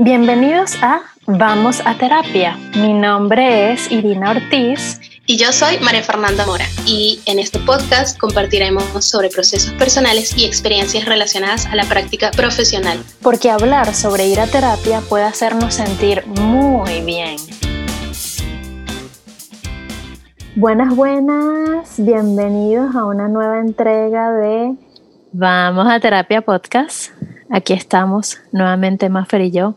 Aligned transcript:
Bienvenidos 0.00 0.80
a 0.80 1.00
Vamos 1.26 1.82
a 1.84 1.98
Terapia. 1.98 2.56
Mi 2.76 2.92
nombre 2.92 3.72
es 3.72 3.90
Irina 3.90 4.30
Ortiz. 4.30 5.00
Y 5.26 5.38
yo 5.38 5.50
soy 5.50 5.80
María 5.80 6.04
Fernanda 6.04 6.46
Mora. 6.46 6.66
Y 6.86 7.20
en 7.26 7.40
este 7.40 7.58
podcast 7.58 8.16
compartiremos 8.16 8.84
sobre 9.04 9.28
procesos 9.28 9.72
personales 9.72 10.38
y 10.38 10.44
experiencias 10.44 11.04
relacionadas 11.04 11.66
a 11.66 11.74
la 11.74 11.82
práctica 11.82 12.30
profesional. 12.30 13.02
Porque 13.22 13.50
hablar 13.50 13.92
sobre 13.92 14.28
ir 14.28 14.38
a 14.38 14.46
terapia 14.46 15.00
puede 15.00 15.24
hacernos 15.24 15.74
sentir 15.74 16.24
muy 16.28 17.00
bien. 17.00 17.36
Buenas, 20.54 20.94
buenas. 20.94 21.94
Bienvenidos 21.98 22.94
a 22.94 23.04
una 23.04 23.26
nueva 23.26 23.58
entrega 23.58 24.30
de 24.30 24.76
Vamos 25.32 25.88
a 25.88 25.98
Terapia 25.98 26.40
Podcast. 26.40 27.10
Aquí 27.50 27.72
estamos 27.72 28.38
nuevamente 28.52 29.08
Maffer 29.08 29.40
y 29.40 29.50
yo 29.50 29.74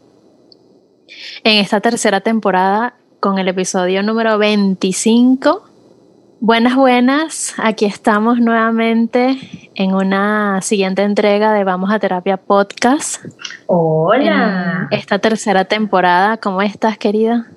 en 1.43 1.59
esta 1.59 1.79
tercera 1.81 2.21
temporada 2.21 2.95
con 3.19 3.39
el 3.39 3.47
episodio 3.47 4.03
número 4.03 4.37
25. 4.37 5.63
Buenas, 6.39 6.75
buenas. 6.75 7.53
Aquí 7.57 7.85
estamos 7.85 8.39
nuevamente 8.39 9.37
en 9.75 9.93
una 9.93 10.59
siguiente 10.61 11.03
entrega 11.03 11.53
de 11.53 11.63
Vamos 11.63 11.91
a 11.91 11.99
Terapia 11.99 12.37
Podcast. 12.37 13.23
Hola. 13.67 14.87
esta 14.89 15.19
tercera 15.19 15.65
temporada, 15.65 16.37
¿cómo 16.37 16.61
estás, 16.61 16.97
querida? 16.97 17.47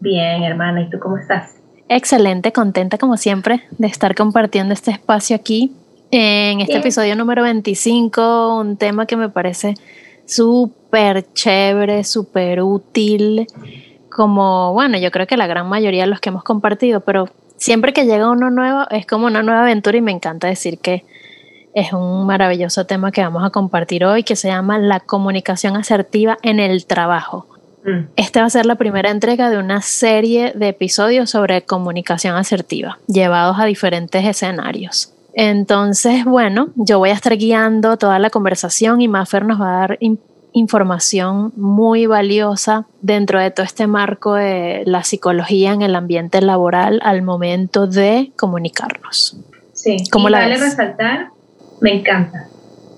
Bien, 0.00 0.42
hermana. 0.42 0.82
¿Y 0.82 0.90
tú 0.90 0.98
cómo 0.98 1.16
estás? 1.16 1.56
Excelente, 1.88 2.52
contenta 2.52 2.98
como 2.98 3.16
siempre 3.16 3.64
de 3.78 3.86
estar 3.86 4.14
compartiendo 4.14 4.74
este 4.74 4.90
espacio 4.90 5.36
aquí 5.36 5.72
en 6.10 6.60
este 6.60 6.76
episodio 6.76 7.16
número 7.16 7.42
25, 7.42 8.58
un 8.60 8.76
tema 8.76 9.06
que 9.06 9.16
me 9.16 9.28
parece 9.28 9.74
súper 10.26 11.32
chévere, 11.32 12.04
súper 12.04 12.62
útil, 12.62 13.46
como, 14.10 14.72
bueno, 14.72 14.98
yo 14.98 15.10
creo 15.10 15.26
que 15.26 15.36
la 15.36 15.46
gran 15.46 15.68
mayoría 15.68 16.04
de 16.04 16.08
los 16.08 16.20
que 16.20 16.28
hemos 16.28 16.44
compartido, 16.44 17.00
pero 17.00 17.28
siempre 17.56 17.92
que 17.92 18.04
llega 18.04 18.30
uno 18.30 18.50
nuevo 18.50 18.86
es 18.90 19.06
como 19.06 19.26
una 19.26 19.42
nueva 19.42 19.62
aventura 19.62 19.96
y 19.98 20.02
me 20.02 20.12
encanta 20.12 20.46
decir 20.46 20.78
que 20.78 21.04
es 21.74 21.92
un 21.92 22.24
maravilloso 22.26 22.86
tema 22.86 23.10
que 23.10 23.22
vamos 23.22 23.44
a 23.44 23.50
compartir 23.50 24.04
hoy 24.04 24.22
que 24.22 24.36
se 24.36 24.48
llama 24.48 24.78
la 24.78 25.00
comunicación 25.00 25.76
asertiva 25.76 26.38
en 26.42 26.60
el 26.60 26.86
trabajo. 26.86 27.48
Mm. 27.84 28.10
Esta 28.16 28.40
va 28.40 28.46
a 28.46 28.50
ser 28.50 28.66
la 28.66 28.76
primera 28.76 29.10
entrega 29.10 29.50
de 29.50 29.58
una 29.58 29.82
serie 29.82 30.52
de 30.54 30.68
episodios 30.68 31.30
sobre 31.30 31.62
comunicación 31.62 32.36
asertiva, 32.36 32.98
llevados 33.08 33.58
a 33.58 33.64
diferentes 33.64 34.24
escenarios. 34.24 35.13
Entonces, 35.34 36.24
bueno, 36.24 36.68
yo 36.76 36.98
voy 36.98 37.10
a 37.10 37.14
estar 37.14 37.36
guiando 37.36 37.96
toda 37.96 38.18
la 38.18 38.30
conversación 38.30 39.00
y 39.00 39.08
Maffer 39.08 39.44
nos 39.44 39.60
va 39.60 39.76
a 39.76 39.80
dar 39.80 39.98
información 40.52 41.52
muy 41.56 42.06
valiosa 42.06 42.86
dentro 43.02 43.40
de 43.40 43.50
todo 43.50 43.66
este 43.66 43.88
marco 43.88 44.34
de 44.34 44.84
la 44.86 45.02
psicología 45.02 45.72
en 45.72 45.82
el 45.82 45.96
ambiente 45.96 46.40
laboral 46.40 47.00
al 47.02 47.22
momento 47.22 47.88
de 47.88 48.30
comunicarnos. 48.36 49.36
Sí, 49.72 49.96
¿Cómo 50.12 50.28
y 50.28 50.32
la 50.32 50.38
vale 50.38 50.56
resaltar, 50.56 51.28
me 51.80 51.98
encanta. 51.98 52.46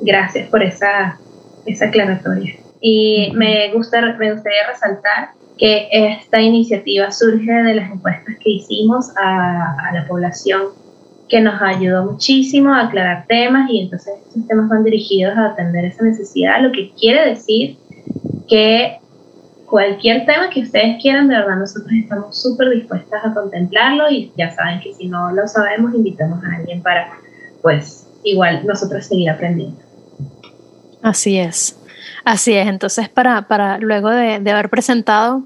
Gracias 0.03 0.49
por 0.51 0.63
esa, 0.63 1.19
esa 1.65 1.87
aclaratoria. 1.87 2.55
Y 2.83 3.33
me, 3.35 3.73
gusta, 3.73 4.03
me 4.19 4.35
gustaría 4.35 4.67
resaltar 4.71 5.31
que 5.57 5.89
esta 5.91 6.43
iniciativa 6.43 7.11
surge 7.11 7.51
de 7.51 7.75
las 7.75 7.91
encuestas 7.91 8.37
que 8.45 8.51
hicimos 8.51 9.17
a, 9.17 9.89
a 9.89 9.95
la 9.95 10.07
población 10.07 10.67
que 11.29 11.41
nos 11.41 11.61
ayudó 11.61 12.05
muchísimo 12.05 12.73
a 12.73 12.83
aclarar 12.83 13.27
temas 13.27 13.69
y 13.71 13.81
entonces 13.81 14.15
estos 14.27 14.47
temas 14.47 14.69
van 14.69 14.85
dirigidos 14.85 15.37
a 15.37 15.47
atender 15.47 15.85
esa 15.85 16.05
necesidad, 16.05 16.61
lo 16.61 16.73
que 16.73 16.91
quiere 16.93 17.31
decir 17.31 17.77
que 18.49 18.99
cualquier 19.67 20.25
tema 20.25 20.49
que 20.51 20.61
ustedes 20.61 21.03
quieran, 21.03 21.29
de 21.29 21.35
verdad 21.35 21.57
nosotros 21.57 21.93
estamos 21.93 22.41
súper 22.41 22.71
dispuestas 22.71 23.25
a 23.25 23.35
contemplarlo 23.35 24.09
y 24.11 24.33
ya 24.37 24.55
saben 24.55 24.81
que 24.81 24.95
si 24.95 25.09
no 25.09 25.33
lo 25.33 25.47
sabemos, 25.49 25.95
invitamos 25.95 26.43
a 26.45 26.57
alguien 26.57 26.83
para, 26.83 27.11
pues, 27.61 28.07
igual 28.23 28.65
nosotros 28.65 29.05
seguir 29.07 29.31
aprendiendo. 29.31 29.79
Así 31.03 31.39
es, 31.39 31.79
así 32.25 32.55
es. 32.55 32.69
Entonces, 32.69 33.09
para, 33.09 33.43
para 33.43 33.79
luego 33.79 34.11
de, 34.11 34.39
de 34.39 34.51
haber 34.51 34.69
presentado 34.71 35.43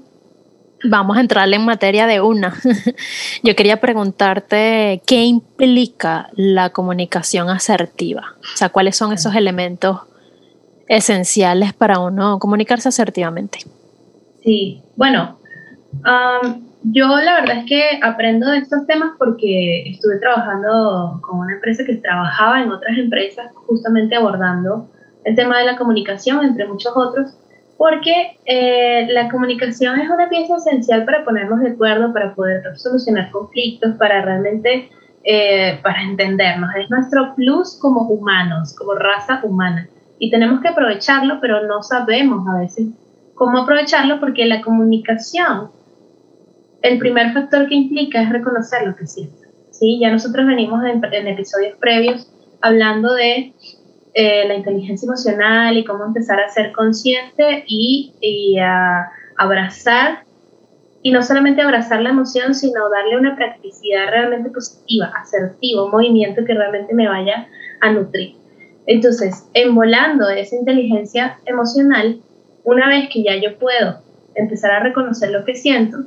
vamos 0.83 1.17
a 1.17 1.21
entrarle 1.21 1.55
en 1.55 1.65
materia 1.65 2.07
de 2.07 2.21
una. 2.21 2.53
Yo 3.43 3.55
quería 3.55 3.79
preguntarte 3.79 5.01
qué 5.05 5.23
implica 5.23 6.29
la 6.33 6.69
comunicación 6.69 7.49
asertiva. 7.49 8.35
O 8.41 8.57
sea, 8.57 8.69
cuáles 8.69 8.95
son 8.95 9.13
esos 9.13 9.35
elementos 9.35 10.01
esenciales 10.87 11.73
para 11.73 11.99
uno 11.99 12.39
comunicarse 12.39 12.89
asertivamente. 12.89 13.59
Sí, 14.43 14.81
bueno, 14.95 15.37
yo 16.83 17.07
la 17.07 17.35
verdad 17.35 17.59
es 17.59 17.65
que 17.65 17.83
aprendo 18.01 18.49
de 18.49 18.57
estos 18.57 18.85
temas 18.87 19.11
porque 19.17 19.89
estuve 19.89 20.17
trabajando 20.19 21.19
con 21.21 21.39
una 21.39 21.53
empresa 21.53 21.85
que 21.85 21.95
trabajaba 21.95 22.61
en 22.61 22.71
otras 22.71 22.97
empresas 22.97 23.51
justamente 23.53 24.15
abordando 24.15 24.89
el 25.23 25.35
tema 25.35 25.59
de 25.59 25.65
la 25.65 25.77
comunicación, 25.77 26.43
entre 26.43 26.67
muchos 26.67 26.91
otros 26.95 27.37
porque 27.81 28.37
eh, 28.45 29.07
la 29.09 29.27
comunicación 29.27 29.99
es 29.99 30.07
una 30.07 30.29
pieza 30.29 30.57
esencial 30.57 31.03
para 31.03 31.25
ponernos 31.25 31.61
de 31.61 31.71
acuerdo, 31.71 32.13
para 32.13 32.35
poder 32.35 32.61
solucionar 32.77 33.31
conflictos, 33.31 33.95
para 33.97 34.21
realmente, 34.21 34.87
eh, 35.23 35.79
para 35.81 36.03
entendernos. 36.03 36.69
Es 36.75 36.91
nuestro 36.91 37.33
plus 37.33 37.79
como 37.81 38.01
humanos, 38.01 38.75
como 38.77 38.93
raza 38.93 39.41
humana. 39.43 39.87
Y 40.19 40.29
tenemos 40.29 40.61
que 40.61 40.67
aprovecharlo, 40.67 41.39
pero 41.41 41.65
no 41.65 41.81
sabemos 41.81 42.47
a 42.47 42.59
veces 42.59 42.89
cómo 43.33 43.57
aprovecharlo 43.57 44.19
porque 44.19 44.45
la 44.45 44.61
comunicación, 44.61 45.71
el 46.83 46.99
primer 46.99 47.33
factor 47.33 47.67
que 47.67 47.73
implica 47.73 48.21
es 48.21 48.29
reconocer 48.29 48.85
lo 48.85 48.95
que 48.95 49.07
siento. 49.07 49.47
¿sí? 49.71 49.97
Ya 49.99 50.11
nosotros 50.11 50.45
venimos 50.45 50.83
en 50.83 51.27
episodios 51.27 51.75
previos 51.79 52.31
hablando 52.61 53.11
de 53.15 53.55
eh, 54.13 54.45
la 54.47 54.55
inteligencia 54.55 55.05
emocional 55.05 55.77
y 55.77 55.85
cómo 55.85 56.05
empezar 56.05 56.39
a 56.39 56.49
ser 56.49 56.71
consciente 56.73 57.63
y, 57.67 58.57
a 58.59 59.09
abrazar, 59.37 60.23
y 61.01 61.11
no 61.11 61.23
solamente 61.23 61.61
abrazar 61.61 62.01
la 62.01 62.09
emoción, 62.09 62.53
sino 62.53 62.89
darle 62.89 63.17
una 63.17 63.35
practicidad 63.35 64.09
realmente 64.09 64.49
positiva, 64.49 65.11
asertiva, 65.15 65.85
un 65.85 65.91
movimiento 65.91 66.43
que 66.45 66.53
realmente 66.53 66.93
me 66.93 67.07
vaya 67.07 67.47
a 67.79 67.91
nutrir. 67.91 68.35
Entonces, 68.85 69.47
envolando 69.53 70.29
esa 70.29 70.55
inteligencia 70.55 71.37
emocional, 71.45 72.19
una 72.63 72.89
vez 72.89 73.09
que 73.11 73.23
ya 73.23 73.35
yo 73.37 73.57
puedo 73.57 73.99
empezar 74.35 74.71
a 74.71 74.83
reconocer 74.83 75.31
lo 75.31 75.45
que 75.45 75.55
siento, 75.55 75.99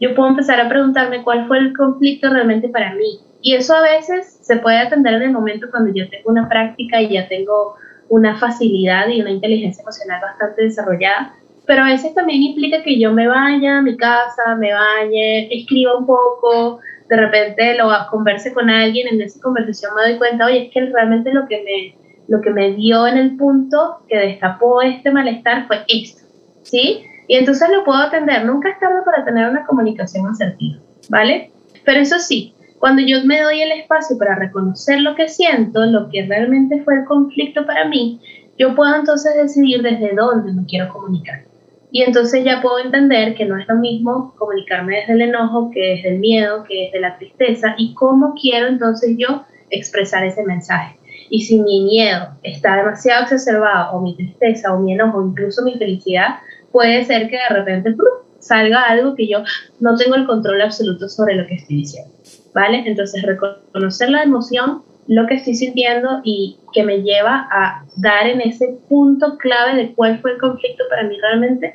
yo 0.00 0.14
puedo 0.14 0.30
empezar 0.30 0.60
a 0.60 0.68
preguntarme 0.68 1.22
cuál 1.22 1.46
fue 1.46 1.58
el 1.58 1.76
conflicto 1.76 2.30
realmente 2.30 2.68
para 2.68 2.94
mí, 2.94 3.20
y 3.42 3.54
eso 3.54 3.74
a 3.74 3.82
veces 3.82 4.38
se 4.42 4.56
puede 4.56 4.78
atender 4.78 5.14
en 5.14 5.22
el 5.22 5.30
momento 5.32 5.68
cuando 5.70 5.92
yo 5.94 6.08
tengo 6.08 6.30
una 6.30 6.48
práctica 6.48 7.00
y 7.00 7.10
ya 7.10 7.28
tengo 7.28 7.76
una 8.08 8.36
facilidad 8.36 9.08
y 9.08 9.20
una 9.20 9.30
inteligencia 9.30 9.82
emocional 9.82 10.20
bastante 10.20 10.62
desarrollada, 10.62 11.34
pero 11.66 11.82
a 11.82 11.86
veces 11.86 12.14
también 12.14 12.42
implica 12.42 12.82
que 12.82 12.98
yo 12.98 13.12
me 13.12 13.28
vaya 13.28 13.78
a 13.78 13.82
mi 13.82 13.96
casa, 13.96 14.56
me 14.58 14.72
bañe, 14.72 15.54
escriba 15.54 15.96
un 15.96 16.06
poco, 16.06 16.80
de 17.08 17.16
repente 17.16 17.76
lo 17.76 17.90
converse 18.10 18.52
con 18.52 18.68
alguien, 18.68 19.08
en 19.08 19.20
esa 19.20 19.40
conversación 19.40 19.92
me 19.94 20.10
doy 20.10 20.18
cuenta, 20.18 20.46
oye, 20.46 20.66
es 20.66 20.72
que 20.72 20.86
realmente 20.86 21.32
lo 21.32 21.46
que 21.46 21.62
me, 21.62 22.24
lo 22.28 22.40
que 22.40 22.50
me 22.50 22.72
dio 22.72 23.06
en 23.06 23.18
el 23.18 23.36
punto 23.36 23.98
que 24.08 24.16
destapó 24.16 24.82
este 24.82 25.10
malestar 25.10 25.66
fue 25.66 25.84
esto, 25.88 26.26
¿sí? 26.62 27.04
Y 27.30 27.36
entonces 27.36 27.68
lo 27.70 27.84
puedo 27.84 28.00
atender, 28.00 28.44
nunca 28.44 28.70
es 28.70 28.80
tarde 28.80 29.02
para 29.04 29.24
tener 29.24 29.48
una 29.48 29.64
comunicación 29.64 30.26
asertiva, 30.26 30.80
¿vale? 31.10 31.52
Pero 31.84 32.00
eso 32.00 32.18
sí, 32.18 32.54
cuando 32.80 33.02
yo 33.02 33.24
me 33.24 33.40
doy 33.40 33.62
el 33.62 33.70
espacio 33.70 34.18
para 34.18 34.34
reconocer 34.34 35.00
lo 35.00 35.14
que 35.14 35.28
siento, 35.28 35.86
lo 35.86 36.08
que 36.08 36.26
realmente 36.26 36.82
fue 36.82 36.96
el 36.96 37.04
conflicto 37.04 37.64
para 37.64 37.84
mí, 37.84 38.20
yo 38.58 38.74
puedo 38.74 38.96
entonces 38.96 39.36
decidir 39.36 39.80
desde 39.80 40.12
dónde 40.12 40.52
me 40.52 40.66
quiero 40.66 40.92
comunicar. 40.92 41.44
Y 41.92 42.02
entonces 42.02 42.44
ya 42.44 42.60
puedo 42.60 42.80
entender 42.80 43.36
que 43.36 43.44
no 43.44 43.56
es 43.56 43.68
lo 43.68 43.76
mismo 43.76 44.34
comunicarme 44.36 44.96
desde 44.96 45.12
el 45.12 45.22
enojo 45.22 45.70
que 45.70 45.80
desde 45.80 46.08
el 46.08 46.18
miedo, 46.18 46.64
que 46.64 46.86
desde 46.86 46.98
la 46.98 47.16
tristeza 47.16 47.76
y 47.78 47.94
cómo 47.94 48.34
quiero 48.34 48.66
entonces 48.66 49.14
yo 49.16 49.44
expresar 49.70 50.24
ese 50.24 50.42
mensaje. 50.42 50.96
Y 51.30 51.42
si 51.42 51.60
mi 51.60 51.84
miedo 51.84 52.30
está 52.42 52.74
demasiado 52.74 53.22
exacerbado 53.22 53.92
o 53.92 54.00
mi 54.00 54.16
tristeza 54.16 54.74
o 54.74 54.80
mi 54.80 54.94
enojo, 54.94 55.24
incluso 55.24 55.62
mi 55.62 55.78
felicidad, 55.78 56.40
puede 56.72 57.04
ser 57.04 57.28
que 57.28 57.36
de 57.36 57.48
repente 57.48 57.94
salga 58.38 58.84
algo 58.84 59.14
que 59.14 59.28
yo 59.28 59.42
no 59.80 59.96
tengo 59.96 60.14
el 60.14 60.26
control 60.26 60.62
absoluto 60.62 61.08
sobre 61.08 61.34
lo 61.34 61.46
que 61.46 61.54
estoy 61.54 61.76
diciendo. 61.76 62.10
¿vale? 62.54 62.82
Entonces, 62.86 63.22
reconocer 63.22 64.10
la 64.10 64.22
emoción, 64.22 64.82
lo 65.06 65.26
que 65.26 65.34
estoy 65.34 65.54
sintiendo 65.54 66.20
y 66.24 66.58
que 66.72 66.82
me 66.82 67.02
lleva 67.02 67.48
a 67.50 67.84
dar 67.96 68.26
en 68.26 68.40
ese 68.40 68.78
punto 68.88 69.38
clave 69.38 69.76
de 69.76 69.92
cuál 69.94 70.20
fue 70.20 70.32
el 70.32 70.38
conflicto 70.38 70.84
para 70.88 71.04
mí 71.04 71.16
realmente, 71.20 71.74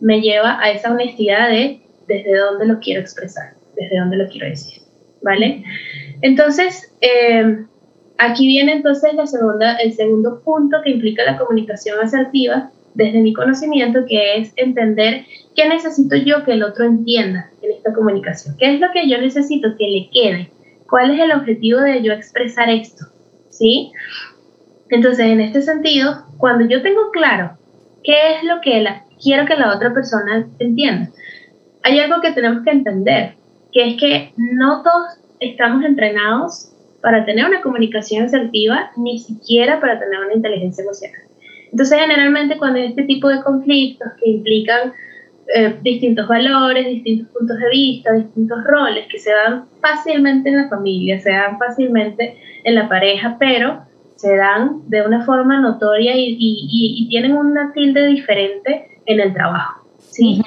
me 0.00 0.20
lleva 0.20 0.60
a 0.60 0.70
esa 0.70 0.92
honestidad 0.92 1.48
de 1.48 1.80
desde 2.06 2.36
dónde 2.36 2.66
lo 2.66 2.78
quiero 2.80 3.00
expresar, 3.00 3.54
desde 3.76 3.98
dónde 3.98 4.18
lo 4.18 4.28
quiero 4.28 4.46
decir, 4.46 4.82
¿vale? 5.22 5.64
Entonces, 6.20 6.92
em, 7.00 7.66
aquí 8.18 8.46
viene 8.46 8.72
entonces 8.72 9.14
la 9.14 9.26
segunda, 9.26 9.76
el 9.76 9.92
segundo 9.94 10.42
punto 10.42 10.78
que 10.84 10.90
implica 10.90 11.24
la 11.24 11.38
comunicación 11.38 11.98
asertiva 12.00 12.70
desde 12.94 13.20
mi 13.20 13.32
conocimiento, 13.32 14.04
que 14.08 14.36
es 14.38 14.52
entender 14.56 15.24
qué 15.54 15.68
necesito 15.68 16.16
yo 16.16 16.44
que 16.44 16.52
el 16.52 16.62
otro 16.62 16.84
entienda 16.84 17.50
en 17.62 17.72
esta 17.72 17.92
comunicación, 17.92 18.56
qué 18.58 18.74
es 18.74 18.80
lo 18.80 18.88
que 18.92 19.08
yo 19.08 19.20
necesito 19.20 19.76
que 19.76 19.86
le 19.86 20.10
quede, 20.12 20.50
cuál 20.88 21.10
es 21.10 21.20
el 21.20 21.32
objetivo 21.32 21.80
de 21.80 22.02
yo 22.02 22.12
expresar 22.12 22.70
esto, 22.70 23.06
¿sí? 23.50 23.92
Entonces, 24.90 25.26
en 25.26 25.40
este 25.40 25.62
sentido, 25.62 26.24
cuando 26.38 26.66
yo 26.66 26.82
tengo 26.82 27.10
claro 27.10 27.56
qué 28.02 28.36
es 28.36 28.44
lo 28.44 28.60
que 28.60 28.86
quiero 29.22 29.46
que 29.46 29.56
la 29.56 29.74
otra 29.74 29.92
persona 29.92 30.46
entienda, 30.58 31.10
hay 31.82 31.98
algo 31.98 32.20
que 32.20 32.32
tenemos 32.32 32.62
que 32.64 32.70
entender, 32.70 33.34
que 33.72 33.90
es 33.90 33.96
que 34.00 34.32
no 34.36 34.82
todos 34.82 35.18
estamos 35.40 35.84
entrenados 35.84 36.70
para 37.02 37.24
tener 37.26 37.44
una 37.44 37.60
comunicación 37.60 38.24
asertiva, 38.24 38.90
ni 38.96 39.18
siquiera 39.18 39.80
para 39.80 39.98
tener 39.98 40.20
una 40.20 40.32
inteligencia 40.32 40.82
emocional. 40.82 41.20
Entonces, 41.74 41.98
generalmente 41.98 42.56
cuando 42.56 42.78
hay 42.78 42.86
este 42.86 43.02
tipo 43.02 43.28
de 43.28 43.42
conflictos 43.42 44.06
que 44.22 44.30
implican 44.30 44.92
eh, 45.52 45.76
distintos 45.82 46.28
valores, 46.28 46.86
distintos 46.86 47.26
puntos 47.36 47.58
de 47.58 47.68
vista, 47.68 48.12
distintos 48.12 48.62
roles 48.62 49.08
que 49.08 49.18
se 49.18 49.32
dan 49.32 49.64
fácilmente 49.80 50.50
en 50.50 50.56
la 50.58 50.68
familia, 50.68 51.18
se 51.18 51.30
dan 51.30 51.58
fácilmente 51.58 52.36
en 52.62 52.76
la 52.76 52.88
pareja, 52.88 53.36
pero 53.40 53.82
se 54.14 54.36
dan 54.36 54.88
de 54.88 55.02
una 55.02 55.24
forma 55.24 55.60
notoria 55.60 56.16
y, 56.16 56.36
y, 56.38 57.08
tienen 57.08 57.32
una 57.32 57.72
tilde 57.72 58.06
diferente 58.06 59.00
en 59.06 59.18
el 59.18 59.34
trabajo. 59.34 59.84
¿sí? 59.98 60.42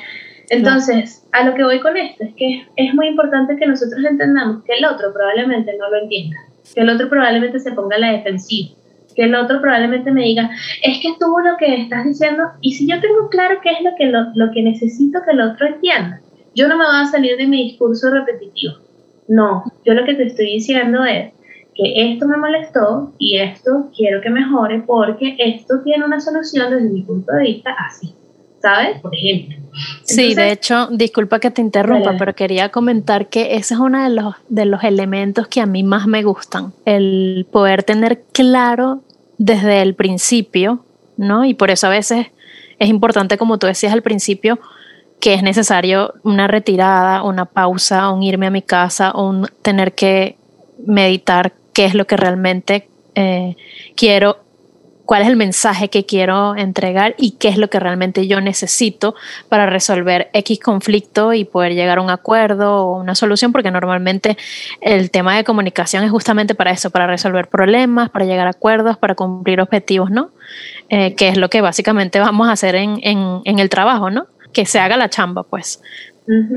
Entonces, 0.50 1.28
a 1.34 1.44
lo 1.44 1.56
que 1.56 1.66
voy 1.66 1.82
con 1.82 1.98
esto 1.98 2.24
es 2.24 2.34
que 2.36 2.68
es 2.78 2.94
muy 2.94 3.08
importante 3.08 3.58
que 3.58 3.68
nosotros 3.68 4.02
entendamos 4.06 4.64
que 4.64 4.76
el 4.78 4.86
otro 4.86 5.12
probablemente 5.14 5.76
no 5.78 5.90
lo 5.90 6.04
entienda, 6.04 6.38
que 6.74 6.80
el 6.80 6.90
otro 6.90 7.10
probablemente 7.10 7.60
se 7.60 7.74
ponga 7.74 7.98
a 7.98 8.00
la 8.00 8.14
defensiva, 8.14 8.78
que 9.18 9.24
el 9.24 9.36
otro 9.36 9.60
probablemente 9.60 10.12
me 10.12 10.22
diga, 10.22 10.52
es 10.84 11.00
que 11.00 11.16
tú 11.20 11.26
lo 11.44 11.58
que 11.58 11.82
estás 11.82 12.06
diciendo, 12.06 12.44
y 12.62 12.74
si 12.74 12.88
yo 12.88 13.02
tengo 13.02 13.28
claro 13.30 13.60
qué 13.64 13.72
es 13.72 13.82
lo 13.84 13.90
que, 13.98 14.06
lo, 14.06 14.52
que 14.54 14.62
necesito 14.62 15.20
que 15.26 15.32
el 15.32 15.42
otro 15.42 15.66
entienda, 15.66 16.22
yo 16.54 16.68
no 16.68 16.78
me 16.78 16.86
voy 16.86 16.96
a 17.02 17.06
salir 17.08 17.36
de 17.36 17.48
mi 17.48 17.64
discurso 17.64 18.12
repetitivo. 18.12 18.76
No, 19.28 19.64
yo 19.84 19.96
lo 19.96 20.06
que 20.06 20.14
te 20.14 20.28
estoy 20.28 20.54
diciendo 20.54 21.04
es 21.04 21.34
que 21.74 22.12
esto 22.12 22.28
me 22.28 22.38
molestó 22.38 23.14
y 23.18 23.40
esto 23.40 23.90
quiero 23.96 24.22
que 24.22 24.30
mejore 24.30 24.84
porque 24.86 25.36
esto 25.40 25.82
tiene 25.84 26.06
una 26.06 26.20
solución 26.20 26.70
desde 26.70 26.90
mi 26.90 27.02
punto 27.02 27.34
de 27.34 27.42
vista 27.42 27.76
así, 27.88 28.14
¿sabes? 28.62 29.02
Por 29.02 29.16
ejemplo. 29.16 29.58
sí, 30.04 30.36
de 30.36 30.52
hecho, 30.52 30.90
disculpa 30.92 31.40
que 31.40 31.50
te 31.50 31.62
interrumpa, 31.62 32.16
pero 32.20 32.36
quería 32.36 32.70
comentar 32.70 33.30
que 33.30 33.56
ese 33.56 33.74
es 33.74 33.80
uno 33.80 34.04
de 34.04 34.12
los, 34.12 34.36
de 34.48 34.66
los 34.66 34.84
elementos 34.84 35.48
que 35.48 35.60
a 35.60 35.66
mí 35.66 35.82
más 35.82 36.06
me 36.06 36.22
gustan, 36.22 36.72
el 36.86 37.48
poder 37.52 37.82
tener 37.82 38.24
claro 38.32 39.02
desde 39.38 39.82
el 39.82 39.96
principio, 39.96 40.86
¿no? 41.18 41.46
Y 41.46 41.54
por 41.54 41.72
eso 41.72 41.88
a 41.88 41.92
veces 41.92 42.28
es 42.80 42.90
importante, 42.90 43.38
como 43.38 43.58
tú 43.58 43.68
decías 43.68 43.94
al 43.94 44.02
principio, 44.02 44.60
que 45.20 45.34
es 45.34 45.44
necesario 45.44 46.14
una 46.24 46.48
retirada, 46.48 47.24
una 47.24 47.46
pausa, 47.46 48.12
un 48.12 48.24
irme 48.24 48.48
a 48.48 48.52
mi 48.52 48.62
casa, 48.62 49.16
un 49.16 49.48
tener 49.62 49.94
que 49.94 50.38
meditar 50.86 51.54
qué 51.74 51.86
es 51.86 51.96
lo 51.96 52.06
que 52.06 52.18
realmente 52.18 52.88
eh, 53.16 53.56
quiero 53.96 54.40
cuál 55.08 55.22
es 55.24 55.30
el 55.30 55.38
mensaje 55.38 55.90
que 55.90 56.06
quiero 56.06 56.56
entregar 56.56 57.16
y 57.18 57.32
qué 57.32 57.48
es 57.48 57.58
lo 57.58 57.70
que 57.70 57.80
realmente 57.80 58.28
yo 58.28 58.42
necesito 58.42 59.16
para 59.48 59.66
resolver 59.66 60.30
X 60.34 60.60
conflicto 60.60 61.34
y 61.34 61.46
poder 61.46 61.74
llegar 61.74 61.98
a 61.98 62.02
un 62.02 62.10
acuerdo 62.10 62.86
o 62.86 63.00
una 63.00 63.16
solución, 63.16 63.54
porque 63.54 63.72
normalmente 63.72 64.38
el 64.82 65.10
tema 65.10 65.36
de 65.38 65.46
comunicación 65.46 66.04
es 66.04 66.12
justamente 66.12 66.56
para 66.56 66.72
eso, 66.72 66.92
para 66.92 67.08
resolver 67.08 67.48
problemas, 67.48 68.10
para 68.10 68.26
llegar 68.26 68.48
a 68.48 68.52
acuerdos, 68.52 68.98
para 68.98 69.16
cumplir 69.16 69.62
objetivos, 69.62 70.12
¿no? 70.12 70.32
Eh, 70.90 71.16
que 71.16 71.30
es 71.30 71.38
lo 71.38 71.50
que 71.50 71.62
básicamente 71.62 72.20
vamos 72.20 72.50
a 72.50 72.52
hacer 72.52 72.76
en, 72.76 73.00
el 73.46 73.70
trabajo, 73.70 74.12
¿no? 74.12 74.28
Que 74.52 74.66
se 74.66 74.80
haga 74.80 74.98
la 74.98 75.10
chamba, 75.10 75.44
pues. 75.44 75.82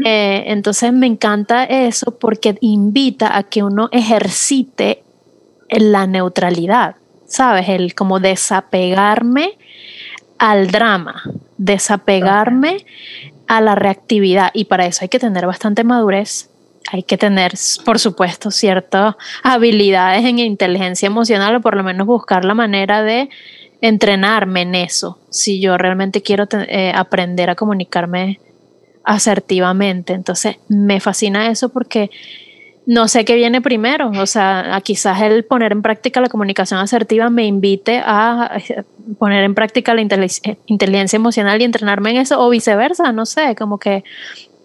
Eh, 0.04 0.42
entonces 0.48 0.92
me 0.92 1.06
encanta 1.06 1.62
eso 1.62 2.18
porque 2.18 2.56
invita 2.60 3.36
a 3.36 3.44
que 3.44 3.62
uno 3.62 3.88
ejercite 3.92 5.04
la 5.68 6.08
neutralidad 6.08 6.96
¿sabes? 7.30 7.68
El 7.68 7.94
como 7.94 8.18
desapegarme 8.18 9.56
al 10.38 10.70
drama, 10.70 11.22
desapegarme 11.56 12.84
a 13.46 13.60
la 13.60 13.76
reactividad 13.76 14.50
y 14.52 14.64
para 14.64 14.86
eso 14.86 15.00
hay 15.02 15.08
que 15.08 15.20
tener 15.20 15.46
bastante 15.46 15.84
madurez, 15.84 16.50
hay 16.90 17.04
que 17.04 17.16
tener, 17.16 17.52
por 17.84 18.00
supuesto, 18.00 18.50
ciertas 18.50 19.14
habilidades 19.44 20.24
en 20.24 20.40
inteligencia 20.40 21.06
emocional 21.06 21.56
o 21.56 21.60
por 21.60 21.76
lo 21.76 21.84
menos 21.84 22.06
buscar 22.06 22.44
la 22.44 22.54
manera 22.54 23.02
de 23.02 23.30
entrenarme 23.80 24.62
en 24.62 24.74
eso, 24.74 25.18
si 25.30 25.60
yo 25.60 25.78
realmente 25.78 26.22
quiero 26.22 26.48
eh, 26.52 26.92
aprender 26.94 27.48
a 27.48 27.54
comunicarme 27.54 28.40
asertivamente. 29.04 30.14
Entonces, 30.14 30.56
me 30.68 30.98
fascina 30.98 31.48
eso 31.48 31.68
porque 31.68 32.10
no 32.90 33.06
sé 33.06 33.24
qué 33.24 33.36
viene 33.36 33.60
primero. 33.60 34.10
O 34.10 34.26
sea, 34.26 34.80
quizás 34.82 35.22
el 35.22 35.44
poner 35.44 35.70
en 35.70 35.80
práctica 35.80 36.20
la 36.20 36.28
comunicación 36.28 36.80
asertiva 36.80 37.30
me 37.30 37.46
invite 37.46 38.02
a 38.04 38.58
eh, 38.68 38.82
poner 39.16 39.44
en 39.44 39.54
práctica 39.54 39.94
la 39.94 40.00
inteligencia 40.00 41.16
emocional 41.16 41.60
y 41.60 41.64
entrenarme 41.64 42.10
en 42.10 42.16
eso, 42.16 42.44
o 42.44 42.50
viceversa, 42.50 43.12
no 43.12 43.26
sé, 43.26 43.54
como 43.54 43.78
que 43.78 44.02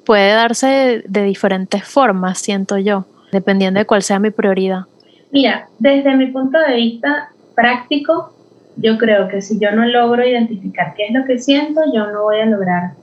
puede 0.07 0.31
darse 0.31 1.03
de 1.07 1.23
diferentes 1.23 1.83
formas, 1.83 2.39
siento 2.39 2.79
yo, 2.79 3.05
dependiendo 3.31 3.79
de 3.79 3.85
cuál 3.85 4.01
sea 4.01 4.17
mi 4.17 4.31
prioridad. 4.31 4.85
Mira, 5.31 5.67
desde 5.77 6.15
mi 6.15 6.25
punto 6.27 6.57
de 6.57 6.77
vista 6.77 7.29
práctico, 7.55 8.33
yo 8.77 8.97
creo 8.97 9.27
que 9.27 9.43
si 9.43 9.59
yo 9.59 9.71
no 9.71 9.85
logro 9.85 10.27
identificar 10.27 10.95
qué 10.97 11.05
es 11.09 11.13
lo 11.13 11.25
que 11.25 11.37
siento, 11.37 11.79
yo 11.93 12.11
no 12.11 12.23
voy 12.23 12.39
a 12.39 12.45
lograr 12.47 12.93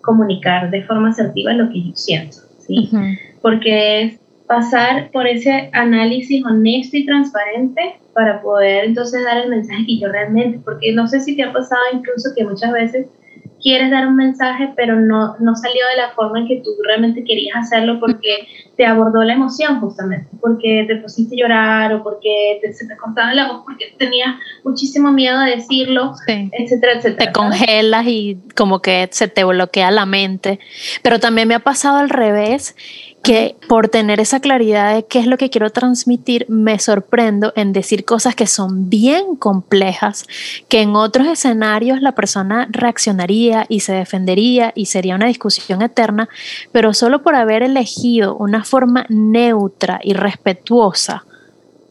comunicar 0.00 0.70
de 0.70 0.82
forma 0.84 1.10
asertiva 1.10 1.52
lo 1.52 1.68
que 1.68 1.82
yo 1.82 1.92
siento, 1.94 2.38
¿sí? 2.66 2.90
Porque 3.42 4.02
es 4.02 4.23
pasar 4.54 5.10
por 5.10 5.26
ese 5.26 5.68
análisis 5.72 6.44
honesto 6.44 6.96
y 6.96 7.06
transparente 7.06 7.96
para 8.12 8.40
poder 8.40 8.84
entonces 8.84 9.24
dar 9.24 9.38
el 9.38 9.50
mensaje 9.50 9.84
que 9.84 9.98
yo 9.98 10.08
realmente, 10.08 10.60
porque 10.64 10.92
no 10.92 11.08
sé 11.08 11.20
si 11.20 11.34
te 11.34 11.42
ha 11.42 11.52
pasado 11.52 11.82
incluso 11.92 12.30
que 12.36 12.44
muchas 12.44 12.70
veces 12.72 13.06
quieres 13.60 13.90
dar 13.90 14.06
un 14.06 14.14
mensaje, 14.14 14.72
pero 14.76 14.94
no, 15.00 15.36
no 15.40 15.56
salió 15.56 15.80
de 15.90 16.02
la 16.02 16.10
forma 16.10 16.38
en 16.38 16.46
que 16.46 16.60
tú 16.62 16.70
realmente 16.86 17.24
querías 17.24 17.56
hacerlo 17.56 17.98
porque 17.98 18.46
te 18.76 18.84
abordó 18.86 19.24
la 19.24 19.32
emoción 19.32 19.80
justamente, 19.80 20.28
porque 20.40 20.84
te 20.86 20.96
pusiste 20.96 21.34
a 21.34 21.38
llorar 21.38 21.94
o 21.94 22.02
porque 22.02 22.58
te, 22.62 22.72
se 22.74 22.86
te 22.86 22.96
cortaba 22.96 23.32
la 23.32 23.50
voz, 23.50 23.62
porque 23.64 23.94
tenías 23.98 24.36
muchísimo 24.64 25.10
miedo 25.10 25.40
de 25.40 25.52
decirlo, 25.52 26.12
etcétera, 26.28 26.92
etcétera. 26.98 27.26
Te 27.26 27.32
congelas 27.32 28.06
y 28.06 28.38
como 28.54 28.80
que 28.80 29.08
se 29.10 29.28
te 29.28 29.44
bloquea 29.44 29.90
la 29.90 30.04
mente. 30.04 30.60
Pero 31.02 31.18
también 31.18 31.48
me 31.48 31.54
ha 31.54 31.60
pasado 31.60 31.96
al 31.96 32.10
revés, 32.10 32.76
que 33.24 33.56
por 33.68 33.88
tener 33.88 34.20
esa 34.20 34.38
claridad 34.38 34.94
de 34.94 35.06
qué 35.06 35.18
es 35.18 35.26
lo 35.26 35.38
que 35.38 35.48
quiero 35.48 35.70
transmitir, 35.70 36.44
me 36.50 36.78
sorprendo 36.78 37.54
en 37.56 37.72
decir 37.72 38.04
cosas 38.04 38.34
que 38.34 38.46
son 38.46 38.90
bien 38.90 39.34
complejas, 39.36 40.26
que 40.68 40.82
en 40.82 40.94
otros 40.94 41.26
escenarios 41.26 42.02
la 42.02 42.12
persona 42.12 42.68
reaccionaría 42.70 43.64
y 43.70 43.80
se 43.80 43.94
defendería 43.94 44.72
y 44.76 44.86
sería 44.86 45.14
una 45.14 45.26
discusión 45.26 45.80
eterna, 45.80 46.28
pero 46.70 46.92
solo 46.92 47.22
por 47.22 47.34
haber 47.34 47.62
elegido 47.62 48.36
una 48.36 48.62
forma 48.62 49.06
neutra 49.08 50.00
y 50.04 50.12
respetuosa 50.12 51.24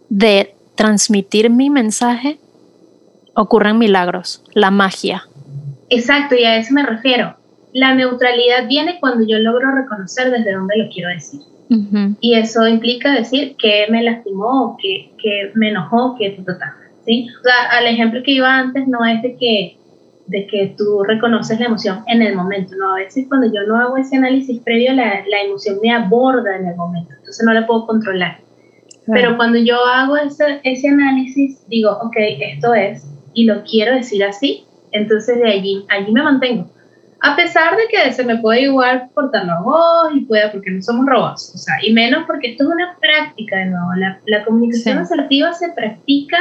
de 0.10 0.54
transmitir 0.75 1.50
mi 1.50 1.72
mensaje, 1.72 2.38
ocurren 3.34 3.80
milagros, 3.80 4.44
la 4.54 4.70
magia. 4.70 5.24
Exacto, 5.90 6.36
y 6.36 6.44
a 6.44 6.58
eso 6.58 6.75
me 6.75 6.84
refiero 6.84 7.36
la 7.74 7.96
neutralidad 7.96 8.68
viene 8.68 8.98
cuando 9.00 9.25
yo 9.27 9.39
logro 9.39 9.72
reconocer 9.72 10.32
desde 10.32 10.53
dónde 10.53 10.77
lo 10.77 10.89
quiero 10.89 11.10
decir. 11.10 11.42
Y 12.22 12.36
eso 12.36 12.68
implica 12.68 13.15
decir 13.15 13.56
que 13.58 13.88
me 13.89 14.03
lastimó, 14.03 14.77
que, 14.80 15.12
que 15.18 15.51
me 15.56 15.70
enojó, 15.70 16.15
que 16.20 16.30
total. 16.32 16.72
¿sí? 17.06 17.27
O 17.39 17.44
sea, 17.44 17.77
al 17.80 17.88
ejemplo 17.88 18.22
que 18.24 18.32
iba 18.32 18.60
antes 18.60 18.88
no 18.88 19.03
es 19.06 19.24
de 19.24 19.36
que, 19.38 19.77
de 20.27 20.46
que 20.46 20.75
tú 20.77 21.03
reconoces 21.03 21.60
la 21.60 21.65
emoción 21.65 22.03
en 22.08 22.22
el 22.22 22.36
momento, 22.36 22.75
no, 22.75 22.94
a 22.94 23.00
veces 23.00 23.25
cuando 23.27 23.48
yo 23.51 23.63
no 23.63 23.80
hago 23.80 23.98
ese 23.98 24.18
análisis 24.18 24.62
previo, 24.62 24.94
la, 24.94 25.24
la 25.27 25.42
emoción 25.44 25.80
me 25.82 25.92
aborda 25.92 26.56
en 26.58 26.68
el 26.68 26.75
momento, 26.75 27.12
entonces 27.18 27.44
no 27.44 27.53
la 27.53 27.65
puedo 27.65 27.88
controlar. 27.88 28.38
Pero 29.06 29.36
cuando 29.36 29.58
yo 29.58 29.84
hago 29.84 30.15
ese, 30.15 30.62
ese 30.63 30.88
análisis, 30.88 31.68
digo, 31.68 31.92
ok, 32.03 32.15
esto 32.39 32.74
es, 32.74 33.06
y 33.34 33.46
lo 33.46 33.63
quiero 33.63 33.96
decir 33.96 34.24
así, 34.24 34.65
entonces 34.92 35.39
de 35.39 35.50
allí, 35.50 35.86
allí 35.89 36.12
me 36.12 36.24
mantengo. 36.24 36.70
A 37.25 37.38
pesar 37.38 37.77
de 37.77 37.84
que 37.89 38.12
se 38.12 38.25
me 38.25 38.38
puede 38.39 38.63
igual 38.63 39.10
cortar 39.13 39.46
la 39.46 39.62
voz 39.62 40.13
y 40.13 40.25
pueda, 40.25 40.51
porque 40.51 40.72
no 40.72 40.82
somos 40.82 41.06
robots, 41.06 41.53
o 41.56 41.58
sea, 41.58 41.75
y 41.82 41.94
menos 41.94 42.25
porque 42.27 42.51
esto 42.51 42.65
es 42.65 42.70
una 42.70 42.98
práctica 43.00 43.60
de 43.60 43.68
nuevo. 43.68 43.94
La, 43.96 44.20
la 44.25 44.44
comunicación 44.44 44.98
asertiva 44.98 45.53
se 45.53 45.72
practica 45.72 46.38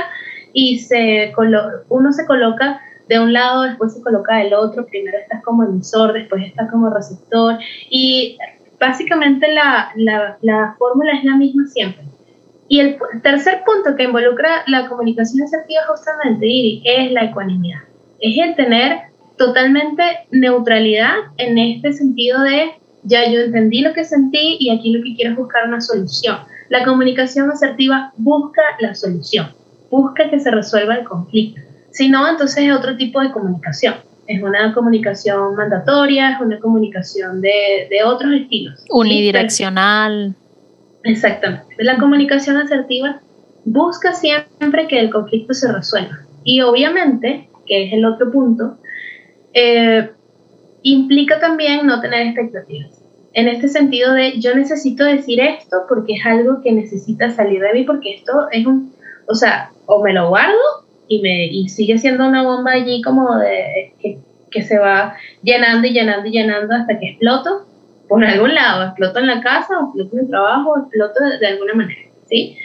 y 0.53 0.81
se 0.81 1.33
uno 1.89 2.13
se 2.13 2.27
coloca 2.27 2.81
de 3.09 3.21
un 3.21 3.33
lado, 3.33 3.63
después 3.63 3.95
se 3.95 4.03
coloca 4.03 4.39
del 4.39 4.55
otro, 4.55 4.85
primero 4.87 5.19
estás 5.19 5.41
como 5.45 5.63
emisor, 5.63 6.15
después 6.15 6.43
estás 6.45 6.69
como 6.69 6.91
receptor 6.91 7.59
y 7.89 8.37
básicamente 8.81 9.55
la, 9.55 9.93
la, 9.95 10.37
la 10.43 10.75
fórmula 10.81 11.13
es 11.17 11.23
la 11.23 11.37
misma 11.37 11.65
siempre. 11.69 12.03
Y 12.67 12.81
el 12.81 12.99
tercer 13.23 13.63
punto 13.65 13.95
que 13.95 14.03
involucra 14.03 14.65
la 14.67 14.89
comunicación 14.89 15.45
asertiva 15.45 15.83
justamente, 15.87 16.81
es 16.85 17.13
la 17.13 17.27
ecuanimidad. 17.27 17.83
Es 18.19 18.37
el 18.37 18.57
tener 18.57 19.12
totalmente 19.37 20.03
neutralidad 20.31 21.15
en 21.39 21.59
este 21.59 21.93
sentido 21.93 22.41
de 22.43 22.73
ya 23.05 23.29
yo 23.29 23.41
entendí 23.41 23.81
lo 23.81 23.93
que 23.93 24.05
sentí 24.05 24.57
y 24.61 24.71
aquí 24.71 24.93
lo 24.93 25.03
que 25.03 25.15
quiero 25.15 25.33
es 25.33 25.37
buscar 25.37 25.67
una 25.67 25.81
solución. 25.81 26.39
La 26.69 26.85
comunicación 26.85 27.51
asertiva 27.51 28.13
busca 28.17 28.63
la 28.81 28.95
solución, 28.95 29.49
busca 29.91 30.31
que 30.31 30.41
se 30.41 30.51
resuelva 30.51 30.95
el 30.95 31.05
conflicto. 31.05 31.61
Si 31.91 32.09
no, 32.09 32.29
entonces 32.29 32.65
es 32.65 32.73
otro 32.73 32.97
tipo 32.97 33.21
de 33.21 33.31
comunicación. 33.31 33.95
Es 34.27 34.43
una 34.43 34.73
comunicación 34.73 35.57
mandatoria, 35.57 36.31
es 36.31 36.41
una 36.41 36.59
comunicación 36.61 37.41
de, 37.41 37.89
de 37.91 38.05
otros 38.05 38.33
estilos. 38.33 38.85
Unidireccional. 38.89 40.35
Exactamente. 41.05 41.75
La 41.79 41.99
comunicación 41.99 42.57
asertiva 42.57 43.21
busca 43.65 44.15
siempre 44.15 44.87
que 44.87 45.01
el 45.01 45.11
conflicto 45.11 45.53
se 45.55 45.71
resuelva. 45.71 46.21
Y 46.45 46.61
obviamente, 46.63 47.49
que 47.67 47.87
es 47.87 47.93
el 47.93 48.05
otro 48.05 48.31
punto, 48.31 48.79
eh, 49.55 50.11
implica 50.83 51.41
también 51.41 51.87
no 51.87 52.01
tener 52.01 52.27
expectativas. 52.27 53.03
En 53.35 53.49
este 53.49 53.69
sentido 53.69 54.13
de 54.13 54.39
yo 54.41 54.55
necesito 54.55 55.05
decir 55.05 55.41
esto 55.41 55.85
porque 55.89 56.15
es 56.15 56.27
algo 56.27 56.61
que 56.63 56.73
necesita 56.73 57.31
salir 57.31 57.61
de 57.61 57.73
mí, 57.73 57.85
porque 57.85 58.15
esto 58.15 58.49
es 58.51 58.67
un, 58.67 58.93
o 59.27 59.35
sea, 59.35 59.71
o 59.87 60.03
me 60.03 60.13
lo 60.13 60.29
guardo 60.29 60.59
y, 61.09 61.21
me, 61.21 61.47
y 61.47 61.69
sigue 61.69 61.99
siendo 61.99 62.27
una 62.27 62.43
bomba 62.43 62.73
allí 62.73 63.01
como 63.03 63.39
de 63.39 63.95
que, 64.01 64.19
que 64.51 64.63
se 64.63 64.79
va 64.79 65.15
llenando 65.43 65.89
y 65.89 65.93
llenando 65.93 66.29
y 66.29 66.33
llenando 66.33 66.75
hasta 66.75 66.99
que 66.99 67.11
exploto 67.11 67.67
por 68.09 68.23
algún 68.23 68.55
lado, 68.55 68.85
exploto 68.85 69.21
en 69.21 69.27
la 69.27 69.41
casa, 69.41 69.75
exploto 69.83 70.17
en 70.17 70.25
el 70.25 70.29
trabajo, 70.29 70.79
exploto 70.79 71.25
de, 71.25 71.39
de 71.39 71.47
alguna 71.47 71.75
manera, 71.75 72.03
¿sí? 72.29 72.59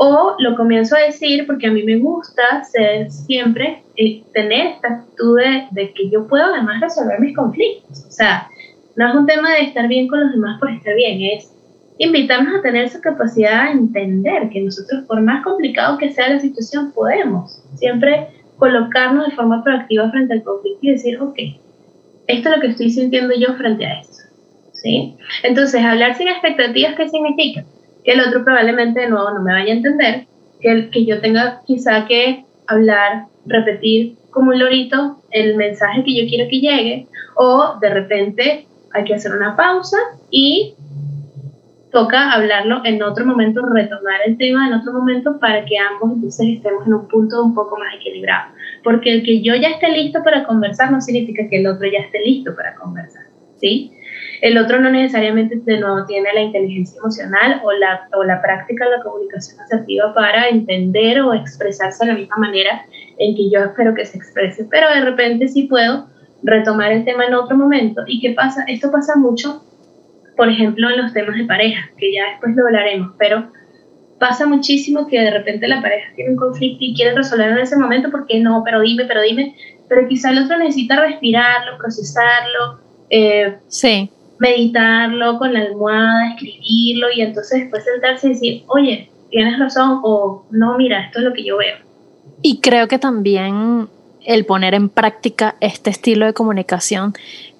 O 0.00 0.36
lo 0.38 0.54
comienzo 0.56 0.94
a 0.94 1.00
decir 1.00 1.44
porque 1.44 1.66
a 1.66 1.72
mí 1.72 1.82
me 1.82 1.96
gusta 1.96 2.62
ser 2.62 3.10
siempre, 3.10 3.82
eh, 3.96 4.22
tener 4.32 4.68
esta 4.68 4.88
actitud 4.88 5.38
de, 5.72 5.92
que 5.92 6.08
yo 6.08 6.28
puedo 6.28 6.44
además 6.44 6.80
resolver 6.80 7.18
mis 7.18 7.36
conflictos. 7.36 8.06
O 8.06 8.10
sea, 8.12 8.48
no 8.94 9.08
es 9.08 9.14
un 9.16 9.26
tema 9.26 9.52
de 9.54 9.62
estar 9.62 9.88
bien 9.88 10.06
con 10.06 10.20
los 10.20 10.30
demás 10.30 10.60
por 10.60 10.70
estar 10.70 10.94
bien, 10.94 11.20
es 11.36 11.52
invitarnos 11.98 12.54
a 12.54 12.62
tener 12.62 12.84
esa 12.84 13.00
capacidad 13.00 13.64
de 13.64 13.72
entender 13.72 14.48
que 14.50 14.60
nosotros, 14.60 15.04
por 15.08 15.20
más 15.20 15.42
complicado 15.42 15.98
que 15.98 16.12
sea 16.12 16.28
la 16.28 16.38
situación, 16.38 16.92
podemos 16.92 17.60
siempre 17.74 18.28
colocarnos 18.56 19.26
de 19.26 19.34
forma 19.34 19.64
proactiva 19.64 20.08
frente 20.12 20.32
al 20.32 20.44
conflicto 20.44 20.78
y 20.82 20.92
decir, 20.92 21.20
ok, 21.20 21.38
esto 22.28 22.48
es 22.50 22.54
lo 22.54 22.60
que 22.60 22.68
estoy 22.68 22.90
sintiendo 22.90 23.34
yo 23.36 23.54
frente 23.54 23.84
a 23.84 24.00
esto. 24.00 24.16
¿Sí? 24.74 25.16
Entonces, 25.42 25.82
hablar 25.82 26.14
sin 26.14 26.28
expectativas, 26.28 26.94
¿qué 26.94 27.08
significa? 27.08 27.64
Que 28.04 28.12
el 28.12 28.20
otro 28.20 28.44
probablemente 28.44 29.00
de 29.00 29.08
nuevo 29.08 29.30
no 29.30 29.42
me 29.42 29.52
vaya 29.52 29.72
a 29.72 29.76
entender, 29.76 30.26
que, 30.60 30.90
que 30.90 31.04
yo 31.04 31.20
tenga 31.20 31.60
quizá 31.66 32.06
que 32.06 32.44
hablar, 32.66 33.26
repetir 33.46 34.16
como 34.30 34.50
un 34.50 34.58
lorito 34.58 35.22
el 35.30 35.56
mensaje 35.56 36.04
que 36.04 36.14
yo 36.14 36.28
quiero 36.28 36.48
que 36.48 36.60
llegue, 36.60 37.06
o 37.36 37.78
de 37.80 37.90
repente 37.90 38.66
hay 38.92 39.04
que 39.04 39.14
hacer 39.14 39.32
una 39.32 39.56
pausa 39.56 39.96
y 40.30 40.74
toca 41.90 42.32
hablarlo 42.32 42.82
en 42.84 43.02
otro 43.02 43.24
momento, 43.24 43.64
retomar 43.66 44.20
el 44.26 44.36
tema 44.36 44.68
en 44.68 44.74
otro 44.74 44.92
momento 44.92 45.38
para 45.38 45.64
que 45.64 45.78
ambos 45.78 46.12
entonces 46.12 46.56
estemos 46.56 46.86
en 46.86 46.94
un 46.94 47.08
punto 47.08 47.42
un 47.42 47.54
poco 47.54 47.78
más 47.78 47.94
equilibrado. 47.96 48.52
Porque 48.84 49.12
el 49.12 49.22
que 49.22 49.40
yo 49.40 49.54
ya 49.54 49.68
esté 49.68 49.90
listo 49.90 50.22
para 50.22 50.44
conversar 50.44 50.90
no 50.92 51.00
significa 51.00 51.48
que 51.48 51.60
el 51.60 51.66
otro 51.66 51.88
ya 51.90 52.00
esté 52.00 52.20
listo 52.20 52.54
para 52.54 52.74
conversar, 52.74 53.24
¿sí? 53.56 53.92
El 54.40 54.56
otro 54.56 54.80
no 54.80 54.90
necesariamente 54.90 55.56
de 55.56 55.80
nuevo 55.80 56.04
tiene 56.06 56.28
la 56.32 56.42
inteligencia 56.42 56.98
emocional 56.98 57.60
o 57.64 57.72
la, 57.72 58.08
o 58.16 58.22
la 58.24 58.40
práctica 58.40 58.84
de 58.84 58.96
la 58.96 59.02
comunicación 59.02 59.60
asertiva 59.60 60.14
para 60.14 60.48
entender 60.48 61.20
o 61.20 61.34
expresarse 61.34 62.04
de 62.04 62.12
la 62.12 62.18
misma 62.18 62.36
manera 62.36 62.82
en 63.18 63.34
que 63.34 63.50
yo 63.50 63.60
espero 63.60 63.94
que 63.94 64.06
se 64.06 64.16
exprese, 64.16 64.66
pero 64.70 64.88
de 64.90 65.00
repente 65.00 65.48
sí 65.48 65.64
puedo 65.64 66.06
retomar 66.42 66.92
el 66.92 67.04
tema 67.04 67.24
en 67.24 67.34
otro 67.34 67.56
momento. 67.56 68.02
¿Y 68.06 68.20
qué 68.20 68.30
pasa? 68.30 68.64
Esto 68.68 68.92
pasa 68.92 69.16
mucho, 69.16 69.64
por 70.36 70.48
ejemplo, 70.48 70.88
en 70.88 71.02
los 71.02 71.12
temas 71.12 71.36
de 71.36 71.44
pareja, 71.44 71.90
que 71.96 72.12
ya 72.12 72.30
después 72.30 72.54
lo 72.54 72.66
hablaremos, 72.66 73.14
pero 73.18 73.50
pasa 74.20 74.46
muchísimo 74.46 75.08
que 75.08 75.20
de 75.20 75.30
repente 75.32 75.66
la 75.66 75.82
pareja 75.82 76.12
tiene 76.14 76.32
un 76.32 76.36
conflicto 76.36 76.78
y 76.80 76.94
quiere 76.94 77.14
resolverlo 77.14 77.56
en 77.56 77.62
ese 77.62 77.76
momento 77.76 78.10
porque 78.10 78.38
no, 78.38 78.62
pero 78.64 78.80
dime, 78.80 79.04
pero 79.06 79.22
dime, 79.22 79.56
pero 79.88 80.06
quizá 80.06 80.30
el 80.30 80.44
otro 80.44 80.58
necesita 80.58 81.00
respirarlo, 81.00 81.76
procesarlo. 81.76 82.80
Eh, 83.10 83.56
sí 83.66 84.12
meditarlo 84.38 85.38
con 85.38 85.52
la 85.52 85.60
almohada, 85.60 86.34
escribirlo 86.34 87.08
y 87.14 87.22
entonces 87.22 87.60
después 87.60 87.84
sentarse 87.84 88.28
y 88.28 88.30
decir, 88.30 88.62
oye, 88.68 89.10
tienes 89.30 89.58
razón 89.58 90.00
o 90.02 90.44
no, 90.50 90.76
mira, 90.76 91.06
esto 91.06 91.18
es 91.18 91.24
lo 91.24 91.32
que 91.32 91.44
yo 91.44 91.56
veo. 91.58 91.76
Y 92.42 92.60
creo 92.60 92.88
que 92.88 92.98
también 92.98 93.88
el 94.24 94.44
poner 94.44 94.74
en 94.74 94.88
práctica 94.88 95.56
este 95.60 95.90
estilo 95.90 96.26
de 96.26 96.34
comunicación 96.34 97.14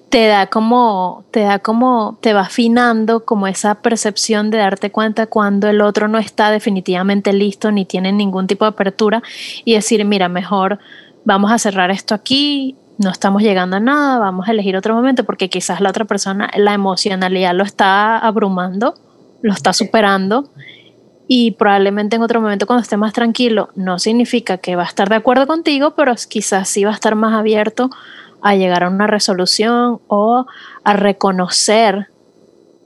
te 0.09 0.25
da 0.27 0.47
como, 0.47 1.23
te 1.31 1.41
da 1.41 1.59
como, 1.59 2.17
te 2.21 2.33
va 2.33 2.41
afinando 2.41 3.25
como 3.25 3.47
esa 3.47 3.75
percepción 3.75 4.49
de 4.49 4.57
darte 4.57 4.91
cuenta 4.91 5.27
cuando 5.27 5.67
el 5.67 5.81
otro 5.81 6.07
no 6.07 6.17
está 6.17 6.51
definitivamente 6.51 7.31
listo 7.31 7.71
ni 7.71 7.85
tiene 7.85 8.11
ningún 8.11 8.47
tipo 8.47 8.65
de 8.65 8.69
apertura 8.69 9.21
y 9.65 9.75
decir, 9.75 10.03
mira, 10.05 10.27
mejor 10.27 10.79
vamos 11.25 11.51
a 11.51 11.59
cerrar 11.59 11.91
esto 11.91 12.15
aquí, 12.15 12.75
no 12.99 13.09
estamos 13.09 13.41
llegando 13.41 13.77
a 13.77 13.79
nada, 13.79 14.19
vamos 14.19 14.47
a 14.47 14.51
elegir 14.51 14.75
otro 14.75 14.93
momento 14.93 15.23
porque 15.23 15.49
quizás 15.49 15.79
la 15.79 15.89
otra 15.89 16.05
persona, 16.05 16.51
la 16.55 16.73
emocionalidad 16.73 17.55
lo 17.55 17.63
está 17.63 18.19
abrumando, 18.19 18.93
lo 19.41 19.53
está 19.53 19.71
superando 19.71 20.49
y 21.25 21.51
probablemente 21.51 22.17
en 22.17 22.23
otro 22.23 22.41
momento 22.41 22.67
cuando 22.67 22.81
esté 22.81 22.97
más 22.97 23.13
tranquilo, 23.13 23.69
no 23.75 23.99
significa 23.99 24.57
que 24.57 24.75
va 24.75 24.83
a 24.83 24.87
estar 24.87 25.07
de 25.07 25.15
acuerdo 25.15 25.47
contigo, 25.47 25.95
pero 25.95 26.13
quizás 26.27 26.67
sí 26.67 26.83
va 26.83 26.91
a 26.91 26.95
estar 26.95 27.15
más 27.15 27.33
abierto 27.33 27.89
a 28.41 28.55
llegar 28.55 28.83
a 28.83 28.89
una 28.89 29.07
resolución 29.07 30.01
o 30.07 30.45
a 30.83 30.93
reconocer, 30.93 32.07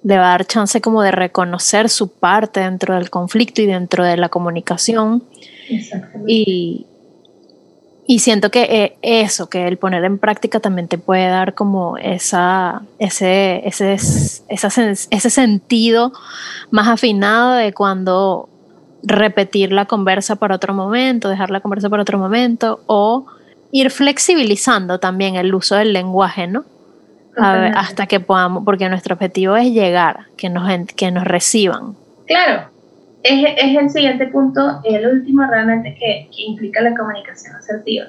le 0.03 0.17
va 0.17 0.27
a 0.27 0.31
dar 0.31 0.45
chance 0.45 0.79
como 0.79 1.01
de 1.01 1.11
reconocer 1.11 1.89
su 1.89 2.09
parte 2.09 2.59
dentro 2.59 2.93
del 2.95 3.09
conflicto 3.09 3.61
y 3.61 3.65
dentro 3.65 4.03
de 4.03 4.17
la 4.17 4.29
comunicación. 4.29 5.23
Y, 6.27 6.85
y 8.05 8.19
siento 8.19 8.51
que 8.51 8.63
eh, 8.63 8.97
eso, 9.01 9.49
que 9.49 9.67
el 9.67 9.77
poner 9.77 10.03
en 10.03 10.17
práctica 10.17 10.59
también 10.59 10.87
te 10.87 10.97
puede 10.97 11.27
dar 11.27 11.53
como 11.53 11.97
esa, 11.97 12.81
ese, 12.99 13.65
ese, 13.65 13.93
ese 14.49 15.29
sentido 15.29 16.11
más 16.69 16.87
afinado 16.87 17.53
de 17.53 17.73
cuando 17.73 18.49
repetir 19.03 19.71
la 19.71 19.85
conversa 19.85 20.35
para 20.35 20.55
otro 20.55 20.73
momento, 20.73 21.29
dejar 21.29 21.49
la 21.49 21.61
conversa 21.61 21.89
para 21.89 22.01
otro 22.01 22.17
momento 22.17 22.81
o 22.87 23.25
ir 23.71 23.89
flexibilizando 23.89 24.99
también 24.99 25.35
el 25.35 25.53
uso 25.53 25.75
del 25.75 25.93
lenguaje, 25.93 26.47
¿no? 26.47 26.65
hasta 27.35 28.05
que 28.05 28.19
podamos, 28.19 28.63
porque 28.63 28.87
nuestro 28.89 29.15
objetivo 29.15 29.55
es 29.55 29.71
llegar, 29.71 30.27
que 30.37 30.49
nos, 30.49 30.69
que 30.95 31.09
nos 31.09 31.23
reciban. 31.23 31.95
Claro, 32.27 32.69
es, 33.23 33.77
el 33.77 33.89
siguiente 33.89 34.27
punto, 34.27 34.81
el 34.83 35.07
último 35.07 35.45
realmente 35.47 35.95
que, 35.95 36.27
implica 36.37 36.81
la 36.81 36.95
comunicación 36.95 37.55
asertiva, 37.55 38.05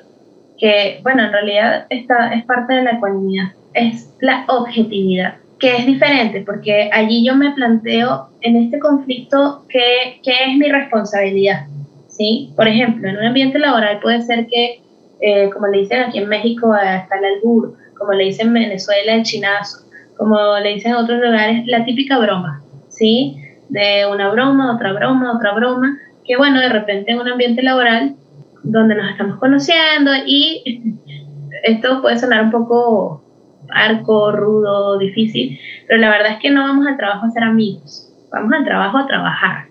que 0.58 1.00
bueno, 1.02 1.24
en 1.24 1.32
realidad 1.32 1.86
esta 1.90 2.34
es 2.34 2.44
parte 2.44 2.74
de 2.74 2.82
la 2.82 2.90
ecuanimidad, 2.92 3.52
es 3.74 4.12
la 4.20 4.44
objetividad, 4.48 5.34
que 5.58 5.76
es 5.76 5.86
diferente, 5.86 6.42
porque 6.44 6.90
allí 6.92 7.24
yo 7.24 7.36
me 7.36 7.52
planteo 7.52 8.28
en 8.40 8.56
este 8.56 8.78
conflicto 8.78 9.64
qué, 9.68 10.20
qué 10.22 10.32
es 10.48 10.56
mi 10.56 10.68
responsabilidad, 10.68 11.66
¿sí? 12.08 12.52
Por 12.56 12.68
ejemplo, 12.68 13.08
en 13.08 13.16
un 13.16 13.24
ambiente 13.24 13.58
laboral 13.58 14.00
puede 14.00 14.22
ser 14.22 14.46
que, 14.46 14.80
eh, 15.20 15.50
como 15.50 15.68
le 15.68 15.78
dicen 15.78 16.02
aquí 16.02 16.18
en 16.18 16.28
México, 16.28 16.74
está 16.74 17.18
el 17.18 17.36
albur, 17.36 17.76
como 17.96 18.12
le 18.12 18.24
dicen 18.24 18.48
en 18.48 18.54
Venezuela, 18.54 19.14
el 19.14 19.22
chinazo, 19.22 19.86
como 20.16 20.58
le 20.58 20.74
dicen 20.74 20.92
en 20.92 20.98
otros 20.98 21.20
lugares, 21.20 21.66
la 21.66 21.84
típica 21.84 22.18
broma, 22.18 22.62
¿sí? 22.88 23.40
De 23.68 24.06
una 24.06 24.30
broma, 24.30 24.74
otra 24.74 24.92
broma, 24.92 25.36
otra 25.36 25.54
broma, 25.54 25.98
que 26.24 26.36
bueno, 26.36 26.60
de 26.60 26.68
repente 26.68 27.12
en 27.12 27.20
un 27.20 27.28
ambiente 27.28 27.62
laboral 27.62 28.16
donde 28.62 28.94
nos 28.94 29.10
estamos 29.10 29.38
conociendo 29.38 30.10
y 30.26 30.96
esto 31.64 32.00
puede 32.02 32.18
sonar 32.18 32.44
un 32.44 32.50
poco 32.50 33.22
arco, 33.70 34.32
rudo, 34.32 34.98
difícil, 34.98 35.58
pero 35.88 36.00
la 36.00 36.10
verdad 36.10 36.32
es 36.32 36.38
que 36.38 36.50
no 36.50 36.62
vamos 36.62 36.86
al 36.86 36.96
trabajo 36.96 37.26
a 37.26 37.30
ser 37.30 37.44
amigos, 37.44 38.12
vamos 38.30 38.52
al 38.52 38.64
trabajo 38.64 38.98
a 38.98 39.06
trabajar. 39.06 39.66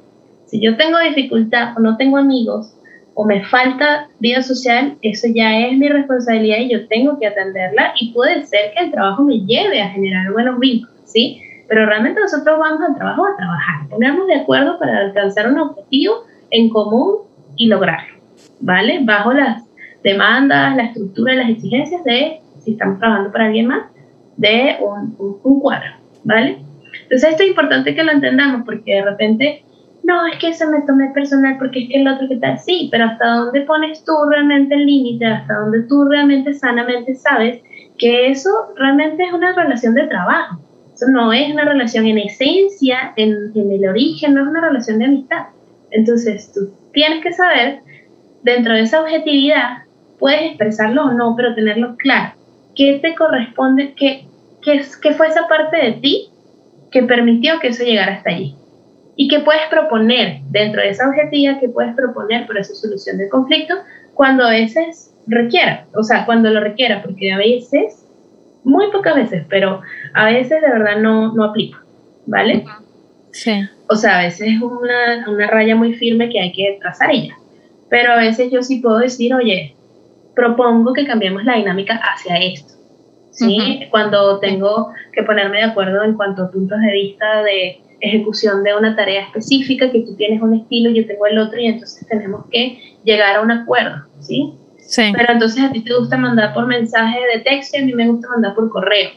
Si 0.46 0.62
yo 0.62 0.78
tengo 0.78 1.00
dificultad 1.00 1.74
o 1.76 1.80
no 1.80 1.98
tengo 1.98 2.18
amigos 2.18 2.76
o 3.16 3.26
me 3.26 3.44
falta 3.46 4.08
vida 4.20 4.42
social, 4.42 4.98
eso 5.02 5.28
ya 5.34 5.60
es 5.60 5.78
mi 5.78 5.88
responsabilidad 5.88 6.58
y 6.60 6.72
yo 6.72 6.88
tengo 6.88 7.20
que 7.20 7.28
atenderla 7.28 7.94
y 8.00 8.12
puede 8.14 8.46
ser 8.46 8.72
que 8.76 8.86
el 8.86 8.92
trabajo 8.92 9.24
me 9.24 9.40
lleve 9.40 9.82
a 9.82 9.90
generar 9.90 10.32
buenos 10.32 10.60
vínculos, 10.60 10.96
¿sí? 11.06 11.42
Pero 11.74 11.88
realmente 11.88 12.22
nosotros 12.22 12.60
vamos 12.60 12.82
al 12.88 12.96
trabajo 12.96 13.26
a 13.26 13.36
trabajar, 13.36 13.90
ponernos 13.90 14.28
de 14.28 14.36
acuerdo 14.36 14.78
para 14.78 15.00
alcanzar 15.00 15.52
un 15.52 15.58
objetivo 15.58 16.24
en 16.52 16.70
común 16.70 17.22
y 17.56 17.66
lograrlo, 17.66 18.20
¿vale? 18.60 19.00
Bajo 19.04 19.34
las 19.34 19.64
demandas, 20.04 20.76
la 20.76 20.84
estructura, 20.84 21.34
las 21.34 21.50
exigencias 21.50 22.04
de, 22.04 22.42
si 22.60 22.74
estamos 22.74 23.00
trabajando 23.00 23.32
para 23.32 23.46
alguien 23.46 23.66
más, 23.66 23.86
de 24.38 24.78
un, 24.82 25.40
un, 25.44 25.60
cuadro, 25.60 25.96
¿vale? 26.24 26.60
Entonces 27.02 27.32
esto 27.32 27.42
es 27.42 27.50
importante 27.50 27.96
que 27.96 28.04
lo 28.04 28.12
entendamos 28.12 28.62
porque 28.66 28.94
de 28.94 29.06
repente 29.06 29.66
no, 30.04 30.28
es 30.28 30.38
que 30.38 30.54
se 30.54 30.68
me 30.68 30.82
tomé 30.82 31.10
personal 31.10 31.58
porque 31.58 31.86
es 31.86 31.90
que 31.90 32.02
el 32.02 32.08
otro 32.08 32.28
que 32.28 32.36
tal, 32.36 32.60
sí, 32.60 32.90
pero 32.92 33.06
hasta 33.06 33.26
dónde 33.26 33.62
pones 33.62 34.06
tú 34.06 34.14
realmente 34.30 34.76
el 34.76 34.86
límite, 34.86 35.26
hasta 35.26 35.56
dónde 35.56 35.82
tú 35.90 36.06
realmente 36.08 36.54
sanamente 36.54 37.16
sabes 37.16 37.64
que 37.98 38.28
eso 38.28 38.50
realmente 38.78 39.24
es 39.24 39.34
una 39.34 39.54
relación 39.54 39.96
de 39.96 40.06
trabajo. 40.06 40.60
No 41.10 41.34
es 41.34 41.52
una 41.52 41.66
relación 41.66 42.06
en 42.08 42.18
esencia, 42.18 43.14
en, 43.16 43.52
en 43.56 43.72
el 43.72 43.88
origen, 43.88 44.34
no 44.34 44.42
es 44.42 44.48
una 44.48 44.62
relación 44.62 45.00
de 45.00 45.06
amistad. 45.06 45.48
Entonces 45.92 46.52
tú 46.54 46.72
tienes 46.92 47.24
que 47.24 47.34
saber, 47.34 47.80
dentro 48.44 48.74
de 48.74 48.82
esa 48.82 49.02
objetividad, 49.02 49.84
puedes 50.20 50.42
expresarlo 50.44 51.06
o 51.06 51.12
no, 51.12 51.36
pero 51.36 51.56
tenerlo 51.56 51.96
claro. 51.98 52.34
¿Qué 52.76 53.00
te 53.02 53.16
corresponde? 53.16 53.94
¿Qué, 53.96 54.26
qué, 54.62 54.84
qué 55.02 55.12
fue 55.14 55.28
esa 55.28 55.48
parte 55.48 55.78
de 55.78 55.92
ti 55.94 56.30
que 56.92 57.04
permitió 57.04 57.60
que 57.60 57.68
eso 57.68 57.84
llegara 57.84 58.14
hasta 58.14 58.32
allí? 58.32 58.56
¿Y 59.16 59.28
qué 59.28 59.40
puedes 59.40 59.64
proponer 59.70 60.40
dentro 60.50 60.82
de 60.82 60.90
esa 60.90 61.08
objetividad? 61.08 61.60
¿Qué 61.60 61.70
puedes 61.70 61.94
proponer 61.96 62.48
para 62.48 62.62
esa 62.62 62.74
solución 62.74 63.18
del 63.18 63.30
conflicto 63.30 63.76
cuando 64.14 64.44
a 64.44 64.50
veces 64.50 65.14
requiera? 65.28 65.86
O 65.96 66.04
sea, 66.04 66.26
cuando 66.26 66.50
lo 66.50 66.60
requiera, 66.60 67.04
porque 67.04 67.32
a 67.32 67.38
veces, 67.38 68.03
muy 68.64 68.92
pocas 68.92 69.16
veces, 69.16 69.46
pero 69.50 69.82
a 70.14 70.26
veces 70.26 70.62
de 70.62 70.70
verdad 70.70 70.98
no, 71.00 71.34
no 71.34 71.44
aplica, 71.44 71.84
¿vale? 72.26 72.66
Sí. 73.32 73.52
O 73.90 73.96
sea, 73.96 74.20
a 74.20 74.24
veces 74.24 74.48
es 74.48 74.62
una, 74.62 75.30
una 75.30 75.48
raya 75.48 75.76
muy 75.76 75.94
firme 75.94 76.30
que 76.30 76.40
hay 76.40 76.52
que 76.52 76.78
trazar 76.80 77.12
ella. 77.12 77.36
Pero 77.90 78.14
a 78.14 78.18
veces 78.18 78.52
yo 78.52 78.64
sí 78.64 78.80
puedo 78.80 78.98
decir, 78.98 79.34
oye, 79.34 79.76
propongo 80.36 80.94
que 80.94 81.06
cambiemos 81.06 81.44
la 81.44 81.56
dinámica 81.56 82.00
hacia 82.02 82.38
esto. 82.38 82.74
¿sí? 83.34 83.82
Cuando 83.90 84.40
tengo 84.40 84.92
que 85.12 85.24
ponerme 85.24 85.58
de 85.58 85.64
acuerdo 85.64 86.04
en 86.04 86.14
cuanto 86.14 86.44
a 86.44 86.52
puntos 86.52 86.80
de 86.80 86.92
vista 86.92 87.44
de 87.44 87.82
ejecución 88.00 88.64
de 88.64 88.76
una 88.76 88.96
tarea 88.96 89.22
específica, 89.22 89.92
que 89.92 90.02
tú 90.02 90.16
tienes 90.16 90.42
un 90.42 90.54
estilo 90.54 90.90
y 90.90 90.96
yo 90.96 91.08
tengo 91.08 91.26
el 91.26 91.38
otro 91.38 91.60
y 91.60 91.68
entonces 91.68 92.08
tenemos 92.08 92.46
que 92.52 92.78
llegar 93.04 93.38
a 93.38 93.42
un 93.42 93.52
acuerdo, 93.52 94.04
¿sí? 94.20 94.54
Sí. 94.94 95.12
Pero 95.18 95.34
entonces 95.34 95.64
a 95.64 95.72
ti 95.72 95.82
te 95.82 95.92
gusta 95.92 96.18
mandar 96.18 96.54
por 96.54 96.68
mensaje 96.68 97.18
de 97.34 97.40
texto 97.40 97.76
y 97.76 97.82
a 97.82 97.86
mí 97.88 97.94
me 97.96 98.08
gusta 98.08 98.28
mandar 98.30 98.54
por 98.54 98.70
correo. 98.70 99.10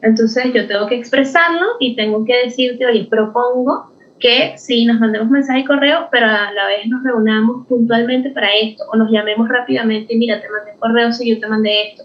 Entonces 0.00 0.54
yo 0.54 0.66
tengo 0.66 0.86
que 0.86 0.94
expresarlo 0.94 1.66
y 1.80 1.94
tengo 1.96 2.24
que 2.24 2.34
decirte, 2.44 2.86
oye, 2.86 3.06
propongo 3.10 3.92
que 4.18 4.54
sí 4.56 4.86
nos 4.86 4.98
mandemos 4.98 5.28
mensaje 5.28 5.60
y 5.60 5.64
correo, 5.66 6.08
pero 6.10 6.24
a 6.24 6.50
la 6.52 6.66
vez 6.68 6.86
nos 6.86 7.04
reunamos 7.04 7.66
puntualmente 7.66 8.30
para 8.30 8.48
esto 8.54 8.84
o 8.90 8.96
nos 8.96 9.10
llamemos 9.10 9.50
rápidamente 9.50 10.14
y 10.14 10.16
mira, 10.16 10.40
te 10.40 10.48
mandé 10.48 10.78
correo, 10.78 11.12
si 11.12 11.28
yo 11.28 11.38
te 11.38 11.46
mandé 11.46 11.90
esto 11.90 12.04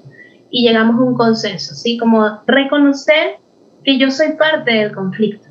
y 0.49 0.67
llegamos 0.67 0.97
a 0.97 1.03
un 1.03 1.15
consenso, 1.15 1.75
¿sí? 1.75 1.97
Como 1.97 2.41
reconocer 2.45 3.37
que 3.85 3.97
yo 3.97 4.11
soy 4.11 4.33
parte 4.33 4.71
del 4.73 4.91
conflicto 4.91 5.47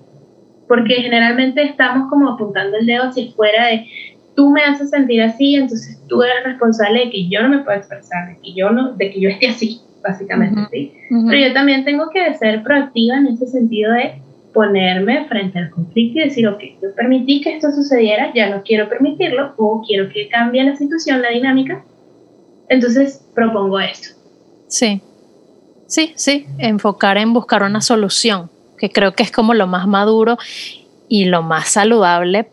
porque 0.69 0.95
generalmente 0.97 1.63
estamos 1.63 2.09
como 2.09 2.31
apuntando 2.31 2.77
el 2.77 2.87
dedo 2.87 3.05
hacia 3.05 3.31
fuera 3.33 3.67
de 3.67 3.87
tú 4.35 4.51
me 4.51 4.63
haces 4.63 4.91
sentir 4.91 5.23
así, 5.23 5.55
entonces 5.55 6.01
tú 6.09 6.23
eres 6.23 6.45
responsable 6.45 7.07
de 7.07 7.11
que 7.11 7.29
yo 7.29 7.43
no 7.43 7.49
me 7.49 7.59
pueda 7.61 7.79
expresar, 7.79 8.29
de 8.29 8.41
que 8.43 8.55
yo 8.55 8.71
no, 8.71 8.93
de 8.93 9.11
que 9.11 9.21
yo 9.21 9.29
esté 9.29 9.49
así, 9.49 9.81
básicamente, 10.03 10.61
¿sí? 10.71 10.93
Pero 11.29 11.49
yo 11.49 11.53
también 11.53 11.85
tengo 11.85 12.11
que 12.11 12.35
ser 12.35 12.63
proactiva 12.63 13.17
en 13.17 13.29
ese 13.29 13.47
sentido 13.47 13.93
de 13.93 14.21
ponerme 14.53 15.27
frente 15.27 15.59
al 15.59 15.71
conflicto 15.71 16.19
y 16.19 16.25
decir, 16.25 16.47
ok, 16.47 16.61
yo 16.83 16.95
permití 16.95 17.41
que 17.41 17.57
esto 17.57 17.71
sucediera, 17.73 18.33
ya 18.35 18.51
no 18.51 18.63
quiero 18.63 18.89
permitirlo, 18.89 19.55
o 19.57 19.83
quiero 19.87 20.09
que 20.11 20.29
cambie 20.29 20.63
la 20.65 20.77
situación, 20.77 21.23
la 21.23 21.31
dinámica, 21.31 21.85
entonces 22.69 23.27
propongo 23.35 23.81
esto. 23.81 24.09
Sí, 24.69 25.01
sí, 25.87 26.13
sí, 26.17 26.47
enfocar 26.59 27.19
en 27.19 27.33
buscar 27.33 27.63
una 27.63 27.81
solución 27.81 28.51
que 28.79 28.91
creo 28.91 29.13
que 29.13 29.23
es 29.23 29.31
como 29.31 29.55
lo 29.55 29.67
más 29.67 29.87
maduro 29.87 30.39
y 31.09 31.27
lo 31.27 31.43
más 31.43 31.69
saludable 31.69 32.49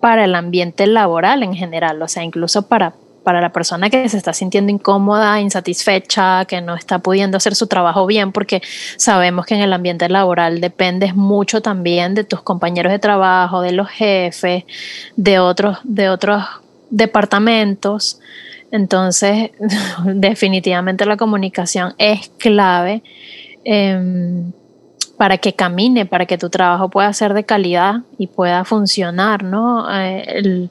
para 0.00 0.24
el 0.24 0.34
ambiente 0.34 0.86
laboral 0.86 1.42
en 1.42 1.54
general, 1.54 2.00
o 2.02 2.08
sea, 2.08 2.22
incluso 2.22 2.62
para, 2.68 2.94
para 3.24 3.40
la 3.40 3.52
persona 3.52 3.90
que 3.90 4.08
se 4.08 4.16
está 4.16 4.32
sintiendo 4.32 4.72
incómoda, 4.72 5.40
insatisfecha, 5.40 6.44
que 6.46 6.60
no 6.60 6.74
está 6.74 7.00
pudiendo 7.00 7.36
hacer 7.36 7.54
su 7.54 7.66
trabajo 7.66 8.06
bien, 8.06 8.32
porque 8.32 8.62
sabemos 8.96 9.46
que 9.46 9.54
en 9.54 9.60
el 9.60 9.72
ambiente 9.72 10.08
laboral 10.08 10.60
dependes 10.60 11.14
mucho 11.14 11.60
también 11.60 12.14
de 12.14 12.24
tus 12.24 12.42
compañeros 12.42 12.92
de 12.92 12.98
trabajo, 12.98 13.60
de 13.60 13.72
los 13.72 13.88
jefes, 13.88 14.64
de 15.16 15.38
otros, 15.38 15.78
de 15.84 16.08
otros 16.08 16.44
departamentos. 16.90 18.20
Entonces, 18.70 19.50
definitivamente 20.04 21.06
la 21.06 21.16
comunicación 21.16 21.94
es 21.98 22.30
clave. 22.38 23.02
Em, 23.64 24.52
para 25.18 25.36
que 25.38 25.52
camine, 25.52 26.06
para 26.06 26.24
que 26.26 26.38
tu 26.38 26.48
trabajo 26.48 26.88
pueda 26.88 27.12
ser 27.12 27.34
de 27.34 27.44
calidad 27.44 28.02
y 28.18 28.28
pueda 28.28 28.64
funcionar, 28.64 29.42
¿no? 29.42 29.92
Eh, 29.92 30.24
el, 30.28 30.70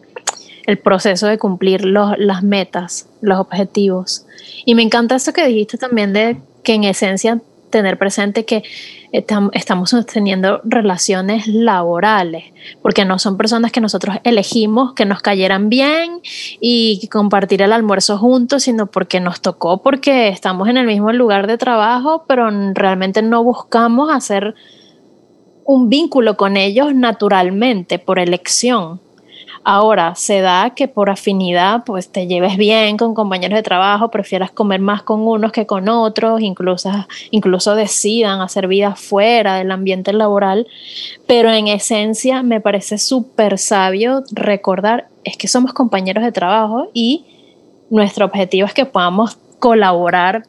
el, 0.66 0.78
proceso 0.80 1.28
de 1.28 1.38
cumplir 1.38 1.86
los, 1.86 2.18
las 2.18 2.44
metas, 2.44 3.08
los 3.22 3.40
objetivos. 3.40 4.26
Y 4.66 4.74
me 4.74 4.82
encanta 4.82 5.16
eso 5.16 5.34
que 5.34 5.46
dijiste 5.46 5.78
también 5.78 6.14
de 6.14 6.38
que 6.64 6.74
en 6.74 6.86
esencia 6.86 7.42
tener 7.70 7.98
presente 7.98 8.46
que 8.46 8.64
estamos 9.12 9.96
teniendo 10.12 10.62
relaciones 10.64 11.48
laborales, 11.48 12.46
porque 12.82 13.06
no 13.06 13.20
son 13.20 13.38
personas 13.38 13.72
que 13.72 13.82
nosotros 13.82 14.18
elegimos 14.24 14.94
que 14.94 15.06
nos 15.06 15.22
cayeran 15.22 15.70
bien 15.70 16.22
y 16.60 17.08
compartir 17.08 17.62
el 17.62 17.74
almuerzo 17.74 18.18
juntos, 18.18 18.64
sino 18.64 18.88
porque 18.88 19.20
nos 19.20 19.42
tocó, 19.42 19.82
porque 19.82 20.30
estamos 20.30 20.68
en 20.68 20.78
el 20.78 20.86
mismo 20.86 21.12
lugar 21.14 21.48
de 21.48 21.58
trabajo, 21.58 22.26
pero 22.28 22.50
realmente 22.74 23.22
no 23.22 23.44
buscamos 23.44 24.12
hacer 24.12 24.56
un 25.64 25.90
vínculo 25.90 26.38
con 26.38 26.58
ellos 26.58 26.96
naturalmente, 26.96 28.00
por 28.00 28.20
elección. 28.20 29.02
Ahora, 29.70 30.16
se 30.16 30.40
da 30.40 30.70
que 30.70 30.88
por 30.88 31.10
afinidad, 31.10 31.84
pues 31.86 32.10
te 32.10 32.26
lleves 32.26 32.56
bien 32.56 32.96
con 32.96 33.14
compañeros 33.14 33.58
de 33.58 33.64
trabajo, 33.64 34.10
prefieras 34.10 34.50
comer 34.50 34.80
más 34.80 35.04
con 35.04 35.28
unos 35.28 35.52
que 35.52 35.66
con 35.66 35.90
otros, 35.90 36.40
incluso, 36.40 36.90
incluso 37.32 37.76
decidan 37.76 38.40
hacer 38.40 38.70
vida 38.70 38.96
fuera 38.96 39.56
del 39.56 39.70
ambiente 39.72 40.14
laboral, 40.14 40.68
pero 41.28 41.52
en 41.52 41.68
esencia 41.68 42.44
me 42.44 42.62
parece 42.62 42.98
súper 42.98 43.58
sabio 43.58 44.24
recordar, 44.32 45.10
es 45.26 45.36
que 45.36 45.50
somos 45.50 45.74
compañeros 45.74 46.24
de 46.24 46.32
trabajo 46.32 46.88
y 46.94 47.26
nuestro 47.90 48.24
objetivo 48.24 48.68
es 48.68 48.74
que 48.74 48.86
podamos 48.86 49.38
colaborar 49.60 50.44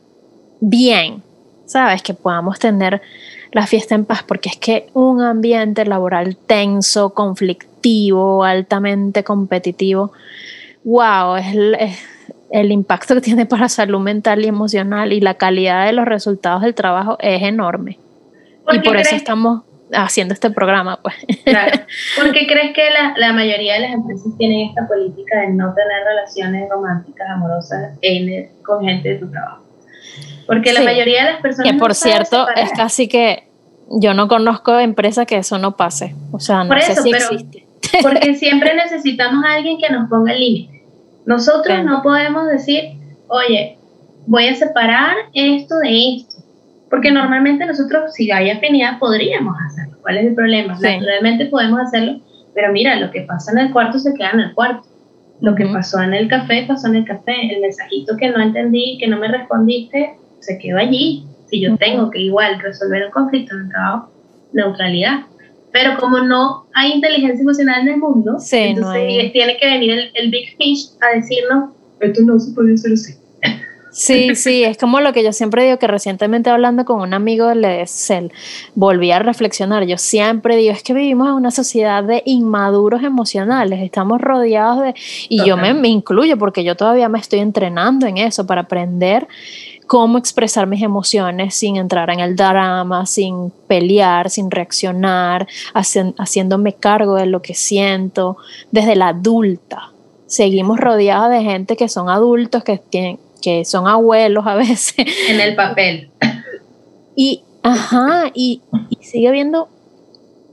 bien, 0.60 1.24
¿sabes? 1.66 2.02
Que 2.04 2.14
podamos 2.14 2.60
tener 2.60 3.02
la 3.50 3.66
fiesta 3.66 3.96
en 3.96 4.04
paz, 4.04 4.22
porque 4.22 4.48
es 4.48 4.56
que 4.56 4.90
un 4.94 5.22
ambiente 5.22 5.84
laboral 5.86 6.36
tenso, 6.36 7.14
conflictivo, 7.14 7.67
altamente 8.44 9.24
competitivo, 9.24 10.12
wow, 10.84 11.36
es 11.36 11.46
el, 12.50 12.72
impacto 12.72 13.14
que 13.14 13.20
tiene 13.22 13.46
para 13.46 13.68
salud 13.68 14.00
mental 14.00 14.44
y 14.44 14.48
emocional 14.48 15.12
y 15.12 15.20
la 15.20 15.34
calidad 15.34 15.86
de 15.86 15.92
los 15.92 16.06
resultados 16.06 16.62
del 16.62 16.74
trabajo 16.74 17.16
es 17.20 17.42
enorme. 17.42 17.98
y 18.72 18.78
por 18.80 18.96
eso 18.96 19.16
estamos 19.16 19.62
haciendo 19.92 20.34
este 20.34 20.50
programa, 20.50 21.00
pues. 21.02 21.14
Claro. 21.44 21.78
¿Por 22.16 22.32
qué 22.32 22.46
crees 22.46 22.74
que 22.74 22.90
la, 22.90 23.14
la, 23.16 23.32
mayoría 23.32 23.74
de 23.74 23.80
las 23.80 23.92
empresas 23.92 24.32
tienen 24.36 24.68
esta 24.68 24.86
política 24.86 25.40
de 25.40 25.48
no 25.48 25.72
tener 25.72 26.04
relaciones 26.04 26.68
románticas, 26.68 27.26
amorosas 27.30 27.98
con 28.62 28.84
gente 28.84 29.08
de 29.08 29.14
tu 29.16 29.30
trabajo? 29.30 29.64
Porque 30.46 30.72
la 30.72 30.82
mayoría 30.82 31.24
de 31.24 31.32
las 31.32 31.42
personas. 31.42 31.72
Que 31.72 31.78
por 31.78 31.94
cierto, 31.94 32.48
es 32.56 32.72
casi 32.72 33.06
que 33.06 33.48
yo 33.90 34.14
no 34.14 34.28
conozco 34.28 34.78
empresa 34.78 35.26
que 35.26 35.36
eso 35.36 35.58
no 35.58 35.76
pase. 35.76 36.14
O 36.32 36.40
sea, 36.40 36.64
no 36.64 36.80
sé 36.80 36.96
si 36.96 37.10
existe. 37.10 37.67
Porque 38.02 38.34
siempre 38.34 38.74
necesitamos 38.74 39.44
a 39.44 39.54
alguien 39.54 39.78
que 39.78 39.90
nos 39.90 40.08
ponga 40.08 40.32
el 40.32 40.40
límite. 40.40 40.84
Nosotros 41.26 41.84
no 41.84 42.02
podemos 42.02 42.46
decir, 42.46 42.98
oye, 43.28 43.78
voy 44.26 44.46
a 44.46 44.54
separar 44.54 45.16
esto 45.34 45.78
de 45.78 46.16
esto. 46.16 46.36
Porque 46.90 47.12
normalmente 47.12 47.66
nosotros, 47.66 48.14
si 48.14 48.30
hay 48.30 48.50
afinidad, 48.50 48.98
podríamos 48.98 49.54
hacerlo. 49.66 49.98
¿Cuál 50.00 50.18
es 50.18 50.26
el 50.26 50.34
problema? 50.34 50.78
Naturalmente 50.80 51.46
podemos 51.46 51.80
hacerlo, 51.80 52.20
pero 52.54 52.72
mira, 52.72 52.96
lo 52.96 53.10
que 53.10 53.22
pasa 53.22 53.52
en 53.52 53.58
el 53.58 53.72
cuarto 53.72 53.98
se 53.98 54.14
queda 54.14 54.30
en 54.30 54.40
el 54.40 54.54
cuarto. 54.54 54.88
Lo 55.40 55.54
que 55.54 55.66
pasó 55.66 56.02
en 56.02 56.14
el 56.14 56.28
café, 56.28 56.64
pasó 56.66 56.88
en 56.88 56.96
el 56.96 57.04
café. 57.04 57.34
El 57.54 57.60
mensajito 57.60 58.16
que 58.16 58.30
no 58.30 58.42
entendí, 58.42 58.98
que 58.98 59.06
no 59.06 59.18
me 59.18 59.28
respondiste, 59.28 60.16
se 60.40 60.58
quedó 60.58 60.78
allí. 60.78 61.24
Si 61.46 61.60
yo 61.60 61.76
tengo 61.76 62.10
que 62.10 62.20
igual 62.20 62.58
resolver 62.60 63.02
el 63.02 63.10
conflicto 63.10 63.54
en 63.54 63.62
el 63.62 63.68
trabajo, 63.68 64.10
neutralidad. 64.52 65.20
Pero 65.72 65.98
como 65.98 66.20
no 66.20 66.66
hay 66.74 66.92
inteligencia 66.92 67.42
emocional 67.42 67.82
en 67.82 67.94
el 67.94 67.96
mundo, 67.98 68.36
entonces 68.50 69.32
tiene 69.32 69.56
que 69.58 69.66
venir 69.66 70.10
el, 70.14 70.30
Big 70.30 70.56
Fish 70.56 70.90
a 71.00 71.16
decirnos, 71.16 71.70
esto 72.00 72.22
no 72.22 72.38
se 72.38 72.52
puede 72.52 72.74
hacer 72.74 72.92
así. 72.92 73.14
Sí, 73.90 74.34
sí, 74.36 74.62
es 74.62 74.78
como 74.78 75.00
lo 75.00 75.12
que 75.12 75.24
yo 75.24 75.32
siempre 75.32 75.64
digo 75.64 75.78
que 75.78 75.88
recientemente 75.88 76.50
hablando 76.50 76.84
con 76.84 77.00
un 77.00 77.14
amigo 77.14 77.52
le 77.54 77.84
volví 78.74 79.10
a 79.10 79.18
reflexionar. 79.18 79.86
Yo 79.86 79.98
siempre 79.98 80.56
digo, 80.56 80.72
es 80.72 80.82
que 80.82 80.94
vivimos 80.94 81.28
en 81.28 81.34
una 81.34 81.50
sociedad 81.50 82.04
de 82.04 82.22
inmaduros 82.24 83.02
emocionales, 83.02 83.80
estamos 83.82 84.20
rodeados 84.20 84.82
de, 84.82 84.94
y 85.28 85.44
yo 85.44 85.56
me, 85.56 85.74
me, 85.74 85.88
incluyo 85.88 86.38
porque 86.38 86.62
yo 86.62 86.76
todavía 86.76 87.08
me 87.08 87.18
estoy 87.18 87.40
entrenando 87.40 88.06
en 88.06 88.18
eso 88.18 88.46
para 88.46 88.62
aprender 88.62 89.26
cómo 89.88 90.18
expresar 90.18 90.66
mis 90.66 90.82
emociones 90.82 91.54
sin 91.54 91.76
entrar 91.76 92.10
en 92.10 92.20
el 92.20 92.36
drama, 92.36 93.06
sin 93.06 93.50
pelear, 93.66 94.28
sin 94.28 94.50
reaccionar, 94.50 95.48
haciéndome 95.72 96.74
cargo 96.74 97.14
de 97.14 97.26
lo 97.26 97.40
que 97.40 97.54
siento 97.54 98.36
desde 98.70 98.94
la 98.94 99.08
adulta. 99.08 99.92
Seguimos 100.26 100.78
rodeados 100.78 101.30
de 101.30 101.42
gente 101.42 101.74
que 101.74 101.88
son 101.88 102.10
adultos, 102.10 102.62
que, 102.62 102.76
tienen, 102.76 103.18
que 103.42 103.64
son 103.64 103.88
abuelos 103.88 104.46
a 104.46 104.54
veces. 104.54 104.94
En 105.28 105.40
el 105.40 105.56
papel. 105.56 106.10
Y, 107.16 107.42
ajá, 107.62 108.30
y, 108.34 108.60
y 108.90 109.02
sigue 109.02 109.28
habiendo 109.28 109.68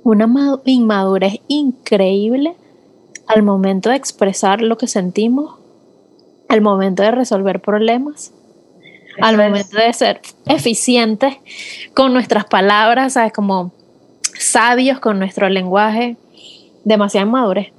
una 0.04 0.30
inmadurez 0.64 1.42
increíble 1.50 2.56
al 3.28 3.44
momento 3.44 3.90
de 3.90 3.98
expresar 3.98 4.62
lo 4.62 4.78
que 4.78 4.88
sentimos, 4.88 5.56
al 6.48 6.62
momento 6.62 7.04
de 7.04 7.12
resolver 7.12 7.60
problemas 7.60 8.32
al 9.22 9.38
momento 9.38 9.78
de 9.78 9.94
ser 9.94 10.22
eficientes 10.46 11.36
con 11.94 12.14
nuestras 12.14 12.46
palabras, 12.46 13.14
¿sabes? 13.14 13.34
Como 13.34 13.72
sabios 14.38 15.00
con 15.00 15.20
nuestro 15.20 15.50
lenguaje, 15.50 16.18
demasiado 16.84 17.28
madurez. 17.28 17.72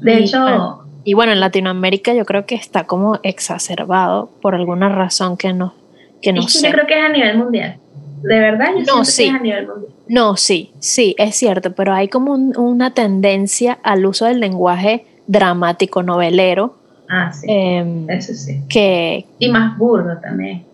De 0.00 0.18
hecho... 0.18 0.84
y 1.04 1.14
bueno, 1.14 1.32
en 1.32 1.40
Latinoamérica 1.40 2.14
yo 2.14 2.24
creo 2.24 2.46
que 2.46 2.54
está 2.54 2.84
como 2.84 3.18
exacerbado 3.22 4.30
por 4.40 4.54
alguna 4.54 4.88
razón 4.88 5.36
que 5.36 5.52
no, 5.52 5.74
que 6.22 6.32
no 6.32 6.42
sé. 6.42 6.66
Yo 6.68 6.72
creo 6.72 6.86
que 6.86 6.98
es 6.98 7.04
a 7.04 7.08
nivel 7.08 7.38
mundial. 7.38 7.78
De 8.22 8.38
verdad, 8.38 8.68
yo 8.76 8.96
no, 8.96 9.04
sí. 9.04 9.24
que 9.24 9.28
es 9.28 9.34
a 9.34 9.38
nivel 9.38 9.66
mundial. 9.66 9.92
No, 10.08 10.36
sí, 10.36 10.72
sí, 10.80 11.14
es 11.18 11.34
cierto, 11.36 11.74
pero 11.74 11.94
hay 11.94 12.08
como 12.08 12.32
una 12.32 12.92
tendencia 12.92 13.78
al 13.82 14.04
uso 14.06 14.26
del 14.26 14.40
lenguaje 14.40 15.06
dramático, 15.26 16.02
novelero. 16.02 16.76
Ah, 17.08 17.32
sí. 17.32 17.46
Em, 17.48 18.08
eso 18.10 18.34
sí. 18.34 18.62
Que, 18.68 19.26
y 19.38 19.48
más 19.50 19.76
burdo 19.78 20.18
también. 20.20 20.64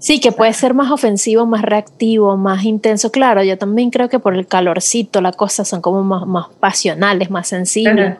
Sí, 0.00 0.20
que 0.20 0.30
puede 0.30 0.52
ser 0.52 0.74
más 0.74 0.92
ofensivo, 0.92 1.44
más 1.44 1.62
reactivo, 1.62 2.36
más 2.36 2.64
intenso. 2.64 3.10
Claro, 3.10 3.42
yo 3.42 3.58
también 3.58 3.90
creo 3.90 4.08
que 4.08 4.20
por 4.20 4.34
el 4.34 4.46
calorcito 4.46 5.20
las 5.20 5.34
cosas 5.34 5.66
son 5.66 5.80
como 5.80 6.04
más, 6.04 6.24
más 6.24 6.46
pasionales, 6.60 7.30
más 7.30 7.48
sensibles. 7.48 8.16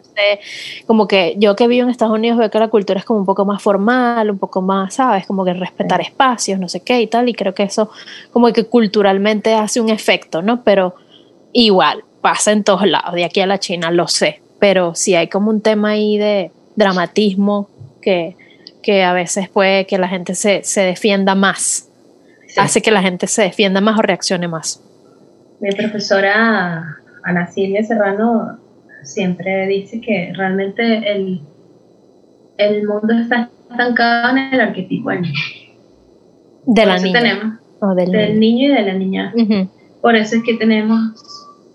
como 0.87 1.07
que 1.07 1.37
yo 1.39 1.55
que 1.55 1.69
vivo 1.69 1.85
en 1.85 1.91
Estados 1.91 2.15
Unidos 2.15 2.37
veo 2.37 2.51
que 2.51 2.59
la 2.59 2.69
cultura 2.69 2.99
es 2.99 3.05
como 3.05 3.21
un 3.21 3.27
poco 3.27 3.45
más 3.45 3.63
formal, 3.63 4.29
un 4.29 4.39
poco 4.39 4.61
más, 4.61 4.95
¿sabes? 4.95 5.25
Como 5.25 5.45
que 5.45 5.55
respetar 5.55 6.01
espacios, 6.01 6.59
no 6.59 6.69
sé 6.69 6.81
qué 6.81 7.01
y 7.01 7.07
tal. 7.07 7.29
Y 7.29 7.35
creo 7.35 7.55
que 7.55 7.63
eso 7.63 7.91
como 8.33 8.53
que 8.53 8.65
culturalmente 8.65 9.55
hace 9.55 9.81
un 9.81 9.89
efecto, 9.89 10.43
¿no? 10.43 10.65
Pero 10.65 10.97
igual, 11.53 12.03
pasa 12.21 12.51
en 12.51 12.65
todos 12.65 12.89
lados, 12.89 13.15
de 13.15 13.25
aquí 13.25 13.41
a 13.41 13.47
la 13.47 13.61
China, 13.61 13.93
lo 13.93 14.09
sé. 14.09 14.41
Pero 14.59 14.97
sí 14.97 15.15
hay 15.15 15.29
como 15.29 15.51
un 15.51 15.61
tema 15.61 15.91
ahí 15.91 16.19
de 16.19 16.51
dramatismo 16.75 17.69
que 18.03 18.37
que 18.83 19.03
a 19.03 19.13
veces 19.13 19.49
puede 19.49 19.87
que 19.87 19.99
la 19.99 20.09
gente 20.09 20.35
se, 20.35 20.63
se 20.65 20.81
defienda 20.83 21.35
más, 21.35 21.91
hace 22.57 22.81
que 22.81 22.91
la 22.91 23.03
gente 23.03 23.27
se 23.27 23.43
defienda 23.43 23.81
más 23.81 23.99
o 23.99 24.03
reaccione 24.03 24.49
más. 24.49 24.83
Mi 25.61 25.71
profesora 25.73 26.99
Ana 27.25 27.47
Silvia 27.49 27.83
Serrano 27.83 28.59
siempre 29.03 29.67
dice 29.67 30.01
que 30.01 30.33
realmente 30.35 31.13
el, 31.13 31.41
el 32.59 32.87
mundo 32.87 33.15
está 33.15 33.51
estancado 33.71 34.37
en 34.37 34.55
el 34.55 34.61
arquetipo 34.61 35.11
del 35.11 35.23
niño. 35.23 35.41
De 36.67 36.87
la 36.87 36.99
niña. 36.99 37.21
Tenemos, 37.21 37.97
del, 37.97 38.41
niño. 38.41 38.67
y 38.67 38.69
de 38.69 38.83
la 38.83 38.95
niña. 38.95 39.35
Por 40.01 40.17
eso 40.17 40.37
es 40.37 40.43
que 40.43 40.55
tenemos 40.55 41.13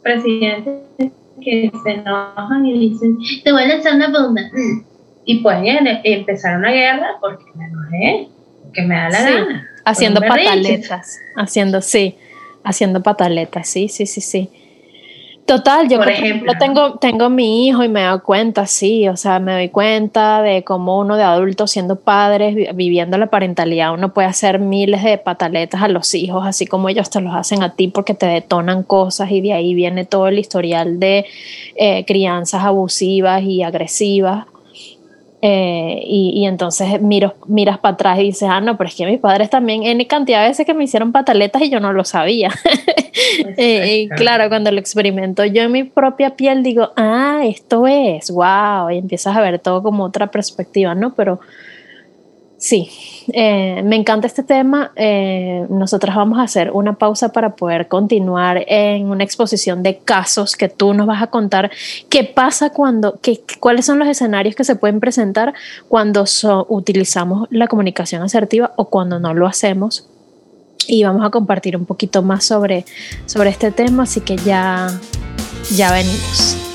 presidentes 0.02 1.12
que 1.42 1.72
se 1.84 1.92
enojan 1.92 2.66
y 2.66 2.90
dicen, 2.90 3.18
te 3.44 3.52
voy 3.52 3.64
a 3.64 3.68
lanzar 3.68 3.96
una 3.96 4.08
bomba 4.10 4.42
y 5.26 5.40
pueden 5.40 5.88
empezar 6.04 6.58
una 6.58 6.72
guerra 6.72 7.18
porque 7.20 7.46
me 7.56 7.66
enojé, 7.66 8.28
porque 8.64 8.82
me 8.82 8.96
da 8.96 9.10
la 9.10 9.22
gana. 9.22 9.70
Haciendo 9.86 10.22
pataletas, 10.22 11.20
haciendo, 11.36 11.82
sí, 11.82 12.16
haciendo 12.64 13.04
pataletas, 13.04 13.68
sí, 13.68 13.90
sí, 13.90 14.06
sí, 14.06 14.22
sí. 14.22 14.50
Total, 15.46 15.90
yo 15.90 15.98
por 15.98 16.10
ejemplo, 16.10 16.54
tengo, 16.58 16.94
tengo 17.00 17.30
mi 17.30 17.68
hijo 17.68 17.84
y 17.84 17.90
me 17.90 18.06
doy 18.06 18.22
cuenta, 18.22 18.66
sí, 18.66 19.10
o 19.10 19.18
sea, 19.18 19.40
me 19.40 19.52
doy 19.52 19.68
cuenta 19.68 20.42
de 20.42 20.64
cómo 20.64 21.00
uno 21.00 21.18
de 21.18 21.24
adultos 21.24 21.72
siendo 21.72 22.00
padres, 22.00 22.56
viviendo 22.74 23.18
la 23.18 23.28
parentalidad, 23.28 23.94
uno 23.94 24.14
puede 24.14 24.30
hacer 24.30 24.60
miles 24.60 25.04
de 25.04 25.18
pataletas 25.18 25.82
a 25.82 25.90
los 25.90 26.16
hijos, 26.16 26.48
así 26.48 26.66
como 26.66 26.88
ellos 26.88 27.10
te 27.10 27.20
los 27.20 27.36
hacen 27.36 27.62
a 27.62 27.76
ti 27.76 27.90
porque 27.90 28.14
te 28.14 28.26
detonan 28.26 28.84
cosas 28.84 29.32
y 29.32 29.42
de 29.42 29.52
ahí 29.52 29.74
viene 29.74 30.06
todo 30.06 30.30
el 30.30 30.40
historial 30.40 30.98
de 30.98 31.26
eh, 31.76 32.06
crianzas 32.06 32.64
abusivas 32.64 33.44
y 33.44 33.64
agresivas. 33.64 34.46
Eh, 35.46 36.02
y, 36.06 36.46
entonces 36.46 37.02
miro, 37.02 37.36
miras 37.48 37.78
para 37.78 37.96
atrás 37.96 38.20
y 38.20 38.24
dices, 38.24 38.48
ah, 38.50 38.62
no, 38.62 38.78
pero 38.78 38.88
es 38.88 38.96
que 38.96 39.06
mis 39.06 39.20
padres 39.20 39.50
también, 39.50 39.84
en 39.84 40.02
cantidad 40.06 40.42
de 40.42 40.48
veces 40.48 40.66
que 40.66 40.74
me 40.74 40.86
hicieron 40.86 41.12
pataletas 41.12 41.64
y 41.64 41.70
yo 41.70 41.82
no 41.82 41.92
lo 41.92 42.06
sabía. 42.06 42.50
Eh, 43.58 43.98
y 43.98 44.10
claro, 44.10 44.50
cuando 44.50 44.72
lo 44.72 44.80
experimento 44.80 45.46
yo 45.46 45.62
en 45.62 45.72
mi 45.72 45.84
propia 45.84 46.36
piel 46.36 46.64
digo, 46.64 46.92
ah, 46.96 47.42
esto 47.44 47.86
es, 47.86 48.32
wow, 48.32 48.90
y 48.90 48.98
empiezas 48.98 49.36
a 49.38 49.42
ver 49.42 49.60
todo 49.60 49.84
como 49.84 50.04
otra 50.04 50.28
perspectiva, 50.32 50.96
¿no? 50.96 51.14
Pero 51.14 51.40
Sí, 52.64 52.90
eh, 53.34 53.82
me 53.84 53.98
encanta 53.98 54.26
este 54.26 54.42
tema. 54.42 54.94
Eh, 54.96 55.68
nosotras 55.70 56.16
vamos 56.16 56.40
a 56.40 56.44
hacer 56.44 56.72
una 56.72 56.94
pausa 56.94 57.34
para 57.34 57.58
poder 57.58 57.90
continuar 57.90 58.64
en 58.70 59.10
una 59.10 59.26
exposición 59.26 59.84
de 59.84 59.98
casos 59.98 60.56
que 60.56 60.70
tú 60.70 60.94
nos 60.94 61.06
vas 61.06 61.22
a 61.22 61.28
contar. 61.28 61.72
¿Qué 62.08 62.24
pasa 62.24 62.70
cuando, 62.70 63.20
qué, 63.22 63.42
cuáles 63.60 63.86
son 63.86 64.00
los 64.00 64.08
escenarios 64.08 64.56
que 64.56 64.64
se 64.64 64.78
pueden 64.78 65.02
presentar 65.02 65.54
cuando 65.90 66.24
utilizamos 66.70 67.50
la 67.52 67.68
comunicación 67.68 68.22
asertiva 68.22 68.72
o 68.78 68.86
cuando 68.86 69.20
no 69.20 69.34
lo 69.34 69.46
hacemos? 69.46 70.08
Y 70.88 71.04
vamos 71.04 71.26
a 71.26 71.32
compartir 71.32 71.76
un 71.76 71.86
poquito 71.86 72.22
más 72.22 72.46
sobre, 72.46 72.86
sobre 73.26 73.50
este 73.50 73.72
tema, 73.72 74.04
así 74.04 74.22
que 74.22 74.38
ya, 74.38 74.88
ya 75.76 75.92
venimos. 75.92 76.73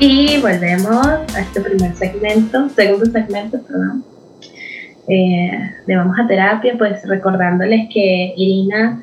Y 0.00 0.40
volvemos 0.40 1.06
a 1.06 1.40
este 1.40 1.60
primer 1.60 1.92
segmento, 1.96 2.68
segundo 2.68 3.06
segmento, 3.06 3.60
perdón, 3.62 4.04
eh, 5.08 5.50
de 5.88 5.96
Vamos 5.96 6.16
a 6.20 6.28
Terapia, 6.28 6.74
pues 6.78 7.02
recordándoles 7.08 7.88
que 7.92 8.32
Irina 8.36 9.02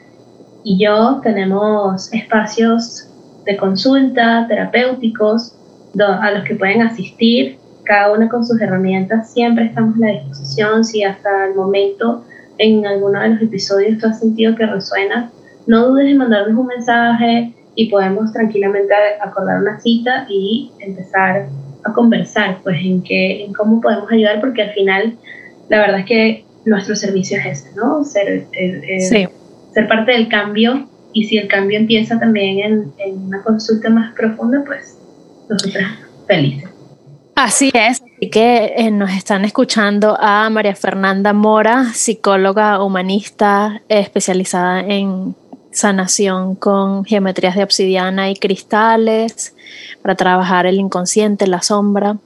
y 0.63 0.81
yo 0.81 1.19
tenemos 1.21 2.13
espacios 2.13 3.09
de 3.43 3.57
consulta 3.57 4.45
terapéuticos 4.47 5.57
a 5.99 6.31
los 6.31 6.45
que 6.45 6.55
pueden 6.55 6.81
asistir, 6.81 7.57
cada 7.83 8.13
uno 8.13 8.29
con 8.29 8.45
sus 8.45 8.61
herramientas, 8.61 9.33
siempre 9.33 9.65
estamos 9.65 9.97
a 9.97 9.99
la 9.99 10.11
disposición, 10.13 10.85
si 10.85 11.03
hasta 11.03 11.47
el 11.47 11.55
momento 11.55 12.23
en 12.57 12.85
alguno 12.85 13.19
de 13.19 13.29
los 13.29 13.41
episodios 13.41 13.99
tú 13.99 14.07
has 14.07 14.19
sentido 14.19 14.55
que 14.55 14.65
resuena, 14.65 15.29
no 15.67 15.89
dudes 15.89 16.07
en 16.07 16.17
mandarnos 16.17 16.57
un 16.57 16.67
mensaje, 16.67 17.53
y 17.75 17.89
podemos 17.89 18.31
tranquilamente 18.31 18.93
acordar 19.21 19.61
una 19.61 19.79
cita 19.79 20.25
y 20.29 20.71
empezar 20.79 21.47
a 21.83 21.93
conversar, 21.93 22.59
pues 22.63 22.77
en, 22.81 23.03
qué, 23.03 23.45
en 23.45 23.53
cómo 23.53 23.81
podemos 23.81 24.11
ayudar, 24.11 24.39
porque 24.39 24.63
al 24.63 24.71
final 24.73 25.17
la 25.69 25.79
verdad 25.79 25.99
es 25.99 26.05
que 26.05 26.45
nuestro 26.65 26.95
servicio 26.95 27.37
es 27.37 27.45
ese, 27.45 27.75
¿no? 27.75 28.03
Ser, 28.03 28.47
eh, 28.53 28.81
eh, 28.87 29.29
ser 29.73 29.87
parte 29.87 30.13
del 30.13 30.27
cambio 30.29 30.87
y 31.13 31.25
si 31.25 31.37
el 31.37 31.47
cambio 31.47 31.77
empieza 31.77 32.19
también 32.19 32.59
en, 32.59 32.93
en 32.97 33.27
una 33.27 33.43
consulta 33.43 33.89
más 33.89 34.13
profunda, 34.15 34.63
pues 34.65 34.97
nosotras 35.49 35.99
felices. 36.27 36.69
Así 37.35 37.69
es, 37.73 38.01
así 38.01 38.29
que 38.29 38.73
eh, 38.77 38.91
nos 38.91 39.11
están 39.11 39.43
escuchando 39.43 40.17
a 40.17 40.49
María 40.49 40.73
Fernanda 40.73 41.33
Mora, 41.33 41.91
psicóloga 41.93 42.81
humanista 42.81 43.81
especializada 43.89 44.79
en 44.79 45.35
sanación 45.75 46.55
con 46.55 47.03
geometrías 47.03 47.55
de 47.55 47.63
obsidiana 47.63 48.31
y 48.31 48.35
cristales 48.35 49.53
para 50.01 50.15
trabajar 50.15 50.65
el 50.65 50.79
inconsciente, 50.79 51.47
la 51.47 51.61
sombra. 51.61 52.17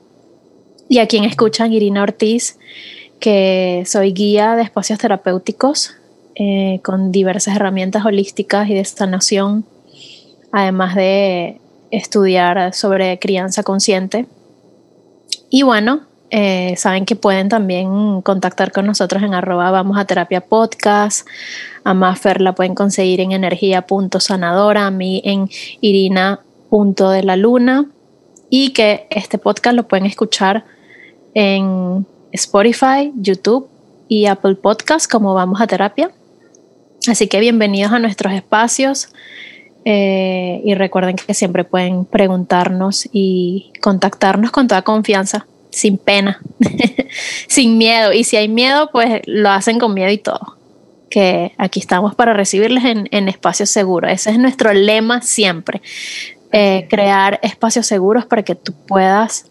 Y 0.87 0.99
a 0.99 1.07
quien 1.07 1.23
escuchan, 1.23 1.73
Irina 1.73 2.03
Ortiz, 2.03 2.57
que 3.19 3.83
soy 3.85 4.13
guía 4.13 4.55
de 4.55 4.61
espacios 4.61 4.99
terapéuticos 4.99 5.95
eh, 6.35 6.79
con 6.83 7.11
diversas 7.11 7.55
herramientas 7.55 8.05
holísticas 8.05 8.69
y 8.69 8.75
de 8.75 8.85
sanación, 8.85 9.65
además 10.51 10.95
de 10.95 11.59
estudiar 11.89 12.73
sobre 12.73 13.17
crianza 13.17 13.63
consciente. 13.63 14.27
Y 15.49 15.63
bueno, 15.63 16.01
eh, 16.31 16.75
saben 16.77 17.05
que 17.05 17.15
pueden 17.15 17.49
también 17.49 18.21
contactar 18.21 18.71
con 18.71 18.85
nosotros 18.85 19.23
en 19.23 19.33
arroba 19.33 19.71
vamos 19.71 19.97
a 19.97 20.05
terapia 20.05 20.41
podcast. 20.41 21.27
A 21.83 21.93
Maffer 21.93 22.41
la 22.41 22.53
pueden 22.53 22.75
conseguir 22.75 23.19
en 23.21 23.31
energía.sanadora, 23.31 24.85
a 24.85 24.91
mí 24.91 25.21
en 25.25 25.49
irina.de 25.81 27.23
la 27.23 27.35
luna. 27.35 27.85
Y 28.49 28.73
que 28.73 29.07
este 29.09 29.37
podcast 29.37 29.75
lo 29.75 29.87
pueden 29.87 30.05
escuchar 30.05 30.65
en 31.33 32.05
Spotify, 32.31 33.11
YouTube 33.15 33.67
y 34.07 34.25
Apple 34.25 34.55
Podcast 34.55 35.09
como 35.09 35.33
vamos 35.33 35.61
a 35.61 35.67
terapia. 35.67 36.11
Así 37.07 37.27
que 37.27 37.39
bienvenidos 37.39 37.91
a 37.91 37.99
nuestros 37.99 38.33
espacios. 38.33 39.09
Eh, 39.85 40.61
y 40.65 40.75
recuerden 40.75 41.15
que 41.15 41.33
siempre 41.33 41.63
pueden 41.63 42.05
preguntarnos 42.05 43.07
y 43.11 43.71
contactarnos 43.81 44.51
con 44.51 44.67
toda 44.67 44.81
confianza 44.81 45.47
sin 45.69 45.97
pena, 45.97 46.41
sin 47.47 47.77
miedo. 47.77 48.13
Y 48.13 48.23
si 48.23 48.37
hay 48.37 48.47
miedo, 48.47 48.89
pues 48.91 49.21
lo 49.25 49.49
hacen 49.49 49.79
con 49.79 49.93
miedo 49.93 50.11
y 50.11 50.17
todo. 50.17 50.57
Que 51.09 51.53
aquí 51.57 51.79
estamos 51.79 52.15
para 52.15 52.33
recibirles 52.33 52.85
en, 52.85 53.07
en 53.11 53.29
espacios 53.29 53.69
seguros. 53.69 54.11
Ese 54.11 54.31
es 54.31 54.39
nuestro 54.39 54.73
lema 54.73 55.21
siempre. 55.21 55.81
Eh, 56.51 56.87
crear 56.89 57.39
espacios 57.43 57.85
seguros 57.85 58.25
para 58.25 58.41
que 58.41 58.55
tú 58.55 58.73
puedas 58.87 59.45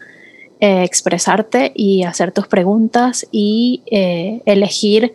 eh, 0.59 0.83
expresarte 0.83 1.71
y 1.73 2.03
hacer 2.03 2.33
tus 2.33 2.45
preguntas 2.45 3.25
y 3.31 3.83
eh, 3.89 4.41
elegir 4.45 5.13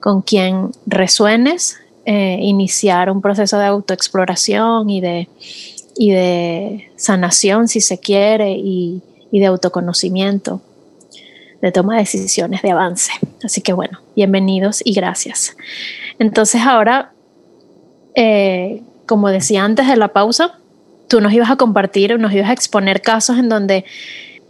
con 0.00 0.20
quién 0.20 0.72
resuenes, 0.84 1.78
iniciar 2.06 3.10
un 3.10 3.22
proceso 3.22 3.58
de 3.58 3.64
autoexploración 3.64 4.90
y 4.90 5.00
de, 5.00 5.28
y 5.96 6.10
de 6.10 6.90
sanación, 6.96 7.68
si 7.68 7.80
se 7.80 7.98
quiere, 7.98 8.50
y, 8.52 9.00
y 9.34 9.40
de 9.40 9.46
autoconocimiento, 9.46 10.62
de 11.60 11.72
toma 11.72 11.94
de 11.94 12.02
decisiones, 12.02 12.62
de 12.62 12.70
avance. 12.70 13.10
Así 13.42 13.62
que 13.62 13.72
bueno, 13.72 13.98
bienvenidos 14.14 14.80
y 14.84 14.94
gracias. 14.94 15.56
Entonces 16.20 16.60
ahora, 16.62 17.10
como 19.06 19.30
decía 19.30 19.64
antes 19.64 19.88
de 19.88 19.96
la 19.96 20.06
pausa, 20.06 20.60
tú 21.08 21.20
nos 21.20 21.32
ibas 21.32 21.50
a 21.50 21.56
compartir, 21.56 22.16
nos 22.20 22.32
ibas 22.32 22.48
a 22.48 22.52
exponer 22.52 23.02
casos 23.02 23.36
en 23.36 23.48
donde 23.48 23.84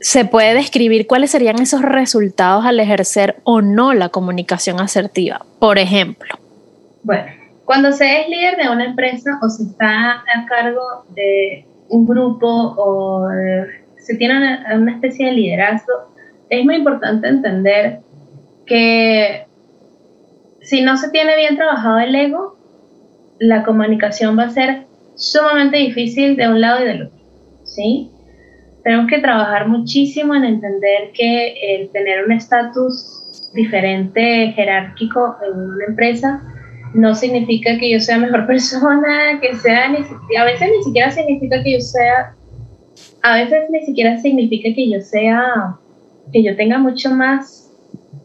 se 0.01 0.27
puede 0.27 0.53
describir 0.53 1.07
cuáles 1.07 1.31
serían 1.31 1.63
esos 1.63 1.81
resultados 1.81 2.67
al 2.67 2.79
ejercer 2.79 3.37
o 3.45 3.63
no 3.63 3.95
la 3.95 4.11
comunicación 4.11 4.83
asertiva. 4.83 5.47
Por 5.61 5.79
ejemplo. 5.79 6.35
Bueno, 7.05 7.25
cuando 7.65 7.91
se 7.93 8.21
es 8.21 8.29
líder 8.29 8.59
de 8.59 8.69
una 8.69 8.85
empresa 8.85 9.41
o 9.43 9.49
se 9.49 9.63
está 9.63 10.11
a 10.11 10.47
cargo 10.47 11.07
de 11.15 11.67
un 11.89 12.05
grupo 12.05 12.47
o 12.47 13.31
se 14.05 14.17
tiene 14.17 14.37
una, 14.37 14.77
una 14.77 14.93
especie 14.93 15.27
de 15.27 15.33
liderazgo, 15.33 15.93
es 16.51 16.65
muy 16.65 16.77
importante 16.77 17.27
entender 17.27 18.01
que 18.67 19.47
si 20.61 20.83
no 20.83 20.97
se 20.97 21.11
tiene 21.11 21.37
bien 21.37 21.57
trabajado 21.57 21.99
el 21.99 22.15
ego, 22.15 22.57
la 23.39 23.65
comunicación 23.65 24.39
va 24.39 24.45
a 24.45 24.51
ser 24.51 24.87
sumamente 25.17 25.79
difícil 25.79 26.37
de 26.37 26.49
un 26.49 26.61
lado 26.61 26.83
y 26.83 26.87
del 26.87 27.03
otro, 27.05 27.21
¿sí? 27.65 28.11
Tenemos 28.83 29.07
que 29.09 29.19
trabajar 29.19 29.69
muchísimo 29.69 30.35
en 30.35 30.45
entender 30.45 31.13
que 31.15 31.77
el 31.77 31.91
tener 31.91 32.25
un 32.25 32.33
estatus 32.33 33.51
diferente, 33.55 34.53
jerárquico 34.55 35.37
en 35.43 35.59
una 35.59 35.85
empresa, 35.87 36.43
no 36.95 37.15
significa 37.15 37.77
que 37.79 37.91
yo 37.91 38.01
sea 38.01 38.19
mejor 38.19 38.47
persona, 38.47 39.41
que 39.41 39.55
sea, 39.57 39.89
ni, 39.89 39.99
a 40.37 40.45
veces 40.45 40.69
ni 40.77 40.85
siquiera 40.85 41.11
significa 41.11 41.63
que 41.63 41.73
yo 41.73 41.81
sea, 41.81 42.35
a 43.25 43.37
veces 43.37 43.71
ni 43.71 43.81
siquiera 43.81 44.19
significa 44.19 44.69
que 44.75 44.91
yo 44.91 45.01
sea, 45.01 45.79
que 46.31 46.43
yo 46.43 46.55
tenga 46.57 46.77
mucho 46.77 47.11
más 47.11 47.73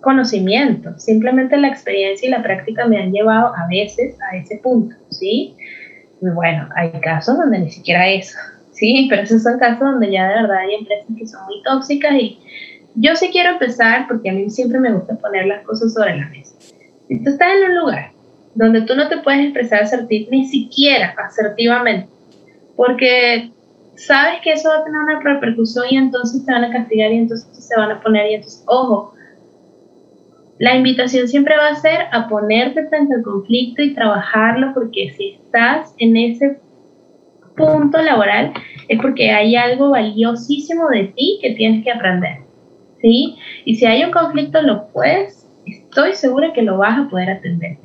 conocimiento, 0.01 0.99
simplemente 0.99 1.55
la 1.55 1.69
experiencia 1.69 2.27
y 2.27 2.31
la 2.31 2.43
práctica 2.43 2.85
me 2.85 2.97
han 2.97 3.13
llevado 3.13 3.55
a 3.55 3.65
veces 3.69 4.17
a 4.21 4.35
ese 4.35 4.57
punto, 4.57 4.93
¿sí? 5.09 5.55
bueno, 6.19 6.67
hay 6.75 6.91
casos 6.99 7.37
donde 7.37 7.59
ni 7.59 7.71
siquiera 7.71 8.09
eso, 8.09 8.37
sí, 8.73 9.07
pero 9.09 9.21
esos 9.21 9.41
son 9.41 9.57
casos 9.57 9.79
donde 9.79 10.11
ya 10.11 10.27
de 10.27 10.41
verdad 10.41 10.57
hay 10.57 10.75
empresas 10.75 11.07
que 11.17 11.25
son 11.25 11.45
muy 11.45 11.63
tóxicas 11.63 12.13
y 12.15 12.37
yo 12.95 13.15
sí 13.15 13.29
quiero 13.31 13.51
empezar 13.51 14.05
porque 14.05 14.31
a 14.31 14.33
mí 14.33 14.49
siempre 14.49 14.81
me 14.81 14.91
gusta 14.91 15.15
poner 15.15 15.45
las 15.45 15.63
cosas 15.63 15.93
sobre 15.93 16.17
la 16.17 16.27
mesa. 16.27 16.55
Si 17.07 17.23
tú 17.23 17.29
estás 17.29 17.53
en 17.53 17.71
un 17.71 17.77
lugar 17.77 18.11
donde 18.53 18.81
tú 18.81 18.95
no 18.95 19.07
te 19.07 19.19
puedes 19.19 19.45
expresar 19.45 19.83
asertivamente, 19.83 20.35
ni 20.35 20.45
siquiera 20.45 21.15
asertivamente, 21.17 22.09
porque 22.75 23.51
sabes 23.99 24.39
que 24.41 24.53
eso 24.53 24.69
va 24.69 24.77
a 24.77 24.83
tener 24.83 24.99
una 25.01 25.19
repercusión 25.19 25.85
y 25.89 25.97
entonces 25.97 26.45
te 26.45 26.51
van 26.51 26.63
a 26.63 26.71
castigar 26.71 27.11
y 27.11 27.17
entonces 27.17 27.47
se 27.65 27.75
van 27.75 27.91
a 27.91 28.01
poner 28.01 28.31
y 28.31 28.35
entonces, 28.35 28.63
ojo, 28.65 29.13
la 30.57 30.75
invitación 30.75 31.27
siempre 31.27 31.55
va 31.57 31.69
a 31.69 31.75
ser 31.75 32.07
a 32.11 32.27
ponerte 32.27 32.87
frente 32.87 33.15
al 33.15 33.23
conflicto 33.23 33.81
y 33.81 33.93
trabajarlo 33.93 34.73
porque 34.73 35.13
si 35.15 35.31
estás 35.31 35.93
en 35.97 36.17
ese 36.17 36.59
punto 37.55 38.01
laboral 38.01 38.53
es 38.87 38.99
porque 39.01 39.31
hay 39.31 39.55
algo 39.55 39.91
valiosísimo 39.91 40.89
de 40.89 41.05
ti 41.15 41.39
que 41.41 41.51
tienes 41.51 41.83
que 41.83 41.91
aprender. 41.91 42.39
¿Sí? 43.01 43.37
Y 43.63 43.75
si 43.75 43.85
hay 43.85 44.03
un 44.03 44.11
conflicto 44.11 44.61
lo 44.61 44.87
puedes, 44.87 45.47
estoy 45.65 46.13
segura 46.13 46.51
que 46.51 46.61
lo 46.61 46.77
vas 46.77 46.99
a 46.99 47.09
poder 47.09 47.29
atender. 47.29 47.77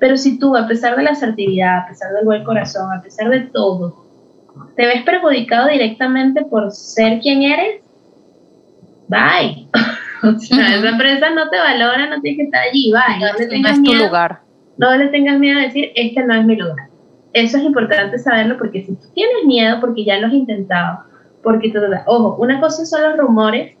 Pero 0.00 0.16
si 0.16 0.38
tú, 0.38 0.56
a 0.56 0.66
pesar 0.66 0.96
de 0.96 1.04
la 1.04 1.10
asertividad, 1.10 1.78
a 1.78 1.86
pesar 1.86 2.12
del 2.14 2.24
buen 2.24 2.42
corazón, 2.42 2.92
a 2.92 3.02
pesar 3.02 3.28
de 3.28 3.40
todo, 3.40 4.09
te 4.80 4.86
ves 4.86 5.02
perjudicado 5.02 5.68
directamente 5.68 6.42
por 6.42 6.72
ser 6.72 7.20
quien 7.20 7.42
eres, 7.42 7.82
bye. 9.08 9.68
O 10.22 10.38
sea, 10.38 10.76
esa 10.76 10.90
empresa 10.90 11.30
no 11.30 11.48
te 11.48 11.56
valora, 11.56 12.06
no 12.06 12.20
tienes 12.20 12.36
que 12.36 12.44
estar 12.44 12.60
allí, 12.60 12.92
va. 12.92 13.04
No, 13.18 13.38
le 13.38 13.46
tengas 13.46 13.72
es 13.72 13.78
tu 13.78 13.90
miedo, 13.90 14.04
lugar. 14.04 14.40
No 14.76 14.94
le 14.94 15.08
tengas 15.08 15.38
miedo 15.38 15.58
a 15.58 15.62
decir, 15.62 15.92
este 15.94 16.22
no 16.26 16.34
es 16.34 16.44
mi 16.44 16.56
lugar. 16.56 16.88
Eso 17.32 17.56
es 17.56 17.64
importante 17.64 18.18
saberlo 18.18 18.58
porque 18.58 18.82
si 18.82 18.94
tú 18.96 19.06
tienes 19.14 19.46
miedo 19.46 19.80
porque 19.80 20.04
ya 20.04 20.18
lo 20.18 20.26
has 20.26 20.34
intentado, 20.34 21.04
porque 21.42 21.72
ojo, 22.06 22.36
una 22.38 22.60
cosa 22.60 22.84
son 22.84 23.02
los 23.02 23.16
rumores 23.16 23.78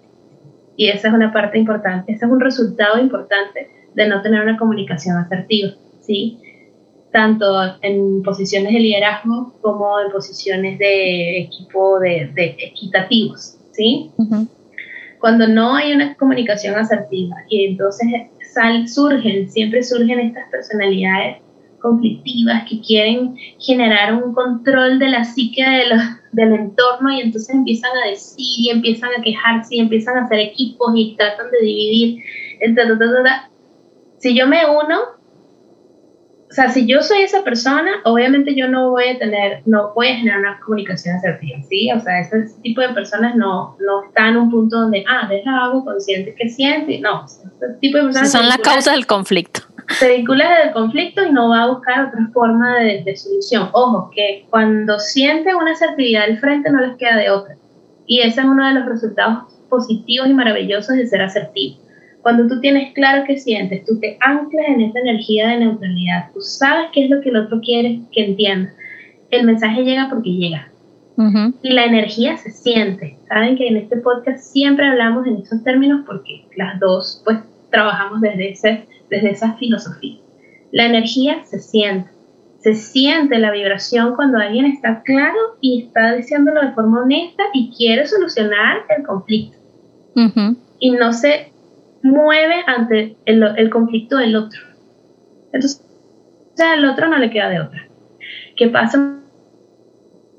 y 0.78 0.88
esa 0.88 1.08
es 1.08 1.14
una 1.14 1.30
parte 1.30 1.58
importante, 1.58 2.12
ese 2.12 2.24
es 2.24 2.30
un 2.30 2.40
resultado 2.40 2.98
importante 2.98 3.68
de 3.94 4.08
no 4.08 4.22
tener 4.22 4.42
una 4.42 4.56
comunicación 4.56 5.18
asertiva, 5.18 5.72
¿sí? 6.00 6.38
Tanto 7.12 7.44
en 7.82 8.22
posiciones 8.22 8.72
de 8.72 8.78
liderazgo 8.78 9.54
como 9.60 9.98
en 10.00 10.12
posiciones 10.12 10.78
de 10.78 11.40
equipo 11.40 11.98
de, 11.98 12.30
de 12.34 12.56
equitativos, 12.58 13.56
¿sí? 13.72 14.12
cuando 15.20 15.46
no 15.46 15.76
hay 15.76 15.92
una 15.92 16.14
comunicación 16.16 16.74
asertiva 16.76 17.36
y 17.48 17.66
entonces 17.66 18.08
sal, 18.52 18.88
surgen, 18.88 19.50
siempre 19.50 19.82
surgen 19.82 20.18
estas 20.18 20.48
personalidades 20.50 21.42
conflictivas 21.78 22.64
que 22.68 22.80
quieren 22.80 23.36
generar 23.58 24.14
un 24.14 24.34
control 24.34 24.98
de 24.98 25.08
la 25.08 25.24
psique 25.24 25.62
de 25.62 25.84
del 26.32 26.52
entorno 26.52 27.12
y 27.12 27.20
entonces 27.20 27.54
empiezan 27.54 27.90
a 28.04 28.08
decir 28.08 28.38
y 28.38 28.70
empiezan 28.70 29.10
a 29.18 29.22
quejarse 29.22 29.76
y 29.76 29.80
empiezan 29.80 30.16
a 30.16 30.24
hacer 30.24 30.38
equipos 30.38 30.92
y 30.94 31.16
tratan 31.16 31.50
de 31.50 31.66
dividir. 31.66 32.22
Si 34.18 34.38
yo 34.38 34.46
me 34.46 34.58
uno, 34.66 35.00
o 36.50 36.52
sea, 36.52 36.68
si 36.68 36.84
yo 36.84 37.00
soy 37.00 37.22
esa 37.22 37.44
persona, 37.44 37.92
obviamente 38.04 38.56
yo 38.56 38.68
no 38.68 38.90
voy 38.90 39.04
a 39.10 39.18
tener, 39.18 39.62
no 39.66 39.92
voy 39.94 40.08
a 40.08 40.16
generar 40.16 40.40
una 40.40 40.58
comunicación 40.58 41.14
asertiva, 41.14 41.60
¿sí? 41.68 41.88
O 41.92 42.00
sea, 42.00 42.18
ese 42.18 42.52
tipo 42.60 42.80
de 42.80 42.88
personas 42.88 43.36
no, 43.36 43.76
no 43.78 44.04
están 44.08 44.30
en 44.30 44.36
un 44.38 44.50
punto 44.50 44.80
donde, 44.80 45.04
ah, 45.08 45.28
deja 45.28 45.64
algo 45.64 45.84
consciente 45.84 46.34
que 46.34 46.48
siente. 46.48 46.98
No, 46.98 47.24
ese 47.24 47.74
tipo 47.80 47.98
de 47.98 48.04
personas... 48.04 48.32
Son 48.32 48.48
la 48.48 48.58
causa 48.58 48.90
del 48.90 49.06
conflicto. 49.06 49.60
Se 49.90 50.16
vincula 50.16 50.58
del 50.58 50.72
conflicto 50.72 51.24
y 51.24 51.30
no 51.30 51.50
va 51.50 51.62
a 51.62 51.66
buscar 51.68 52.08
otra 52.08 52.28
forma 52.32 52.80
de, 52.80 53.04
de 53.04 53.16
solución. 53.16 53.68
Ojo, 53.70 54.10
que 54.12 54.46
cuando 54.50 54.98
sienten 54.98 55.54
una 55.54 55.70
asertividad 55.70 56.26
del 56.26 56.40
frente 56.40 56.68
no 56.70 56.80
les 56.80 56.96
queda 56.96 57.16
de 57.16 57.30
otra. 57.30 57.54
Y 58.06 58.22
ese 58.22 58.40
es 58.40 58.46
uno 58.46 58.66
de 58.66 58.74
los 58.74 58.86
resultados 58.86 59.44
positivos 59.68 60.26
y 60.26 60.34
maravillosos 60.34 60.96
de 60.96 61.06
ser 61.06 61.22
asertivo 61.22 61.89
cuando 62.22 62.46
tú 62.46 62.60
tienes 62.60 62.92
claro 62.92 63.24
qué 63.26 63.38
sientes, 63.38 63.84
tú 63.84 63.98
te 63.98 64.16
anclas 64.20 64.66
en 64.68 64.82
esa 64.82 64.98
energía 64.98 65.48
de 65.48 65.58
neutralidad, 65.58 66.30
tú 66.32 66.40
sabes 66.40 66.88
qué 66.92 67.04
es 67.04 67.10
lo 67.10 67.20
que 67.20 67.30
el 67.30 67.36
otro 67.36 67.60
quiere 67.60 68.00
que 68.12 68.26
entienda. 68.26 68.72
El 69.30 69.46
mensaje 69.46 69.82
llega 69.82 70.08
porque 70.10 70.30
llega. 70.30 70.66
Y 71.62 71.74
la 71.74 71.84
energía 71.84 72.38
se 72.38 72.50
siente. 72.50 73.18
Saben 73.28 73.54
que 73.56 73.68
en 73.68 73.76
este 73.76 73.98
podcast 73.98 74.38
siempre 74.38 74.86
hablamos 74.86 75.26
en 75.26 75.36
esos 75.36 75.62
términos 75.62 76.00
porque 76.06 76.46
las 76.56 76.80
dos 76.80 77.20
pues 77.26 77.38
trabajamos 77.70 78.22
desde, 78.22 78.52
ese, 78.52 78.86
desde 79.10 79.30
esa 79.32 79.52
filosofía. 79.54 80.16
La 80.72 80.86
energía 80.86 81.44
se 81.44 81.58
siente. 81.58 82.08
Se 82.60 82.74
siente 82.74 83.38
la 83.38 83.50
vibración 83.50 84.16
cuando 84.16 84.38
alguien 84.38 84.64
está 84.64 85.02
claro 85.02 85.38
y 85.60 85.82
está 85.82 86.14
diciéndolo 86.14 86.62
de 86.62 86.72
forma 86.72 87.02
honesta 87.02 87.42
y 87.52 87.70
quiere 87.76 88.06
solucionar 88.06 88.78
el 88.96 89.06
conflicto. 89.06 89.58
Y 90.78 90.90
no 90.92 91.12
se 91.12 91.52
mueve 92.02 92.56
ante 92.66 93.16
el, 93.24 93.42
el 93.56 93.70
conflicto 93.70 94.16
del 94.16 94.36
otro. 94.36 94.60
Entonces, 95.52 95.84
al 96.58 96.84
otro 96.84 97.08
no 97.08 97.18
le 97.18 97.30
queda 97.30 97.48
de 97.48 97.60
otra. 97.60 97.86
¿Qué 98.56 98.68
pasa 98.68 99.18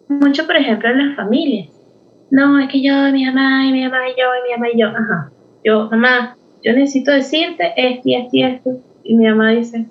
mucho, 0.08 0.46
por 0.46 0.56
ejemplo, 0.56 0.90
en 0.90 1.08
las 1.08 1.16
familias? 1.16 1.70
No, 2.30 2.60
es 2.60 2.70
que 2.70 2.82
yo, 2.82 2.94
mi 3.12 3.26
mamá, 3.26 3.66
y 3.66 3.72
mi 3.72 3.84
mamá, 3.84 4.08
y 4.08 4.12
yo, 4.12 4.28
y 4.40 4.50
mi 4.50 4.56
mamá, 4.56 4.70
y 4.74 4.80
yo, 4.80 4.88
ajá. 4.88 5.32
Yo, 5.64 5.90
mamá, 5.90 6.38
yo 6.64 6.74
necesito 6.74 7.12
decirte 7.12 7.74
esto 7.76 8.02
y 8.06 8.16
esto 8.16 8.30
y 8.34 8.44
esto. 8.44 8.80
Y 9.04 9.16
mi 9.16 9.28
mamá 9.28 9.50
dice, 9.52 9.86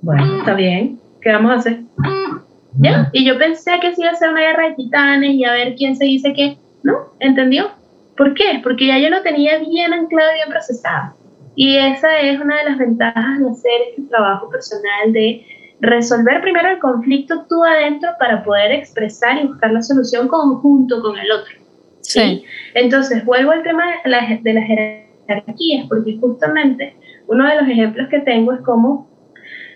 bueno, 0.00 0.38
está 0.38 0.54
bien, 0.54 0.98
¿qué 1.20 1.32
vamos 1.32 1.50
a 1.50 1.54
hacer? 1.56 1.80
¿Ya? 2.78 3.10
Y 3.12 3.26
yo 3.26 3.38
pensé 3.38 3.72
que 3.80 3.94
se 3.94 4.02
iba 4.02 4.10
a 4.10 4.14
ser 4.14 4.30
una 4.30 4.40
guerra 4.40 4.68
de 4.68 4.74
titanes 4.76 5.32
y 5.32 5.44
a 5.44 5.52
ver 5.52 5.74
quién 5.74 5.94
se 5.94 6.04
dice 6.04 6.32
qué. 6.32 6.56
No, 6.82 6.94
¿entendió? 7.20 7.70
¿Por 8.16 8.34
qué? 8.34 8.60
Porque 8.62 8.86
ya 8.86 8.98
yo 8.98 9.08
lo 9.10 9.22
tenía 9.22 9.58
bien 9.58 9.92
anclado 9.92 10.30
y 10.32 10.34
bien 10.34 10.48
procesado. 10.48 11.14
Y 11.54 11.76
esa 11.76 12.18
es 12.20 12.40
una 12.40 12.58
de 12.58 12.70
las 12.70 12.78
ventajas 12.78 13.38
de 13.38 13.50
hacer 13.50 13.80
este 13.90 14.02
trabajo 14.02 14.48
personal 14.48 15.12
de 15.12 15.44
resolver 15.80 16.40
primero 16.40 16.70
el 16.70 16.78
conflicto 16.78 17.44
tú 17.48 17.62
adentro 17.64 18.10
para 18.18 18.42
poder 18.44 18.72
expresar 18.72 19.42
y 19.42 19.48
buscar 19.48 19.72
la 19.72 19.82
solución 19.82 20.28
conjunto 20.28 21.02
con 21.02 21.18
el 21.18 21.30
otro. 21.30 21.54
¿sí? 22.00 22.44
Entonces, 22.74 23.24
vuelvo 23.24 23.50
al 23.50 23.62
tema 23.62 23.84
de, 24.04 24.10
la, 24.10 24.38
de 24.40 24.52
las 24.52 24.64
jerarquías, 25.26 25.86
porque 25.88 26.18
justamente 26.18 26.96
uno 27.26 27.48
de 27.48 27.56
los 27.56 27.68
ejemplos 27.68 28.08
que 28.08 28.20
tengo 28.20 28.52
es 28.52 28.60
como, 28.60 29.08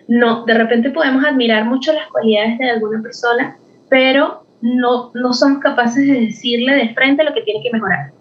no, 0.09 0.45
de 0.45 0.55
repente 0.55 0.91
podemos 0.91 1.25
admirar 1.25 1.65
mucho 1.65 1.93
las 1.93 2.09
cualidades 2.09 2.59
de 2.59 2.71
alguna 2.71 3.03
persona, 3.03 3.57
pero 3.89 4.47
no, 4.61 5.11
no 5.15 5.33
somos 5.33 5.59
capaces 5.59 6.07
de 6.07 6.21
decirle 6.21 6.75
de 6.75 6.95
frente 6.95 7.25
lo 7.25 7.35
que 7.35 7.43
tiene 7.43 7.63
que 7.63 7.73
mejorar. 7.73 8.13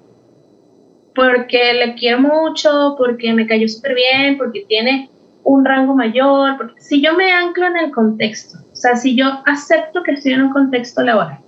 Porque 1.15 1.73
le 1.73 1.95
quiero 1.95 2.19
mucho, 2.19 2.95
porque 2.97 3.33
me 3.33 3.47
cayó 3.47 3.67
súper 3.67 3.95
bien, 3.95 4.37
porque 4.37 4.65
tiene 4.67 5.09
un 5.43 5.63
rango 5.63 5.95
mayor, 5.95 6.57
porque 6.57 6.81
si 6.81 7.01
yo 7.01 7.15
me 7.15 7.31
anclo 7.31 7.67
en 7.67 7.77
el 7.77 7.91
contexto, 7.91 8.57
o 8.71 8.75
sea, 8.75 8.95
si 8.95 9.15
yo 9.15 9.25
acepto 9.45 10.03
que 10.03 10.11
estoy 10.11 10.33
en 10.33 10.41
un 10.43 10.49
contexto 10.51 11.01
laboral, 11.01 11.39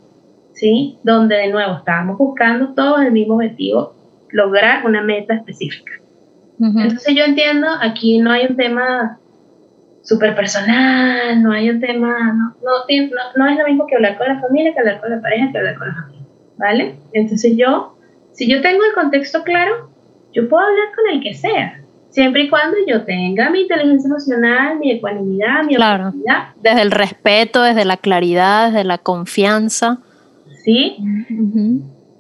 ¿sí? 0.54 0.98
Donde 1.04 1.36
de 1.36 1.48
nuevo 1.50 1.78
estábamos 1.78 2.18
buscando 2.18 2.74
todos 2.74 3.02
el 3.02 3.12
mismo 3.12 3.36
objetivo, 3.36 3.96
lograr 4.30 4.86
una 4.86 5.02
meta 5.02 5.34
específica. 5.34 5.94
Entonces 6.60 7.14
yo 7.16 7.24
entiendo, 7.24 7.68
aquí 7.82 8.18
no 8.18 8.32
hay 8.32 8.48
un 8.48 8.56
tema 8.56 9.20
súper 10.02 10.36
personal, 10.36 11.44
no 11.44 11.52
hay 11.52 11.70
un 11.70 11.80
tema, 11.80 12.34
no, 12.34 12.56
no, 12.64 12.72
no, 13.36 13.48
es 13.48 13.58
lo 13.58 13.66
mismo 13.68 13.86
que 13.86 13.96
hablar 13.96 14.18
con 14.18 14.28
la 14.28 14.40
familia, 14.40 14.74
que 14.74 14.80
hablar 14.80 15.00
con 15.02 15.12
la 15.12 15.22
pareja, 15.22 15.52
que 15.52 15.58
hablar 15.58 15.78
con 15.78 15.88
la 15.90 15.96
familia, 15.96 16.26
¿vale? 16.58 16.96
Entonces 17.14 17.56
yo, 17.58 17.97
si 18.38 18.48
yo 18.48 18.62
tengo 18.62 18.84
el 18.86 18.94
contexto 18.94 19.44
claro, 19.44 19.90
yo 20.32 20.48
puedo 20.48 20.64
hablar 20.64 20.90
con 20.96 21.16
el 21.16 21.24
que 21.24 21.34
sea, 21.34 21.82
siempre 22.10 22.44
y 22.44 22.50
cuando 22.50 22.78
yo 22.86 23.04
tenga 23.04 23.50
mi 23.50 23.62
inteligencia 23.62 24.08
emocional, 24.08 24.78
mi 24.78 24.92
ecuanimidad, 24.92 25.64
mi 25.64 25.74
claro, 25.74 26.14
Desde 26.62 26.82
el 26.84 26.92
respeto, 26.92 27.64
desde 27.64 27.84
la 27.84 27.98
claridad, 27.98 28.68
desde 28.68 28.84
la 28.84 29.00
confianza. 29.00 29.98
¿Sí? 30.64 30.98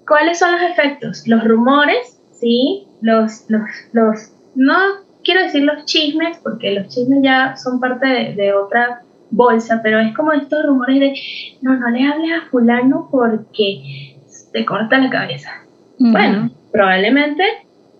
¿Cuáles 0.07 0.39
son 0.39 0.53
los 0.53 0.61
efectos? 0.63 1.27
Los 1.27 1.43
rumores, 1.43 2.19
¿sí? 2.31 2.87
Los, 3.01 3.45
los, 3.47 3.69
los, 3.91 4.31
no 4.55 4.75
quiero 5.23 5.43
decir 5.43 5.61
los 5.61 5.85
chismes, 5.85 6.39
porque 6.41 6.71
los 6.71 6.87
chismes 6.87 7.19
ya 7.21 7.55
son 7.57 7.79
parte 7.79 8.33
de, 8.35 8.53
otra 8.55 9.03
bolsa, 9.29 9.81
pero 9.83 9.99
es 9.99 10.15
como 10.15 10.33
estos 10.33 10.65
rumores 10.65 10.99
de, 10.99 11.13
no, 11.61 11.77
no 11.77 11.89
le 11.91 12.07
hables 12.07 12.31
a 12.31 12.49
fulano 12.49 13.07
porque 13.11 14.15
te 14.51 14.65
corta 14.65 14.97
la 14.97 15.11
cabeza. 15.11 15.66
Bueno, 15.99 16.51
probablemente 16.71 17.43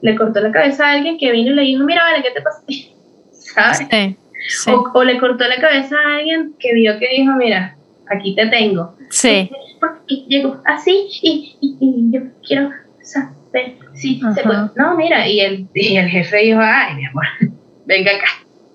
le 0.01 0.15
cortó 0.15 0.39
la 0.39 0.51
cabeza 0.51 0.87
a 0.87 0.93
alguien 0.93 1.17
que 1.17 1.31
vino 1.31 1.51
y 1.51 1.55
le 1.55 1.61
dijo, 1.63 1.83
mira, 1.83 2.03
vale, 2.03 2.23
¿qué 2.23 2.31
te 2.31 2.41
pasa? 2.41 2.61
¿Sabes? 3.31 4.17
O, 4.93 5.03
le 5.03 5.19
cortó 5.19 5.47
la 5.47 5.59
cabeza 5.59 5.95
a 5.97 6.17
alguien 6.17 6.53
que 6.59 6.73
vio 6.73 6.97
que 6.99 7.07
dijo, 7.09 7.33
mira, 7.33 7.75
aquí 8.09 8.35
te 8.35 8.47
tengo. 8.47 8.95
Sí. 9.09 9.49
Porque 9.79 10.15
llegó 10.27 10.61
así 10.65 11.07
y, 11.21 11.57
y, 11.59 12.11
yo 12.11 12.21
quiero 12.45 12.69
saber 13.01 13.77
si 13.93 14.21
se 14.33 14.43
puede. 14.43 14.69
No, 14.75 14.95
mira, 14.95 15.27
y 15.27 15.39
el, 15.39 15.67
y 15.73 15.97
el 15.97 16.07
jefe 16.07 16.37
dijo, 16.37 16.59
ay, 16.61 16.95
mi 16.95 17.05
amor, 17.05 17.25
venga 17.85 18.11
acá. 18.11 18.27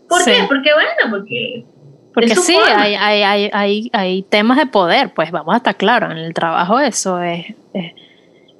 ¿Por 0.09 0.25
qué? 0.25 0.45
Porque 0.49 0.71
bueno, 0.75 0.91
porque... 1.11 1.65
Porque 2.13 2.37
sí, 2.37 2.55
hay, 2.77 2.95
hay, 2.95 3.23
hay, 3.23 3.51
hay, 3.55 3.91
hay 3.95 4.23
temas 4.25 4.59
de 4.59 4.67
poder, 4.67 5.15
pues 5.15 5.31
vamos 5.31 5.55
a 5.55 5.57
estar 5.59 5.77
claros, 5.77 6.11
en 6.11 6.19
el 6.19 6.35
trabajo 6.35 6.79
eso 6.79 7.23
es, 7.23 7.47
es 7.73 7.95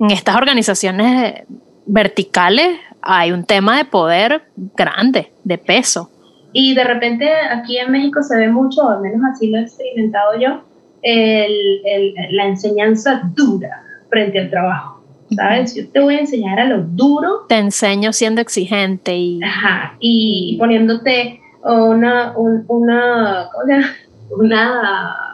en 0.03 0.11
estas 0.11 0.35
organizaciones 0.35 1.45
verticales 1.87 2.77
hay 3.01 3.31
un 3.31 3.45
tema 3.45 3.79
de 3.79 3.85
poder 3.85 4.43
grande, 4.77 5.33
de 5.45 5.59
peso. 5.59 6.11
Y 6.53 6.75
de 6.75 6.83
repente 6.83 7.31
aquí 7.33 7.79
en 7.79 7.93
México 7.93 8.21
se 8.23 8.37
ve 8.37 8.49
mucho, 8.49 8.83
o 8.83 8.91
al 8.91 9.01
menos 9.01 9.21
así 9.33 9.49
lo 9.49 9.59
he 9.59 9.63
experimentado 9.63 10.39
yo, 10.41 10.65
el, 11.03 12.15
la 12.33 12.47
enseñanza 12.47 13.23
dura 13.35 13.83
frente 14.11 14.41
al 14.41 14.51
trabajo. 14.51 15.03
¿Sabes? 15.37 15.75
Yo 15.77 15.89
te 15.89 16.01
voy 16.01 16.17
a 16.17 16.21
enseñar 16.21 16.59
a 16.59 16.65
lo 16.67 16.83
duro. 16.83 17.47
Te 17.49 17.57
enseño 17.57 18.13
siendo 18.13 18.41
exigente 18.41 19.17
y... 19.17 19.43
Ajá, 19.43 19.97
y 20.01 20.57
poniéndote 20.59 21.41
una, 21.63 22.35
una, 22.37 23.49
una 24.37 25.32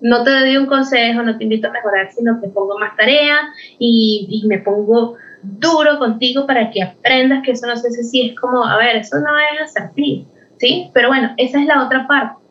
no 0.00 0.24
te 0.24 0.30
doy 0.30 0.56
un 0.56 0.66
consejo, 0.66 1.22
no 1.22 1.36
te 1.36 1.44
invito 1.44 1.68
a 1.68 1.72
mejorar, 1.72 2.10
sino 2.12 2.40
que 2.40 2.48
pongo 2.48 2.78
más 2.78 2.96
tarea 2.96 3.38
y, 3.78 4.42
me 4.46 4.58
pongo 4.58 5.16
duro 5.42 5.98
contigo 5.98 6.46
para 6.46 6.70
que 6.70 6.82
aprendas 6.82 7.42
que 7.44 7.52
eso 7.52 7.66
no 7.66 7.76
sé 7.76 7.90
si 7.90 8.28
es 8.28 8.38
como, 8.38 8.64
a 8.64 8.76
ver, 8.76 8.96
eso 8.96 9.18
no 9.18 9.30
es 9.38 9.60
asertivo, 9.62 10.26
¿sí? 10.58 10.90
Pero 10.92 11.08
bueno, 11.08 11.32
esa 11.36 11.60
es 11.60 11.66
la 11.66 11.84
otra 11.84 12.06
parte. 12.06 12.42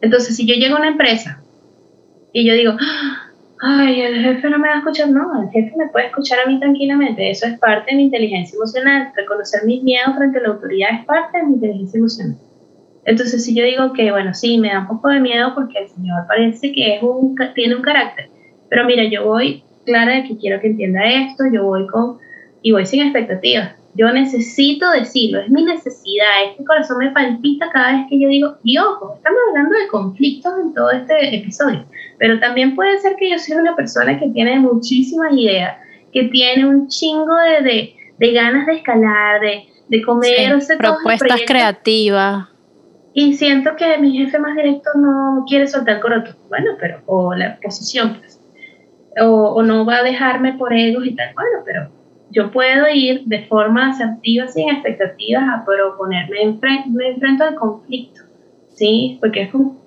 Entonces, 0.00 0.36
si 0.36 0.46
yo 0.46 0.54
llego 0.54 0.76
a 0.76 0.80
una 0.80 0.88
empresa 0.88 1.40
y 2.32 2.46
yo 2.46 2.54
digo, 2.54 2.72
ay, 3.60 4.00
el 4.00 4.22
jefe 4.22 4.48
no 4.48 4.58
me 4.58 4.68
va 4.68 4.74
a 4.74 4.78
escuchar, 4.78 5.10
no, 5.10 5.42
el 5.42 5.50
jefe 5.50 5.76
me 5.76 5.88
puede 5.88 6.06
escuchar 6.06 6.38
a 6.44 6.48
mí 6.48 6.58
tranquilamente, 6.58 7.30
eso 7.30 7.46
es 7.46 7.58
parte 7.58 7.90
de 7.90 7.96
mi 7.96 8.04
inteligencia 8.04 8.56
emocional, 8.56 9.12
reconocer 9.14 9.64
mis 9.64 9.82
miedos 9.82 10.16
frente 10.16 10.38
a 10.38 10.42
la 10.42 10.48
autoridad 10.48 10.90
es 10.98 11.04
parte 11.04 11.38
de 11.38 11.44
mi 11.44 11.54
inteligencia 11.54 11.98
emocional. 11.98 12.36
Entonces, 13.04 13.44
si 13.44 13.54
yo 13.54 13.64
digo 13.64 13.92
que, 13.92 14.10
bueno, 14.10 14.34
sí, 14.34 14.58
me 14.58 14.68
da 14.68 14.80
un 14.80 14.88
poco 14.88 15.08
de 15.08 15.20
miedo 15.20 15.54
porque 15.54 15.78
el 15.78 15.88
señor 15.88 16.26
parece 16.28 16.72
que 16.72 16.96
es 16.96 17.02
un, 17.02 17.34
tiene 17.54 17.74
un 17.74 17.82
carácter, 17.82 18.28
pero 18.68 18.84
mira, 18.84 19.04
yo 19.04 19.24
voy 19.24 19.62
clara 19.84 20.16
de 20.16 20.24
que 20.24 20.36
quiero 20.36 20.60
que 20.60 20.68
entienda 20.68 21.04
esto, 21.04 21.44
yo 21.52 21.64
voy 21.64 21.86
con, 21.86 22.18
y 22.62 22.72
voy 22.72 22.86
sin 22.86 23.02
expectativas. 23.02 23.74
Yo 23.94 24.12
necesito 24.12 24.88
decirlo, 24.92 25.40
es 25.40 25.50
mi 25.50 25.64
necesidad, 25.64 26.44
este 26.48 26.64
corazón 26.64 26.98
me 26.98 27.10
palpita 27.10 27.70
cada 27.72 27.92
vez 27.92 28.06
que 28.08 28.20
yo 28.20 28.28
digo, 28.28 28.56
y 28.62 28.78
ojo, 28.78 29.14
estamos 29.16 29.40
hablando 29.48 29.76
de 29.76 29.88
conflictos 29.88 30.52
en 30.62 30.74
todo 30.74 30.92
este 30.92 31.34
episodio, 31.34 31.86
pero 32.18 32.38
también 32.38 32.76
puede 32.76 32.98
ser 33.00 33.16
que 33.16 33.28
yo 33.28 33.38
sea 33.38 33.58
una 33.58 33.74
persona 33.74 34.18
que 34.18 34.28
tiene 34.28 34.60
muchísimas 34.60 35.32
ideas, 35.32 35.76
que 36.12 36.24
tiene 36.24 36.66
un 36.66 36.86
chingo 36.86 37.34
de, 37.34 37.94
de, 38.16 38.32
ganas 38.32 38.66
de 38.66 38.74
escalar, 38.74 39.40
de, 39.40 39.64
de 39.88 40.02
comer, 40.02 40.60
sí, 40.62 40.74
propuestas 40.78 41.40
creativas. 41.44 42.49
Y 43.12 43.34
siento 43.34 43.74
que 43.76 43.98
mi 43.98 44.16
jefe 44.16 44.38
más 44.38 44.56
directo 44.56 44.90
no 44.96 45.44
quiere 45.48 45.66
soltar 45.66 46.00
coroto. 46.00 46.30
Bueno, 46.48 46.72
pero, 46.78 47.00
o 47.06 47.34
la 47.34 47.58
posición, 47.60 48.16
pues 48.18 48.40
o, 49.18 49.62
no 49.62 49.84
va 49.84 49.98
a 49.98 50.02
dejarme 50.02 50.54
por 50.54 50.72
egos 50.72 51.06
y 51.06 51.14
tal. 51.14 51.34
Bueno, 51.34 51.58
pero 51.64 51.88
yo 52.30 52.50
puedo 52.50 52.88
ir 52.92 53.24
de 53.24 53.46
forma 53.46 53.90
asertiva, 53.90 54.46
sin 54.48 54.70
expectativas, 54.70 55.42
a 55.48 55.64
proponerme, 55.64 56.42
enfrente, 56.42 56.88
me 56.90 57.08
enfrento 57.08 57.44
al 57.44 57.54
conflicto, 57.54 58.22
¿sí? 58.70 59.18
Porque 59.20 59.42
es, 59.42 59.50
como, 59.50 59.80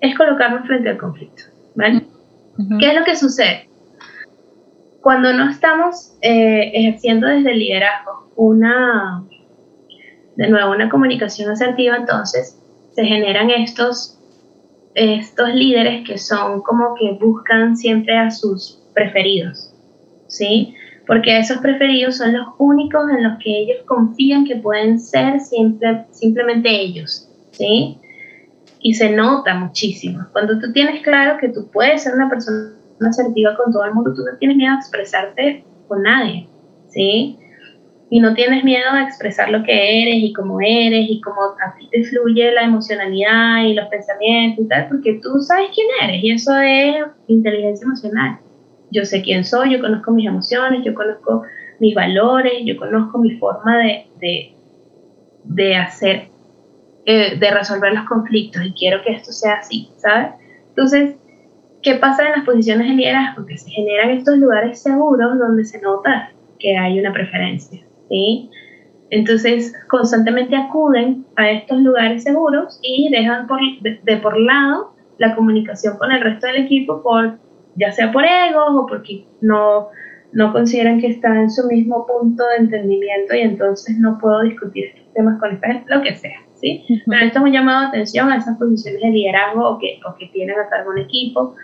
es 0.00 0.16
colocarme 0.16 0.66
frente 0.66 0.90
al 0.90 0.98
conflicto, 0.98 1.44
¿vale? 1.74 2.02
¿Qué 2.78 2.88
es 2.88 2.94
lo 2.94 3.04
que 3.04 3.16
sucede? 3.16 3.68
Cuando 5.00 5.32
no 5.32 5.48
estamos 5.48 6.14
eh, 6.20 6.72
ejerciendo 6.74 7.26
desde 7.26 7.52
el 7.52 7.58
liderazgo 7.58 8.30
una, 8.36 9.24
de 10.40 10.48
nuevo, 10.48 10.72
una 10.72 10.88
comunicación 10.88 11.50
asertiva, 11.50 11.96
entonces 11.96 12.58
se 12.94 13.04
generan 13.04 13.50
estos 13.50 14.16
estos 14.94 15.54
líderes 15.54 16.08
que 16.08 16.16
son 16.16 16.62
como 16.62 16.94
que 16.98 17.12
buscan 17.20 17.76
siempre 17.76 18.16
a 18.16 18.30
sus 18.30 18.82
preferidos, 18.94 19.72
¿sí? 20.28 20.74
Porque 21.06 21.38
esos 21.38 21.58
preferidos 21.58 22.16
son 22.16 22.32
los 22.32 22.48
únicos 22.58 23.02
en 23.10 23.22
los 23.22 23.38
que 23.38 23.50
ellos 23.50 23.84
confían 23.84 24.46
que 24.46 24.56
pueden 24.56 24.98
ser 24.98 25.40
siempre, 25.40 26.06
simplemente 26.10 26.70
ellos, 26.70 27.28
¿sí? 27.50 27.98
Y 28.80 28.94
se 28.94 29.10
nota 29.10 29.54
muchísimo. 29.54 30.26
Cuando 30.32 30.58
tú 30.58 30.72
tienes 30.72 31.02
claro 31.02 31.36
que 31.38 31.50
tú 31.50 31.68
puedes 31.70 32.02
ser 32.02 32.14
una 32.14 32.30
persona 32.30 32.72
asertiva 33.06 33.54
con 33.56 33.72
todo 33.72 33.84
el 33.84 33.92
mundo, 33.92 34.14
tú 34.14 34.22
no 34.22 34.38
tienes 34.38 34.56
miedo 34.56 34.72
a 34.72 34.78
expresarte 34.78 35.64
con 35.86 36.02
nadie, 36.02 36.48
¿sí? 36.88 37.38
Y 38.12 38.18
no 38.18 38.34
tienes 38.34 38.64
miedo 38.64 38.90
a 38.90 39.04
expresar 39.04 39.50
lo 39.50 39.62
que 39.62 40.02
eres 40.02 40.16
y 40.16 40.32
cómo 40.32 40.60
eres 40.60 41.06
y 41.08 41.20
cómo 41.20 41.42
a 41.64 41.74
ti 41.78 41.88
te 41.92 42.02
fluye 42.02 42.50
la 42.50 42.64
emocionalidad 42.64 43.64
y 43.64 43.74
los 43.74 43.86
pensamientos 43.86 44.64
y 44.64 44.68
tal, 44.68 44.88
porque 44.88 45.20
tú 45.22 45.40
sabes 45.40 45.68
quién 45.72 45.86
eres 46.02 46.22
y 46.22 46.32
eso 46.32 46.58
es 46.58 46.96
inteligencia 47.28 47.84
emocional. 47.84 48.38
Yo 48.90 49.04
sé 49.04 49.22
quién 49.22 49.44
soy, 49.44 49.72
yo 49.72 49.80
conozco 49.80 50.10
mis 50.10 50.26
emociones, 50.26 50.84
yo 50.84 50.92
conozco 50.92 51.44
mis 51.78 51.94
valores, 51.94 52.54
yo 52.64 52.76
conozco 52.76 53.18
mi 53.18 53.36
forma 53.38 53.78
de, 53.78 54.06
de, 54.20 54.54
de 55.44 55.76
hacer, 55.76 56.30
eh, 57.06 57.36
de 57.38 57.50
resolver 57.52 57.94
los 57.94 58.06
conflictos 58.06 58.66
y 58.66 58.72
quiero 58.72 59.04
que 59.04 59.12
esto 59.12 59.30
sea 59.30 59.54
así, 59.54 59.88
¿sabes? 59.98 60.32
Entonces, 60.70 61.14
¿qué 61.80 61.94
pasa 61.94 62.26
en 62.26 62.32
las 62.32 62.44
posiciones 62.44 62.88
de 62.88 62.94
liderazgo? 62.94 63.46
Que 63.46 63.56
se 63.56 63.70
generan 63.70 64.10
estos 64.10 64.36
lugares 64.36 64.82
seguros 64.82 65.38
donde 65.38 65.64
se 65.64 65.80
nota 65.80 66.32
que 66.58 66.76
hay 66.76 66.98
una 66.98 67.12
preferencia. 67.12 67.80
¿Sí? 68.10 68.50
Entonces, 69.08 69.74
constantemente 69.88 70.54
acuden 70.54 71.24
a 71.36 71.50
estos 71.50 71.78
lugares 71.80 72.22
seguros 72.22 72.78
y 72.82 73.08
dejan 73.10 73.46
por, 73.46 73.58
de, 73.80 74.16
por 74.18 74.38
lado 74.38 74.94
la 75.18 75.34
comunicación 75.34 75.96
con 75.98 76.12
el 76.12 76.20
resto 76.20 76.46
del 76.46 76.64
equipo, 76.64 77.02
por, 77.02 77.38
ya 77.76 77.90
sea 77.90 78.12
por 78.12 78.24
egos 78.24 78.68
o 78.70 78.86
porque 78.86 79.26
no, 79.40 79.88
no 80.32 80.52
consideran 80.52 81.00
que 81.00 81.08
está 81.08 81.40
en 81.40 81.50
su 81.50 81.66
mismo 81.66 82.06
punto 82.06 82.44
de 82.48 82.64
entendimiento 82.64 83.34
y 83.34 83.40
entonces 83.40 83.98
no 83.98 84.18
puedo 84.18 84.42
discutir 84.42 84.86
estos 84.86 85.12
temas 85.12 85.40
con 85.40 85.52
esta 85.52 85.66
gente, 85.68 85.94
lo 85.94 86.02
que 86.02 86.14
sea. 86.14 86.38
¿sí? 86.54 86.84
Pero 87.06 87.24
esto 87.24 87.38
es 87.40 87.44
un 87.44 87.52
llamado 87.52 87.80
de 87.80 87.86
atención 87.88 88.30
a 88.30 88.36
esas 88.36 88.56
posiciones 88.58 89.02
de 89.02 89.10
liderazgo 89.10 89.70
o 89.70 89.78
que, 89.78 89.98
o 90.08 90.14
que 90.16 90.26
tienen 90.26 90.58
a 90.58 90.68
cargo 90.68 90.90
un 90.90 90.98
equipo, 90.98 91.56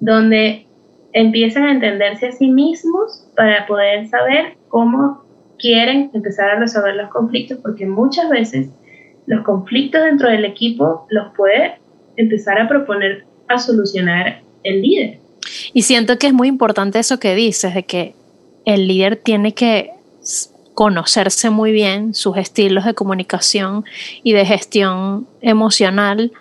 donde 0.00 0.66
empiezan 1.12 1.64
a 1.64 1.72
entenderse 1.72 2.28
a 2.28 2.32
sí 2.32 2.50
mismos 2.50 3.30
para 3.36 3.66
poder 3.66 4.08
saber 4.08 4.56
cómo 4.68 5.27
quieren 5.58 6.10
empezar 6.14 6.50
a 6.50 6.58
resolver 6.58 6.94
los 6.94 7.10
conflictos, 7.10 7.58
porque 7.62 7.86
muchas 7.86 8.28
veces 8.30 8.68
los 9.26 9.44
conflictos 9.44 10.02
dentro 10.02 10.28
del 10.28 10.44
equipo 10.44 11.06
los 11.10 11.34
puede 11.36 11.78
empezar 12.16 12.60
a 12.60 12.68
proponer 12.68 13.24
a 13.48 13.58
solucionar 13.58 14.42
el 14.62 14.82
líder. 14.82 15.18
Y 15.72 15.82
siento 15.82 16.18
que 16.18 16.28
es 16.28 16.32
muy 16.32 16.48
importante 16.48 16.98
eso 16.98 17.18
que 17.18 17.34
dices, 17.34 17.74
de 17.74 17.82
que 17.84 18.14
el 18.64 18.86
líder 18.86 19.16
tiene 19.16 19.54
que 19.54 19.90
conocerse 20.74 21.50
muy 21.50 21.72
bien 21.72 22.14
sus 22.14 22.36
estilos 22.36 22.84
de 22.84 22.94
comunicación 22.94 23.84
y 24.22 24.32
de 24.32 24.44
gestión 24.44 25.26
emocional 25.40 26.32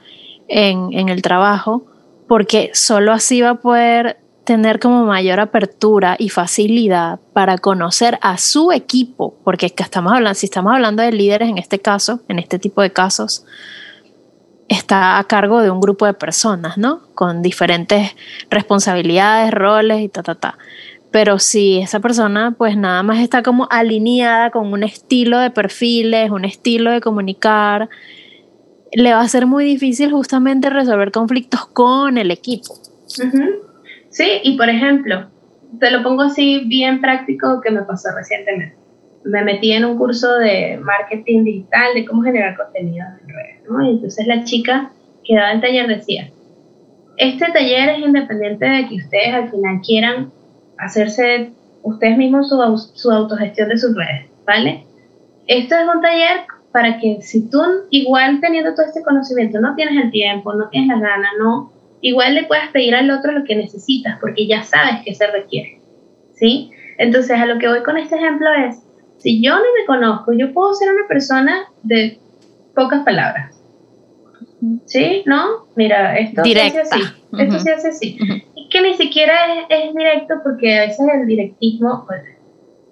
en, 0.47 0.93
en 0.93 1.09
el 1.09 1.21
trabajo, 1.21 1.85
porque 2.27 2.71
solo 2.73 3.13
así 3.13 3.41
va 3.41 3.51
a 3.51 3.55
poder 3.55 4.17
tener 4.47 4.79
como 4.79 5.05
mayor 5.05 5.41
apertura 5.41 6.15
y 6.17 6.29
facilidad 6.29 7.19
para 7.33 7.57
conocer 7.57 8.17
a 8.21 8.37
su 8.37 8.71
equipo, 8.71 9.35
porque 9.43 9.65
estamos 9.65 10.13
hablando, 10.13 10.35
si 10.35 10.45
estamos 10.45 10.73
hablando 10.73 11.03
de 11.03 11.11
líderes 11.11 11.49
en 11.49 11.57
este 11.57 11.79
caso, 11.79 12.21
en 12.29 12.39
este 12.39 12.57
tipo 12.57 12.81
de 12.81 12.93
casos, 12.93 13.45
está 14.69 15.19
a 15.19 15.23
cargo 15.25 15.61
de 15.61 15.69
un 15.69 15.81
grupo 15.81 16.05
de 16.05 16.13
personas, 16.13 16.77
¿no? 16.77 17.01
Con 17.13 17.41
diferentes 17.41 18.15
responsabilidades, 18.49 19.53
roles 19.53 19.99
y 19.99 20.07
ta, 20.07 20.23
ta, 20.23 20.35
ta. 20.35 20.57
Pero 21.11 21.39
si 21.39 21.79
esa 21.79 21.99
persona 21.99 22.55
pues 22.57 22.77
nada 22.77 23.03
más 23.03 23.19
está 23.19 23.43
como 23.43 23.67
alineada 23.69 24.49
con 24.51 24.71
un 24.71 24.81
estilo 24.81 25.39
de 25.39 25.51
perfiles, 25.51 26.31
un 26.31 26.45
estilo 26.45 26.91
de 26.91 27.01
comunicar, 27.01 27.89
le 28.93 29.13
va 29.13 29.19
a 29.19 29.27
ser 29.27 29.45
muy 29.45 29.65
difícil 29.65 30.09
justamente 30.09 30.69
resolver 30.69 31.11
conflictos 31.11 31.65
con 31.65 32.17
el 32.17 32.31
equipo. 32.31 32.75
Sí, 34.17 34.41
y 34.41 34.57
por 34.57 34.67
ejemplo, 34.67 35.27
te 35.79 35.91
lo 35.91 36.01
pongo 36.01 36.23
así 36.23 36.63
bien 36.65 37.01
práctico 37.01 37.61
que 37.61 37.69
me 37.69 37.83
pasó 37.83 38.09
recientemente. 38.15 38.75
Me 39.23 39.43
metí 39.43 39.73
en 39.73 39.85
un 39.85 39.95
curso 39.95 40.39
de 40.39 40.79
marketing 40.81 41.43
digital, 41.43 41.93
de 41.93 42.03
cómo 42.03 42.23
generar 42.23 42.57
contenido 42.57 43.05
en 43.21 43.29
redes, 43.29 43.61
¿no? 43.69 43.85
Y 43.85 43.91
entonces 43.91 44.25
la 44.25 44.43
chica 44.43 44.91
que 45.23 45.35
daba 45.35 45.51
el 45.51 45.61
taller 45.61 45.85
decía, 45.85 46.31
este 47.17 47.45
taller 47.51 47.89
es 47.89 47.99
independiente 47.99 48.65
de 48.65 48.87
que 48.87 48.95
ustedes 48.95 49.35
al 49.35 49.51
final 49.51 49.81
quieran 49.85 50.31
hacerse 50.79 51.51
ustedes 51.83 52.17
mismos 52.17 52.49
su, 52.49 52.57
su 52.95 53.11
autogestión 53.11 53.69
de 53.69 53.77
sus 53.77 53.95
redes, 53.95 54.31
¿vale? 54.47 54.83
Esto 55.45 55.75
es 55.75 55.87
un 55.95 56.01
taller 56.01 56.39
para 56.71 56.97
que 56.97 57.21
si 57.21 57.47
tú 57.51 57.61
igual 57.91 58.41
teniendo 58.41 58.73
todo 58.73 58.87
este 58.87 59.03
conocimiento 59.03 59.59
no 59.59 59.75
tienes 59.75 60.03
el 60.03 60.09
tiempo, 60.09 60.55
no 60.55 60.69
tienes 60.69 60.89
la 60.89 61.07
gana, 61.07 61.29
no 61.37 61.76
igual 62.01 62.35
le 62.35 62.45
puedes 62.45 62.69
pedir 62.69 62.95
al 62.95 63.09
otro 63.09 63.31
lo 63.31 63.43
que 63.43 63.55
necesitas, 63.55 64.17
porque 64.19 64.47
ya 64.47 64.63
sabes 64.63 65.03
que 65.03 65.13
se 65.13 65.27
requiere, 65.27 65.79
¿sí? 66.33 66.71
Entonces, 66.97 67.37
a 67.37 67.45
lo 67.45 67.59
que 67.59 67.67
voy 67.67 67.83
con 67.83 67.97
este 67.97 68.15
ejemplo 68.15 68.47
es, 68.67 68.83
si 69.17 69.41
yo 69.41 69.55
no 69.55 69.61
me 69.79 69.85
conozco, 69.85 70.33
yo 70.33 70.53
puedo 70.53 70.73
ser 70.73 70.89
una 70.93 71.07
persona 71.07 71.65
de 71.83 72.19
pocas 72.75 73.03
palabras, 73.03 73.61
¿sí? 74.85 75.23
¿No? 75.25 75.67
Mira, 75.75 76.17
esto 76.17 76.43
se 76.43 76.59
hace 76.59 76.79
así, 76.79 77.01
esto 77.39 77.59
se 77.59 77.71
hace 77.71 77.87
así. 77.89 78.17
Y 78.55 78.69
que 78.69 78.81
ni 78.81 78.93
siquiera 78.95 79.33
es, 79.69 79.93
directo, 79.93 80.35
porque 80.43 80.77
a 80.77 80.81
veces 80.81 81.05
el 81.13 81.25
directismo, 81.25 82.07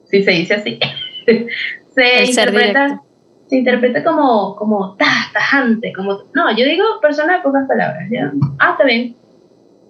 si 0.06 0.24
se 0.24 0.32
dice 0.32 0.54
así, 0.56 0.80
se 1.96 2.26
interpreta 2.26 3.02
se 3.48 3.58
interpreta 3.58 4.04
como, 4.04 4.56
como 4.56 4.96
tajante, 5.34 5.94
como, 5.94 6.24
no, 6.34 6.56
yo 6.58 6.66
digo 6.66 6.84
persona 7.02 7.38
de 7.38 7.44
pocas 7.44 7.68
palabras, 7.68 8.10
¿ya? 8.10 8.32
Ah, 8.60 8.72
está 8.72 8.86
bien. 8.86 9.16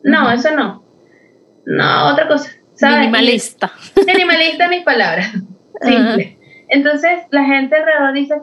No, 0.03 0.29
eso 0.31 0.55
no. 0.55 0.83
No, 1.65 2.07
otra 2.11 2.27
cosa. 2.27 2.51
Minimalista. 2.81 3.71
minimalista 4.05 4.67
mis 4.67 4.83
palabras. 4.83 5.31
Simple. 5.81 6.37
Entonces 6.69 7.23
la 7.31 7.43
gente 7.45 7.75
alrededor 7.75 8.13
dice, 8.13 8.35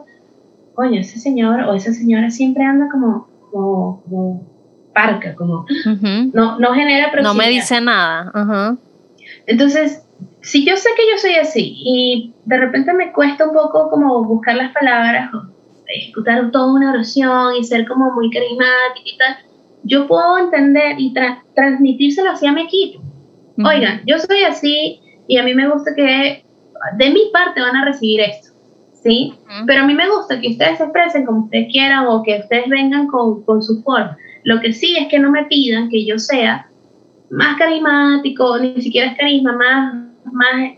coño, 0.73 0.99
ese 0.99 1.19
señor 1.19 1.61
o 1.61 1.73
esa 1.73 1.93
señora 1.93 2.29
siempre 2.31 2.63
anda 2.63 2.87
como, 2.91 3.27
como, 3.51 4.01
como 4.03 4.47
parca, 4.93 5.35
como, 5.35 5.65
no, 6.33 6.59
no 6.59 6.73
genera 6.73 7.11
proximidad. 7.11 7.23
No 7.23 7.33
me 7.33 7.49
dice 7.49 7.81
nada. 7.81 8.77
Entonces, 9.45 10.03
si 10.43 10.65
yo 10.65 10.75
sé 10.75 10.89
que 10.95 11.03
yo 11.09 11.17
soy 11.17 11.35
así 11.35 11.73
y 11.77 12.33
de 12.45 12.57
repente 12.57 12.93
me 12.93 13.13
cuesta 13.13 13.47
un 13.47 13.53
poco 13.53 13.89
como 13.89 14.25
buscar 14.25 14.57
las 14.57 14.73
palabras, 14.73 15.31
ejecutar 15.87 16.51
toda 16.51 16.73
una 16.73 16.91
oración 16.91 17.55
y 17.55 17.63
ser 17.63 17.87
como 17.87 18.11
muy 18.11 18.29
carismática 18.29 19.05
y 19.05 19.17
tal, 19.17 19.37
yo 19.83 20.05
puedo 20.05 20.37
entender 20.37 20.95
y 20.97 21.13
transmitírselo 21.55 22.31
hacia 22.31 22.51
mi 22.51 22.63
equipo. 22.63 23.01
Oigan, 23.65 24.01
yo 24.05 24.19
soy 24.19 24.41
así 24.43 24.99
y 25.27 25.37
a 25.37 25.43
mí 25.43 25.53
me 25.53 25.69
gusta 25.69 25.95
que 25.95 26.43
de 26.97 27.09
mi 27.09 27.29
parte 27.31 27.61
van 27.61 27.77
a 27.77 27.85
recibir 27.85 28.19
esto, 28.19 28.51
¿sí? 29.01 29.33
Pero 29.65 29.83
a 29.83 29.85
mí 29.85 29.93
me 29.93 30.09
gusta 30.09 30.41
que 30.41 30.49
ustedes 30.49 30.77
se 30.77 30.83
expresen 30.83 31.25
como 31.25 31.45
ustedes 31.45 31.71
quieran 31.71 32.05
o 32.07 32.21
que 32.21 32.39
ustedes 32.39 32.67
vengan 32.67 33.07
con, 33.07 33.43
con 33.43 33.63
su 33.63 33.81
forma. 33.81 34.17
Lo 34.43 34.59
que 34.59 34.73
sí 34.73 34.97
es 34.97 35.07
que 35.07 35.19
no 35.19 35.31
me 35.31 35.45
pidan 35.45 35.89
que 35.89 36.05
yo 36.05 36.19
sea 36.19 36.67
más 37.29 37.57
carismático, 37.57 38.59
ni 38.59 38.81
siquiera 38.81 39.11
es 39.11 39.17
carisma, 39.17 39.53
más 39.53 40.12
más 40.31 40.77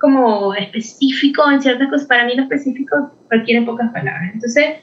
como 0.00 0.54
específico 0.54 1.50
en 1.50 1.60
ciertas 1.60 1.88
cosas. 1.88 2.06
Para 2.06 2.24
mí 2.24 2.34
lo 2.34 2.42
específico 2.42 3.10
requiere 3.30 3.64
pocas 3.64 3.92
palabras. 3.92 4.30
Entonces, 4.32 4.76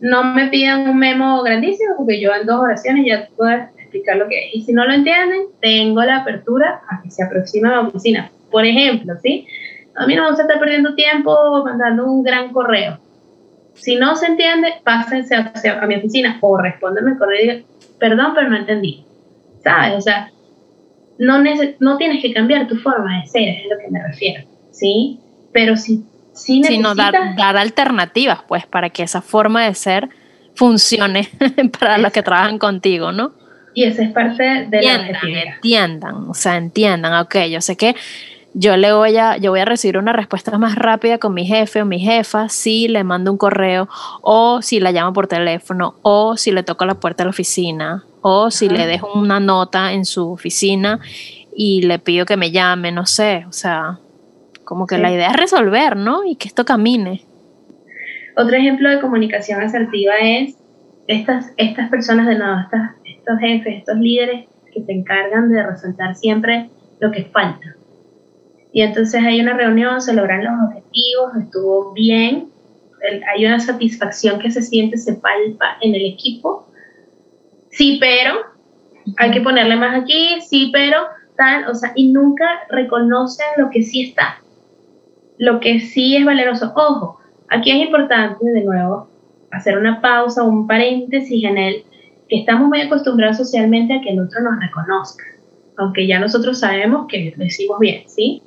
no 0.00 0.24
me 0.24 0.48
pidan 0.48 0.88
un 0.88 0.98
memo 0.98 1.42
grandísimo 1.42 1.94
porque 1.96 2.20
yo 2.20 2.32
en 2.34 2.46
dos 2.46 2.60
oraciones 2.60 3.04
ya 3.06 3.28
puedo 3.36 3.50
explicar 3.50 4.16
lo 4.16 4.28
que 4.28 4.46
es. 4.46 4.54
Y 4.54 4.62
si 4.62 4.72
no 4.72 4.84
lo 4.84 4.92
entienden, 4.92 5.42
tengo 5.60 6.02
la 6.02 6.18
apertura 6.18 6.82
a 6.88 7.02
que 7.02 7.10
se 7.10 7.22
aproxime 7.22 7.68
a 7.68 7.72
la 7.72 7.80
oficina. 7.80 8.30
Por 8.50 8.64
ejemplo, 8.64 9.14
¿sí? 9.22 9.46
A 9.96 10.06
mí 10.06 10.14
no 10.14 10.22
me 10.22 10.28
gusta 10.28 10.44
estar 10.44 10.60
perdiendo 10.60 10.94
tiempo 10.94 11.64
mandando 11.64 12.06
un 12.06 12.22
gran 12.22 12.52
correo. 12.52 12.98
Si 13.74 13.96
no 13.96 14.16
se 14.16 14.26
entiende, 14.26 14.74
pásense 14.84 15.34
a, 15.34 15.52
a 15.80 15.86
mi 15.86 15.96
oficina 15.96 16.38
o 16.40 16.56
respóndeme 16.56 17.12
el 17.12 17.18
correo 17.18 17.38
y 17.38 17.42
digan, 17.42 17.64
perdón, 17.98 18.32
pero 18.34 18.48
no 18.48 18.56
entendí. 18.56 19.04
¿Sabes? 19.62 19.94
O 19.96 20.00
sea, 20.00 20.30
no, 21.18 21.42
no 21.80 21.96
tienes 21.96 22.22
que 22.22 22.32
cambiar 22.32 22.66
tu 22.68 22.76
forma 22.76 23.20
de 23.20 23.26
ser, 23.26 23.48
es 23.48 23.64
a 23.64 23.74
lo 23.74 23.80
que 23.80 23.90
me 23.90 24.02
refiero, 24.02 24.44
¿sí? 24.70 25.18
Pero 25.52 25.76
si, 25.76 26.04
si 26.32 26.60
necesitas... 26.60 26.92
Sino 26.92 26.94
dar, 26.94 27.36
dar 27.36 27.56
alternativas, 27.56 28.40
pues, 28.46 28.66
para 28.66 28.90
que 28.90 29.02
esa 29.02 29.20
forma 29.20 29.64
de 29.64 29.74
ser 29.74 30.08
funcione 30.54 31.28
para 31.78 31.98
los 31.98 32.12
que 32.12 32.22
trabajan 32.22 32.58
contigo, 32.58 33.12
¿no? 33.12 33.32
Y 33.74 33.84
esa 33.84 34.02
es 34.02 34.10
parte 34.10 34.42
de 34.42 34.78
entiendan, 34.78 35.12
la 35.12 35.54
Entiendan, 35.54 36.14
o 36.28 36.34
sea, 36.34 36.56
entiendan, 36.56 37.14
ok, 37.22 37.36
yo 37.50 37.60
sé 37.60 37.76
que 37.76 37.94
yo 38.54 38.76
le 38.76 38.92
voy 38.92 39.16
a, 39.16 39.36
yo 39.36 39.50
voy 39.50 39.60
a 39.60 39.64
recibir 39.64 39.98
una 39.98 40.12
respuesta 40.12 40.56
más 40.58 40.74
rápida 40.74 41.18
con 41.18 41.34
mi 41.34 41.46
jefe 41.46 41.82
o 41.82 41.84
mi 41.84 42.00
jefa 42.00 42.48
si 42.48 42.88
le 42.88 43.04
mando 43.04 43.30
un 43.30 43.38
correo 43.38 43.88
o 44.22 44.62
si 44.62 44.80
la 44.80 44.90
llamo 44.90 45.12
por 45.12 45.28
teléfono 45.28 45.94
o 46.02 46.36
si 46.36 46.50
le 46.50 46.64
toco 46.64 46.86
la 46.86 46.94
puerta 46.94 47.22
de 47.22 47.26
la 47.26 47.30
oficina 47.30 48.04
o 48.22 48.50
si 48.50 48.68
le 48.68 48.86
dejo 48.86 49.12
una 49.14 49.40
nota 49.40 49.92
en 49.92 50.04
su 50.04 50.30
oficina 50.32 51.00
y 51.54 51.82
le 51.82 51.98
pido 51.98 52.26
que 52.26 52.36
me 52.36 52.50
llame, 52.50 52.92
no 52.92 53.06
sé, 53.06 53.44
o 53.48 53.52
sea, 53.52 53.98
como 54.64 54.86
que 54.86 54.98
la 54.98 55.12
idea 55.12 55.30
es 55.30 55.36
resolver, 55.36 55.96
¿no? 55.96 56.24
Y 56.24 56.36
que 56.36 56.48
esto 56.48 56.64
camine. 56.64 57.22
Otro 58.36 58.56
ejemplo 58.56 58.88
de 58.88 59.00
comunicación 59.00 59.60
asertiva 59.62 60.14
es 60.20 60.56
estas, 61.08 61.52
estas 61.56 61.88
personas 61.88 62.26
de 62.26 62.38
nuevo, 62.38 62.56
estos 63.04 63.38
jefes, 63.40 63.78
estos 63.78 63.96
líderes 63.96 64.46
que 64.72 64.84
se 64.84 64.92
encargan 64.92 65.50
de 65.50 65.62
resaltar 65.62 66.14
siempre 66.14 66.70
lo 67.00 67.10
que 67.10 67.24
falta. 67.24 67.74
Y 68.72 68.82
entonces 68.82 69.22
hay 69.24 69.40
una 69.40 69.54
reunión, 69.54 70.00
se 70.00 70.12
logran 70.12 70.44
los 70.44 70.52
objetivos, 70.68 71.36
estuvo 71.42 71.92
bien, 71.92 72.50
hay 73.34 73.46
una 73.46 73.58
satisfacción 73.58 74.38
que 74.38 74.50
se 74.50 74.62
siente, 74.62 74.98
se 74.98 75.14
palpa 75.14 75.78
en 75.80 75.94
el 75.94 76.04
equipo, 76.04 76.67
sí, 77.70 77.98
pero 78.00 78.34
hay 79.16 79.30
que 79.30 79.40
ponerle 79.40 79.76
más 79.76 80.02
aquí, 80.02 80.40
sí, 80.40 80.70
pero 80.72 80.98
tal, 81.36 81.68
o 81.68 81.74
sea, 81.74 81.92
y 81.94 82.12
nunca 82.12 82.44
reconocen 82.68 83.46
lo 83.56 83.70
que 83.70 83.82
sí 83.82 84.02
está, 84.02 84.40
lo 85.38 85.60
que 85.60 85.80
sí 85.80 86.16
es 86.16 86.24
valeroso. 86.24 86.72
Ojo, 86.74 87.20
aquí 87.48 87.70
es 87.70 87.86
importante, 87.86 88.44
de 88.44 88.64
nuevo, 88.64 89.08
hacer 89.50 89.78
una 89.78 90.00
pausa, 90.00 90.42
un 90.42 90.66
paréntesis 90.66 91.44
en 91.44 91.58
el 91.58 91.84
que 92.28 92.40
estamos 92.40 92.68
muy 92.68 92.80
acostumbrados 92.82 93.38
socialmente 93.38 93.94
a 93.94 94.00
que 94.00 94.10
el 94.10 94.20
otro 94.20 94.40
nos 94.42 94.60
reconozca, 94.60 95.24
aunque 95.76 96.06
ya 96.06 96.18
nosotros 96.18 96.58
sabemos 96.58 97.06
que 97.08 97.32
lo 97.36 97.44
hicimos 97.44 97.78
bien, 97.78 98.02
¿sí? 98.06 98.42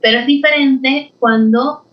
Pero 0.00 0.18
es 0.20 0.26
diferente 0.26 1.12
cuando 1.18 1.85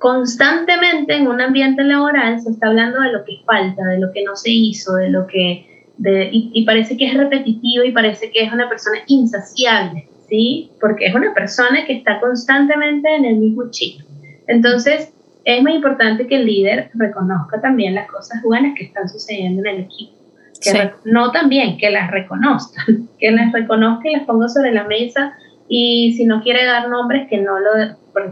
constantemente 0.00 1.14
en 1.14 1.28
un 1.28 1.40
ambiente 1.40 1.84
laboral 1.84 2.40
se 2.40 2.50
está 2.50 2.68
hablando 2.68 3.00
de 3.02 3.12
lo 3.12 3.22
que 3.22 3.42
falta, 3.44 3.84
de 3.84 4.00
lo 4.00 4.10
que 4.12 4.24
no 4.24 4.34
se 4.34 4.50
hizo, 4.50 4.94
de 4.94 5.10
lo 5.10 5.26
que... 5.26 5.84
y, 6.32 6.64
parece 6.64 6.96
que 6.96 7.06
es 7.06 7.14
repetitivo 7.14 7.84
y 7.84 7.92
parece 7.92 8.30
que 8.32 8.42
es 8.42 8.52
una 8.52 8.68
persona 8.68 8.98
insaciable, 9.06 10.08
¿sí? 10.26 10.72
Porque 10.80 11.06
es 11.06 11.14
una 11.14 11.34
persona 11.34 11.84
que 11.86 11.92
está 11.92 12.18
constantemente 12.18 13.14
en 13.14 13.26
el 13.26 13.36
mismo 13.36 13.70
chip. 13.70 14.00
Entonces, 14.46 15.12
es 15.44 15.62
muy 15.62 15.74
importante 15.74 16.26
que 16.26 16.36
el 16.36 16.46
líder 16.46 16.90
reconozca 16.94 17.60
también 17.60 17.94
las 17.94 18.10
cosas 18.10 18.42
buenas 18.42 18.74
que 18.76 18.84
están 18.84 19.06
sucediendo 19.06 19.60
en 19.60 19.76
el 19.76 19.80
equipo. 19.82 20.14
que 20.62 20.92
no 21.04 21.30
también, 21.30 21.76
que 21.76 21.90
las 21.90 22.10
reconozcan, 22.10 23.06
que 23.18 23.30
las 23.30 23.52
reconozca 23.52 24.08
y 24.08 24.16
las 24.16 24.24
ponga 24.24 24.48
sobre 24.48 24.72
la 24.72 24.84
mesa 24.84 25.34
y 25.72 26.14
si 26.14 26.24
no 26.24 26.42
quiere 26.42 26.66
dar 26.66 26.88
nombres, 26.88 27.28
que 27.28 27.38
no 27.38 27.60
lo, 27.60 27.70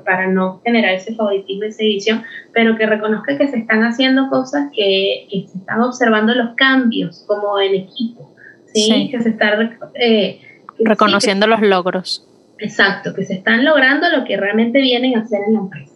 para 0.04 0.26
no 0.26 0.60
generar 0.64 0.94
ese 0.94 1.14
favoritismo, 1.14 1.62
esa 1.62 1.84
división, 1.84 2.24
pero 2.52 2.76
que 2.76 2.84
reconozca 2.84 3.38
que 3.38 3.46
se 3.46 3.58
están 3.58 3.84
haciendo 3.84 4.28
cosas, 4.28 4.70
que, 4.74 5.28
que 5.30 5.46
se 5.46 5.58
están 5.58 5.80
observando 5.80 6.34
los 6.34 6.56
cambios 6.56 7.24
como 7.28 7.60
en 7.60 7.76
equipo, 7.76 8.34
¿sí? 8.74 9.08
Que 9.12 9.22
se 9.22 9.28
están... 9.28 9.78
Eh, 9.94 10.40
Reconociendo 10.80 11.46
los 11.46 11.60
logros. 11.60 12.26
Exacto, 12.58 13.14
que 13.14 13.24
se 13.24 13.34
están 13.34 13.64
logrando 13.64 14.08
lo 14.10 14.24
que 14.24 14.36
realmente 14.36 14.80
vienen 14.80 15.16
a 15.16 15.20
hacer 15.20 15.38
en 15.46 15.54
la 15.54 15.60
empresa, 15.60 15.94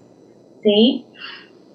¿sí? 0.62 1.06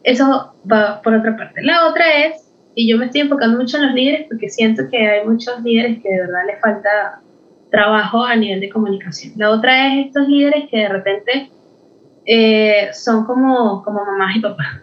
Eso 0.04 0.54
va 0.72 1.02
por 1.02 1.14
otra 1.14 1.36
parte. 1.36 1.62
La 1.62 1.90
otra 1.90 2.06
es, 2.26 2.54
y 2.74 2.90
yo 2.90 2.98
me 2.98 3.08
estoy 3.08 3.20
enfocando 3.20 3.58
mucho 3.58 3.76
en 3.76 3.88
los 3.88 3.94
líderes 3.94 4.28
porque 4.30 4.48
siento 4.48 4.84
que 4.90 4.98
hay 4.98 5.28
muchos 5.28 5.62
líderes 5.62 6.02
que 6.02 6.10
de 6.10 6.20
verdad 6.22 6.46
les 6.48 6.62
falta 6.62 7.22
trabajo 7.70 8.24
a 8.24 8.36
nivel 8.36 8.60
de 8.60 8.70
comunicación. 8.70 9.34
La 9.38 9.52
otra 9.52 9.94
es 9.94 10.08
estos 10.08 10.28
líderes 10.28 10.70
que 10.70 10.78
de 10.78 10.90
repente 10.90 11.50
eh, 12.26 12.90
son 12.94 13.26
como, 13.26 13.84
como 13.84 14.04
mamás 14.06 14.36
y 14.36 14.40
papás. 14.40 14.82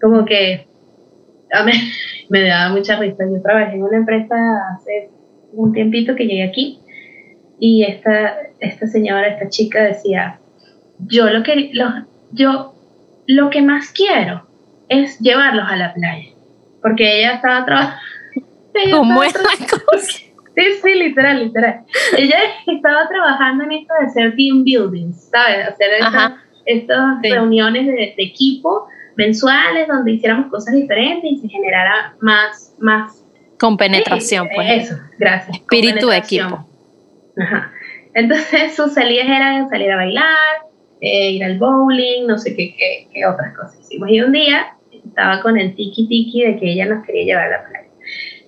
Como 0.00 0.24
que 0.24 0.66
a 1.52 1.64
mí 1.64 1.72
me 2.28 2.46
daba 2.46 2.74
mucha 2.74 2.98
risa. 2.98 3.24
Yo 3.30 3.40
trabajé 3.42 3.76
en 3.76 3.82
una 3.82 3.96
empresa 3.96 4.34
hace 4.74 5.10
un 5.52 5.72
tiempito 5.72 6.14
que 6.16 6.26
llegué 6.26 6.42
aquí 6.42 6.80
y 7.58 7.84
esta, 7.84 8.36
esta 8.60 8.86
señora, 8.86 9.28
esta 9.28 9.48
chica 9.48 9.82
decía, 9.84 10.40
yo 10.98 11.30
lo 11.30 11.42
que, 11.42 11.70
lo, 11.72 11.86
yo 12.32 12.74
lo 13.26 13.50
que 13.50 13.62
más 13.62 13.90
quiero 13.90 14.46
es 14.88 15.18
llevarlos 15.20 15.66
a 15.68 15.76
la 15.76 15.94
playa. 15.94 16.30
Porque 16.82 17.20
ella 17.20 17.34
estaba 17.34 17.64
trabajando. 17.64 18.02
¿Cómo 18.92 19.22
es 19.22 19.34
la 19.34 19.66
cosa? 19.66 20.33
Sí, 20.56 20.62
sí, 20.82 20.94
literal, 20.94 21.44
literal. 21.44 21.80
Ella 22.16 22.36
estaba 22.66 23.08
trabajando 23.08 23.64
en 23.64 23.72
esto 23.72 23.94
de 23.98 24.06
hacer 24.06 24.36
team 24.36 24.64
building, 24.64 25.12
¿sabes? 25.12 25.68
Hacer 25.68 25.88
estas, 26.64 27.22
reuniones 27.22 27.86
de, 27.86 28.14
equipo 28.18 28.86
mensuales 29.16 29.86
donde 29.86 30.12
hiciéramos 30.12 30.50
cosas 30.50 30.74
diferentes 30.74 31.30
y 31.30 31.38
se 31.38 31.48
generara 31.48 32.14
más, 32.20 32.74
más 32.78 33.24
con 33.58 33.76
penetración, 33.76 34.48
pues. 34.54 34.84
Eso, 34.84 35.00
gracias. 35.18 35.56
Espíritu 35.58 36.08
de 36.08 36.16
equipo. 36.16 36.66
Ajá. 37.38 37.72
Entonces 38.14 38.74
sus 38.74 38.94
salidas 38.94 39.26
eran 39.26 39.68
salir 39.68 39.90
a 39.90 39.96
bailar, 39.96 40.24
eh, 41.00 41.32
ir 41.32 41.44
al 41.44 41.58
bowling, 41.58 42.26
no 42.26 42.38
sé 42.38 42.54
qué, 42.54 42.74
qué, 42.76 43.08
qué, 43.12 43.26
otras 43.26 43.56
cosas 43.56 43.80
hicimos. 43.80 44.08
Y 44.10 44.20
un 44.20 44.32
día 44.32 44.76
estaba 44.92 45.42
con 45.42 45.58
el 45.58 45.74
tiki 45.74 46.08
tiki 46.08 46.44
de 46.44 46.56
que 46.58 46.72
ella 46.72 46.86
nos 46.86 47.04
quería 47.04 47.24
llevar 47.24 47.46
a 47.46 47.50
la 47.50 47.68
playa 47.68 47.83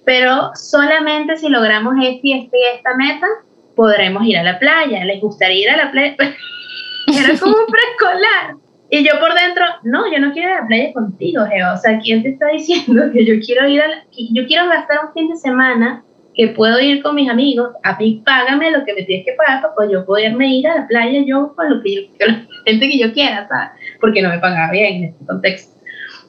pero 0.06 0.52
solamente 0.54 1.36
si 1.36 1.48
logramos 1.48 1.96
este 2.00 2.38
este 2.38 2.58
y 2.58 2.76
esta 2.76 2.96
meta, 2.96 3.26
podremos 3.74 4.24
ir 4.24 4.38
a 4.38 4.44
la 4.44 4.58
playa. 4.60 5.04
¿Les 5.04 5.20
gustaría 5.20 5.62
ir 5.62 5.70
a 5.70 5.76
la 5.76 5.90
playa? 5.90 6.14
Era 7.08 7.38
como 7.38 7.56
un 7.56 7.66
preescolar. 7.66 8.56
Y 8.88 9.04
yo 9.04 9.18
por 9.18 9.34
dentro, 9.34 9.64
no, 9.82 10.10
yo 10.10 10.20
no 10.20 10.32
quiero 10.32 10.48
ir 10.48 10.54
a 10.54 10.60
la 10.60 10.66
playa 10.68 10.92
contigo, 10.92 11.44
Geo. 11.46 11.72
O 11.74 11.76
sea, 11.76 11.98
¿quién 11.98 12.22
te 12.22 12.28
está 12.30 12.46
diciendo 12.52 13.02
que 13.12 13.26
yo 13.26 13.34
quiero 13.44 13.68
ir 13.68 13.82
a 13.82 13.88
la, 13.88 14.04
yo 14.32 14.46
quiero 14.46 14.68
gastar 14.68 15.06
un 15.06 15.12
fin 15.12 15.28
de 15.28 15.36
semana 15.36 16.04
que 16.36 16.48
puedo 16.48 16.78
ir 16.78 17.02
con 17.02 17.16
mis 17.16 17.28
amigos? 17.28 17.70
A 17.82 17.98
mí 17.98 18.22
págame 18.24 18.70
lo 18.70 18.84
que 18.84 18.94
me 18.94 19.02
tienes 19.02 19.26
que 19.26 19.32
pagar 19.32 19.74
para 19.76 19.90
yo 19.90 20.06
poderme 20.06 20.54
ir 20.54 20.68
a 20.68 20.76
la 20.76 20.86
playa 20.86 21.20
yo 21.26 21.52
con 21.56 21.68
lo 21.68 21.82
que 21.82 21.94
yo, 21.96 22.00
con 22.16 22.28
la 22.28 22.46
gente 22.64 22.88
que 22.88 22.98
yo 23.00 23.12
quiera, 23.12 23.48
¿sabes? 23.48 23.70
Porque 24.00 24.22
no 24.22 24.28
me 24.28 24.38
pagaba 24.38 24.70
bien 24.70 24.94
en 24.94 25.04
este 25.06 25.26
contexto. 25.26 25.75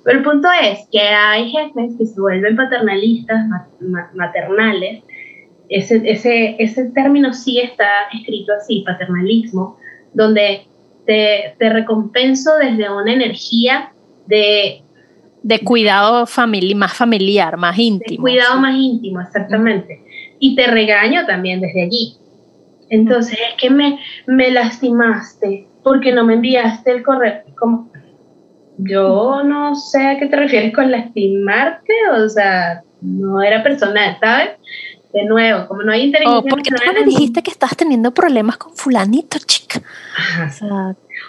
Pero 0.08 0.20
el 0.20 0.24
punto 0.24 0.47
es 0.64 0.88
que 0.89 1.01
hay 1.01 1.51
jefes 1.51 1.97
que 1.97 2.05
se 2.05 2.22
vuelven 2.22 2.55
paternalistas, 2.55 3.45
maternales. 4.14 5.03
Ese, 5.68 6.01
ese, 6.05 6.55
ese 6.60 6.91
término 6.91 7.34
sí 7.34 7.60
está 7.60 8.08
escrito 8.14 8.53
así, 8.53 8.86
paternalismo, 8.88 9.76
donde 10.14 10.62
te, 11.05 11.55
te 11.60 11.70
recompenso 11.74 12.55
desde 12.55 12.89
una 12.89 13.12
energía 13.12 13.91
de... 14.28 14.82
De 15.43 15.60
cuidado 15.60 16.26
más 16.76 16.93
familiar, 16.93 17.58
más 17.58 17.78
íntimo. 17.78 18.28
De 18.28 18.32
cuidado 18.32 18.62
más 18.62 18.78
íntimo, 18.78 19.20
exactamente. 19.20 20.05
Y 20.39 20.55
te 20.55 20.68
regaño 20.68 21.26
también 21.26 21.60
desde 21.60 21.82
allí. 21.82 22.14
Entonces, 22.89 23.38
es 23.49 23.62
que 23.62 23.70
me, 23.70 23.99
me 24.26 24.51
lastimaste 24.51 25.68
porque 25.84 26.14
no 26.14 26.24
me 26.24 26.36
enviaste 26.36 26.91
el 26.91 27.03
correo. 27.03 27.41
Como, 27.60 27.91
yo 28.78 29.43
no 29.43 29.75
sé 29.75 30.05
a 30.05 30.19
qué 30.19 30.28
te 30.28 30.36
refieres 30.36 30.73
con 30.73 30.91
lastimarte, 30.91 31.93
o 32.15 32.30
sea, 32.30 32.84
no 33.01 33.41
era 33.41 33.63
personal, 33.63 34.17
¿sabes? 34.19 34.51
De 35.13 35.25
nuevo, 35.25 35.67
como 35.67 35.84
no 35.84 35.91
hay 35.91 36.03
inteligencia. 36.03 36.39
O 36.39 36.43
porque 36.43 36.69
tú 36.69 36.93
me 36.93 37.05
dijiste 37.05 37.41
que 37.41 37.51
estás 37.51 37.75
teniendo 37.75 38.13
problemas 38.13 38.57
con 38.57 38.75
fulanito, 38.75 39.39
chica. 39.45 39.82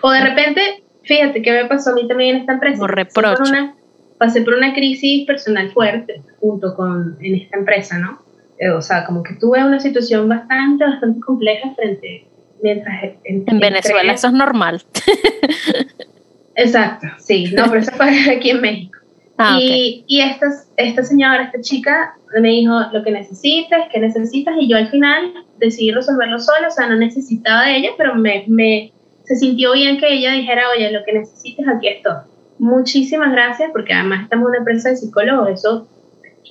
O, 0.02 0.10
de 0.10 0.20
repente, 0.20 0.84
fíjate 1.04 1.40
qué 1.40 1.52
me 1.52 1.64
pasó 1.66 1.90
a 1.90 1.94
mí 1.94 2.06
también 2.06 2.36
en 2.36 2.40
esta 2.42 2.54
empresa. 2.54 2.78
Por 2.78 2.94
reproche. 2.94 3.38
Pasé 3.38 3.42
por, 3.42 3.48
una, 3.48 3.74
pasé 4.18 4.42
por 4.42 4.54
una 4.54 4.74
crisis 4.74 5.26
personal 5.26 5.70
fuerte 5.70 6.22
junto 6.40 6.74
con 6.74 7.16
en 7.20 7.36
esta 7.36 7.56
empresa, 7.56 7.98
¿no? 7.98 8.18
Eh, 8.58 8.70
o 8.70 8.82
sea, 8.82 9.04
como 9.06 9.22
que 9.22 9.34
tuve 9.34 9.64
una 9.64 9.78
situación 9.78 10.28
bastante, 10.28 10.84
bastante 10.84 11.20
compleja 11.20 11.72
frente 11.74 12.26
mientras 12.60 13.04
en, 13.22 13.44
en 13.46 13.60
Venezuela 13.60 14.12
eso 14.12 14.26
es 14.26 14.32
normal 14.32 14.82
Exacto, 16.58 17.06
sí, 17.18 17.52
no, 17.54 17.66
pero 17.66 17.78
eso 17.78 17.92
fue 17.92 18.08
aquí 18.36 18.50
en 18.50 18.60
México. 18.60 18.98
Ah, 19.40 19.56
y, 19.60 20.04
y 20.08 20.20
esta, 20.20 20.46
esta 20.76 21.04
señora, 21.04 21.44
esta 21.44 21.60
chica, 21.60 22.16
me 22.40 22.48
dijo 22.48 22.74
lo 22.92 23.04
que 23.04 23.12
necesitas, 23.12 23.86
qué 23.92 24.00
necesitas, 24.00 24.56
y 24.58 24.68
yo 24.68 24.76
al 24.76 24.88
final 24.88 25.32
decidí 25.58 25.92
resolverlo 25.92 26.40
sola, 26.40 26.66
o 26.66 26.70
sea, 26.72 26.88
no 26.88 26.96
necesitaba 26.96 27.66
de 27.66 27.76
ella, 27.76 27.90
pero 27.96 28.16
me, 28.16 28.44
me 28.48 28.92
se 29.22 29.36
sintió 29.36 29.72
bien 29.72 29.98
que 29.98 30.12
ella 30.12 30.32
dijera, 30.32 30.64
oye, 30.74 30.90
lo 30.90 31.04
que 31.04 31.12
necesites, 31.12 31.64
aquí 31.68 31.86
estoy. 31.86 32.16
Muchísimas 32.58 33.30
gracias, 33.30 33.70
porque 33.70 33.94
además 33.94 34.24
estamos 34.24 34.46
en 34.46 34.48
una 34.48 34.58
empresa 34.58 34.88
de 34.88 34.96
psicólogos, 34.96 35.50
eso 35.50 35.88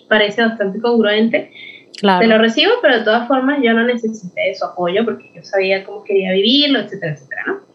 parece 0.08 0.42
bastante 0.42 0.80
congruente. 0.80 1.52
Claro. 2.00 2.22
Te 2.22 2.28
lo 2.28 2.38
recibo, 2.38 2.72
pero 2.82 3.00
de 3.00 3.04
todas 3.04 3.28
formas 3.28 3.60
yo 3.62 3.74
no 3.74 3.84
necesité 3.84 4.42
de 4.42 4.56
su 4.56 4.64
apoyo 4.64 5.04
porque 5.04 5.30
yo 5.36 5.44
sabía 5.44 5.84
cómo 5.84 6.06
quería 6.06 6.32
vivirlo, 6.32 6.80
etcétera, 6.80 7.14
etcétera, 7.14 7.44
¿no? 7.48 7.67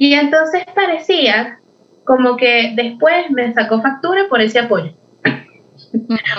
Y 0.00 0.14
entonces 0.14 0.62
parecía 0.74 1.58
como 2.04 2.38
que 2.38 2.72
después 2.74 3.30
me 3.32 3.52
sacó 3.52 3.82
factura 3.82 4.28
por 4.30 4.40
ese 4.40 4.60
apoyo. 4.60 4.94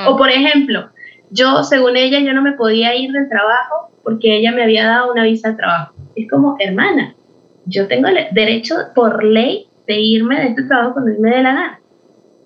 o 0.08 0.18
por 0.18 0.32
ejemplo, 0.32 0.90
yo, 1.30 1.64
según 1.64 1.96
ella, 1.96 2.20
yo 2.22 2.34
no 2.34 2.42
me 2.42 2.54
podía 2.54 2.96
ir 2.96 3.12
del 3.12 3.30
trabajo 3.30 3.92
porque 4.04 4.36
ella 4.36 4.52
me 4.52 4.64
había 4.64 4.88
dado 4.88 5.12
una 5.12 5.26
visa 5.26 5.52
de 5.52 5.58
trabajo. 5.58 5.94
Es 6.16 6.28
como, 6.28 6.56
hermana, 6.58 7.14
yo 7.68 7.88
tengo 7.88 8.08
el 8.08 8.18
derecho 8.32 8.78
por 8.96 9.24
ley 9.24 9.68
de 9.86 10.00
irme 10.00 10.42
de 10.42 10.48
este 10.48 10.64
trabajo 10.64 10.94
cuando 10.94 11.22
me 11.22 11.30
dé 11.30 11.44
la 11.44 11.54
gana, 11.54 11.80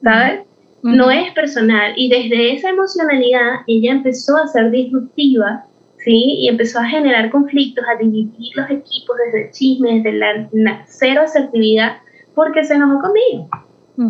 ¿sabes? 0.04 0.42
No 0.84 1.12
es 1.12 1.32
personal. 1.32 1.94
Y 1.96 2.10
desde 2.10 2.56
esa 2.56 2.72
emocionalidad, 2.72 3.62
ella 3.68 3.94
empezó 3.94 4.36
a 4.36 4.48
ser 4.48 4.70
disruptiva 4.70 5.64
¿sí? 6.06 6.36
Y 6.40 6.48
empezó 6.48 6.80
a 6.80 6.86
generar 6.86 7.30
conflictos, 7.32 7.84
a 7.90 7.98
dividir 7.98 8.56
los 8.56 8.70
equipos 8.70 9.18
desde 9.26 9.48
el 9.48 9.52
chisme, 9.52 10.02
desde 10.02 10.14
la, 10.14 10.86
cero 10.88 11.24
asertividad, 11.26 11.98
porque 12.36 12.64
se 12.64 12.76
enojó 12.76 13.02
conmigo, 13.02 13.50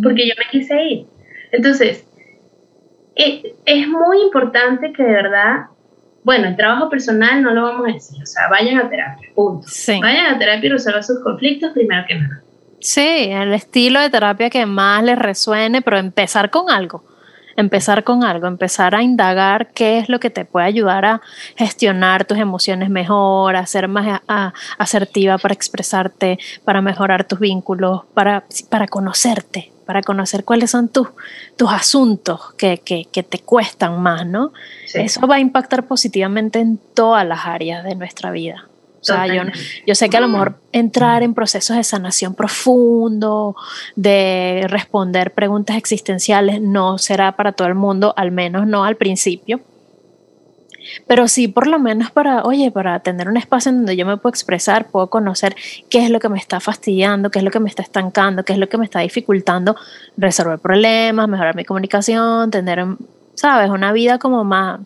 porque 0.03 0.27
yo 0.27 0.33
me 0.37 0.49
quise 0.51 0.83
ir. 0.83 1.05
Entonces, 1.51 2.05
e, 3.15 3.55
es, 3.65 3.87
muy 3.87 4.21
importante 4.21 4.91
que 4.91 5.03
de 5.03 5.11
verdad, 5.11 5.67
bueno, 6.23 6.49
el 6.49 6.57
trabajo 6.57 6.89
personal 6.89 7.41
no 7.41 7.53
lo 7.53 7.63
vamos 7.63 7.89
a 7.89 7.93
decir, 7.93 8.21
o 8.21 8.25
sea, 8.25 8.49
vayan 8.49 8.77
a 8.77 8.89
terapia, 8.89 9.29
punto. 9.33 9.65
Vayan 10.01 10.35
a 10.35 10.37
terapia 10.37 10.67
y 10.67 10.71
resuelvan 10.71 11.03
sus 11.03 11.23
conflictos 11.23 11.71
primero 11.71 12.03
que 12.07 12.15
nada. 12.15 12.41
Sí, 12.81 13.29
el 13.31 13.53
estilo 13.53 14.01
de 14.01 14.09
terapia 14.09 14.49
que 14.49 14.65
más 14.65 15.01
les 15.01 15.17
resuene, 15.17 15.81
pero 15.81 15.97
empezar 15.97 16.49
con 16.49 16.69
algo 16.69 17.03
empezar 17.55 18.03
con 18.03 18.23
algo, 18.23 18.47
empezar 18.47 18.95
a 18.95 19.03
indagar 19.03 19.69
qué 19.73 19.99
es 19.99 20.09
lo 20.09 20.19
que 20.19 20.29
te 20.29 20.45
puede 20.45 20.65
ayudar 20.65 21.05
a 21.05 21.21
gestionar 21.55 22.25
tus 22.25 22.37
emociones 22.37 22.89
mejor, 22.89 23.55
a 23.55 23.65
ser 23.65 23.87
más 23.87 24.21
asertiva 24.77 25.37
para 25.37 25.53
expresarte, 25.53 26.39
para 26.63 26.81
mejorar 26.81 27.23
tus 27.23 27.39
vínculos, 27.39 28.03
para, 28.13 28.43
para 28.69 28.87
conocerte, 28.87 29.71
para 29.85 30.01
conocer 30.01 30.43
cuáles 30.43 30.71
son 30.71 30.89
tus, 30.89 31.09
tus 31.57 31.71
asuntos 31.71 32.53
que, 32.57 32.79
que, 32.79 33.05
que 33.11 33.23
te 33.23 33.39
cuestan 33.39 34.01
más, 34.01 34.25
¿no? 34.25 34.51
Eso 34.93 35.27
va 35.27 35.35
a 35.35 35.39
impactar 35.39 35.85
positivamente 35.85 36.59
en 36.59 36.79
todas 36.93 37.25
las 37.25 37.45
áreas 37.45 37.83
de 37.83 37.95
nuestra 37.95 38.31
vida. 38.31 38.67
O 39.13 39.13
sea, 39.13 39.27
yo, 39.27 39.43
yo, 39.85 39.95
sé 39.95 40.09
que 40.09 40.17
a 40.17 40.19
lo 40.19 40.27
mejor 40.27 40.59
entrar 40.71 41.21
en 41.21 41.33
procesos 41.35 41.77
de 41.77 41.83
sanación 41.83 42.33
profundo, 42.33 43.55
de 43.95 44.65
responder 44.67 45.33
preguntas 45.33 45.77
existenciales, 45.77 46.59
no 46.59 46.97
será 46.97 47.33
para 47.33 47.51
todo 47.51 47.67
el 47.67 47.75
mundo, 47.75 48.13
al 48.17 48.31
menos 48.31 48.65
no 48.65 48.83
al 48.83 48.95
principio. 48.95 49.61
Pero 51.07 51.27
sí, 51.27 51.47
por 51.47 51.67
lo 51.67 51.79
menos 51.79 52.11
para, 52.11 52.43
oye, 52.43 52.71
para 52.71 52.99
tener 52.99 53.27
un 53.27 53.37
espacio 53.37 53.69
en 53.69 53.77
donde 53.77 53.95
yo 53.95 54.05
me 54.05 54.17
puedo 54.17 54.31
expresar, 54.31 54.87
puedo 54.87 55.07
conocer 55.09 55.55
qué 55.89 56.03
es 56.03 56.09
lo 56.09 56.19
que 56.19 56.29
me 56.29 56.37
está 56.37 56.59
fastidiando, 56.59 57.31
qué 57.31 57.39
es 57.39 57.45
lo 57.45 57.51
que 57.51 57.59
me 57.59 57.69
está 57.69 57.81
estancando, 57.81 58.43
qué 58.43 58.53
es 58.53 58.59
lo 58.59 58.69
que 58.69 58.77
me 58.77 58.85
está 58.85 58.99
dificultando 58.99 59.75
resolver 60.17 60.59
problemas, 60.59 61.27
mejorar 61.27 61.55
mi 61.55 61.65
comunicación, 61.65 62.51
tener 62.51 62.85
¿sabes? 63.35 63.69
Una 63.69 63.91
vida 63.91 64.17
como 64.17 64.43
más, 64.43 64.79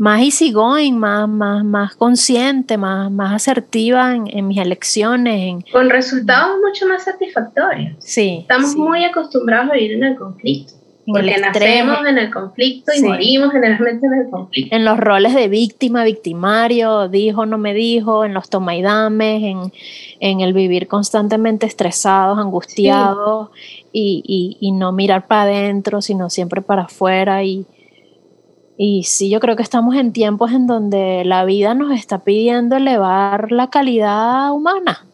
más 0.00 0.22
easygoing, 0.22 0.96
más, 0.96 1.28
más, 1.28 1.62
más 1.62 1.94
consciente, 1.94 2.78
más, 2.78 3.10
más 3.10 3.34
asertiva 3.34 4.14
en, 4.14 4.48
mis 4.48 4.56
elecciones. 4.56 5.62
Con 5.70 5.90
resultados 5.90 6.56
mucho 6.66 6.86
más 6.86 7.04
satisfactorios. 7.04 7.96
Sí. 7.98 8.38
Estamos 8.40 8.76
muy 8.76 9.04
acostumbrados 9.04 9.72
a 9.72 9.74
vivir 9.74 9.92
en 9.92 10.04
el 10.04 10.16
conflicto. 10.16 10.72
Porque 11.04 11.36
nacemos 11.38 11.98
en 12.06 12.16
el 12.16 12.30
conflicto 12.30 12.92
y 12.96 13.02
morimos 13.02 13.52
generalmente 13.52 14.06
en 14.06 14.14
el 14.14 14.30
conflicto. 14.30 14.74
En 14.74 14.86
los 14.86 14.98
roles 14.98 15.34
de 15.34 15.48
víctima, 15.48 16.02
victimario, 16.04 17.08
dijo, 17.08 17.44
no 17.44 17.58
me 17.58 17.74
dijo, 17.74 18.24
en 18.24 18.32
los 18.32 18.48
toma 18.48 18.76
y 18.76 18.80
dames, 18.80 19.42
en, 19.42 19.70
en 20.20 20.40
el 20.40 20.54
vivir 20.54 20.88
constantemente 20.88 21.66
estresados, 21.66 22.38
angustiados 22.38 23.50
y, 23.92 24.22
y, 24.26 24.66
y, 24.66 24.72
no 24.72 24.92
mirar 24.92 25.26
para 25.26 25.42
adentro, 25.42 26.00
sino 26.00 26.30
siempre 26.30 26.62
para 26.62 26.82
afuera. 26.82 27.44
Y, 27.44 27.66
y 28.82 29.04
sí, 29.04 29.28
yo 29.28 29.40
creo 29.40 29.56
que 29.56 29.62
estamos 29.62 29.94
en 29.94 30.10
tiempos 30.10 30.52
en 30.52 30.66
donde 30.66 31.22
la 31.26 31.44
vida 31.44 31.74
nos 31.74 31.92
está 31.92 32.20
pidiendo 32.20 32.76
elevar 32.76 33.52
la 33.52 33.68
calidad 33.68 34.50
humana, 34.52 35.04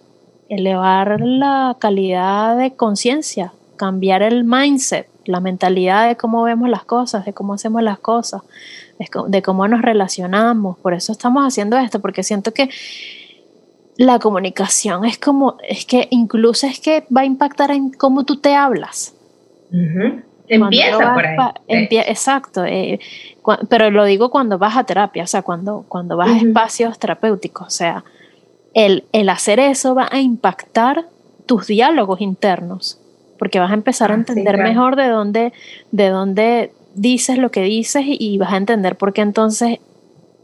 elevar 0.49 1.21
la 1.21 1.77
calidad 1.81 2.57
de 2.57 2.77
conciencia, 2.77 3.53
cambiar 3.77 4.23
el 4.23 4.45
mindset 4.45 5.09
la 5.25 5.41
mentalidad 5.41 6.07
de 6.07 6.17
cómo 6.17 6.45
vemos 6.45 6.69
las 6.69 6.85
cosas, 6.85 7.25
de 7.25 7.33
cómo 7.33 7.55
hacemos 7.55 7.83
las 7.83 7.99
cosas, 7.99 8.43
de 9.29 9.43
cómo 9.43 9.67
nos 9.69 9.83
relacionamos. 9.83 10.79
Por 10.79 10.95
eso 10.95 11.11
estamos 11.11 11.45
haciendo 11.45 11.77
esto, 11.77 12.01
porque 12.01 12.23
siento 12.23 12.53
que 12.53 12.71
la 13.97 14.19
comunicación 14.19 15.05
es 15.05 15.19
como, 15.19 15.57
es 15.69 15.85
que 15.87 16.07
incluso 16.11 16.67
es 16.67 16.81
que 16.81 17.05
va 17.14 17.23
a 17.23 17.25
impactar 17.25 17.71
en 17.71 17.91
cómo 17.91 18.25
tú 18.25 18.37
te 18.37 18.55
hablas. 18.55 19.14
Empieza 20.49 21.15
por 21.15 21.27
ahí. 21.27 21.37
exacto. 21.69 22.65
Eh, 22.65 23.01
pero 23.69 23.91
lo 23.91 24.05
digo 24.05 24.31
cuando 24.31 24.59
vas 24.59 24.77
a 24.77 24.85
terapia, 24.85 25.25
o 25.25 25.27
sea, 25.27 25.43
cuando, 25.43 25.85
cuando 25.89 26.17
vas 26.17 26.31
a 26.31 26.37
espacios 26.37 26.99
terapéuticos. 26.99 27.67
O 27.67 27.71
sea, 27.71 28.05
el, 28.75 29.05
el 29.13 29.29
hacer 29.29 29.61
eso 29.61 29.95
va 29.95 30.09
a 30.11 30.21
impactar 30.21 31.07
tus 31.47 31.67
diálogos 31.67 32.21
internos 32.21 33.01
porque 33.39 33.59
vas 33.59 33.71
a 33.71 33.75
empezar 33.75 34.11
a 34.11 34.15
ah, 34.15 34.19
entender 34.19 34.59
mejor 34.59 34.97
de 34.97 35.09
dónde, 35.09 35.53
de 35.93 36.09
dónde 36.09 36.73
dices 36.95 37.39
lo 37.39 37.51
que 37.51 37.63
dices 37.63 38.05
y 38.07 38.39
vas 38.39 38.53
a 38.53 38.57
entender 38.57 38.97
por 38.97 39.13
qué 39.13 39.23
entonces 39.23 39.79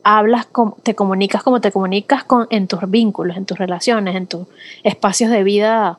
hablas, 0.05 0.49
te 0.83 0.95
comunicas 0.95 1.43
como 1.43 1.61
te 1.61 1.73
comunicas 1.73 2.25
con, 2.25 2.47
en 2.51 2.67
tus 2.67 2.81
vínculos, 2.91 3.37
en 3.37 3.47
tus 3.47 3.59
relaciones, 3.59 4.17
en 4.17 4.27
tus 4.27 4.47
espacios 4.83 5.31
de 5.31 5.43
vida 5.43 5.99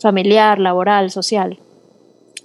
familiar, 0.00 0.58
laboral, 0.58 1.10
social. 1.10 1.58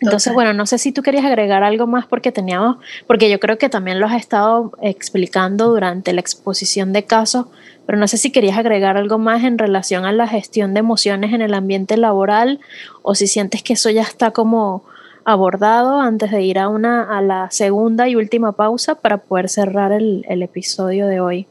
Entonces, 0.01 0.33
bueno, 0.33 0.53
no 0.53 0.65
sé 0.65 0.77
si 0.77 0.91
tú 0.91 1.01
querías 1.01 1.25
agregar 1.25 1.63
algo 1.63 1.87
más 1.87 2.05
porque 2.05 2.31
teníamos, 2.31 2.77
porque 3.07 3.29
yo 3.29 3.39
creo 3.39 3.57
que 3.57 3.69
también 3.69 3.99
lo 3.99 4.07
has 4.07 4.19
estado 4.19 4.71
explicando 4.81 5.69
durante 5.69 6.11
la 6.13 6.21
exposición 6.21 6.91
de 6.91 7.05
casos, 7.05 7.45
pero 7.85 7.97
no 7.97 8.07
sé 8.07 8.17
si 8.17 8.31
querías 8.31 8.57
agregar 8.57 8.97
algo 8.97 9.17
más 9.17 9.43
en 9.43 9.57
relación 9.57 10.05
a 10.05 10.11
la 10.11 10.27
gestión 10.27 10.73
de 10.73 10.79
emociones 10.79 11.33
en 11.33 11.41
el 11.41 11.53
ambiente 11.53 11.97
laboral 11.97 12.59
o 13.03 13.15
si 13.15 13.27
sientes 13.27 13.63
que 13.63 13.73
eso 13.73 13.89
ya 13.89 14.01
está 14.01 14.31
como 14.31 14.83
abordado 15.23 16.01
antes 16.01 16.29
de 16.31 16.43
ir 16.43 16.59
a 16.59 16.67
una 16.67 17.17
a 17.17 17.21
la 17.21 17.49
segunda 17.49 18.07
y 18.07 18.15
última 18.15 18.51
pausa 18.51 18.95
para 18.95 19.17
poder 19.17 19.49
cerrar 19.49 19.91
el, 19.91 20.25
el 20.29 20.43
episodio 20.43 21.07
de 21.07 21.19
hoy. 21.19 21.47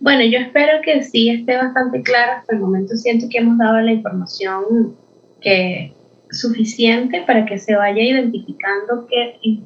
Bueno, 0.00 0.22
yo 0.24 0.38
espero 0.38 0.80
que 0.82 1.02
sí 1.02 1.28
esté 1.30 1.56
bastante 1.56 2.02
claro. 2.02 2.32
Hasta 2.38 2.54
el 2.54 2.60
momento 2.60 2.96
siento 2.96 3.26
que 3.30 3.38
hemos 3.38 3.58
dado 3.58 3.80
la 3.80 3.92
información 3.92 4.94
que 5.40 5.92
suficiente 6.30 7.22
para 7.26 7.44
que 7.44 7.58
se 7.58 7.74
vaya 7.74 8.02
identificando 8.02 9.06
que, 9.06 9.60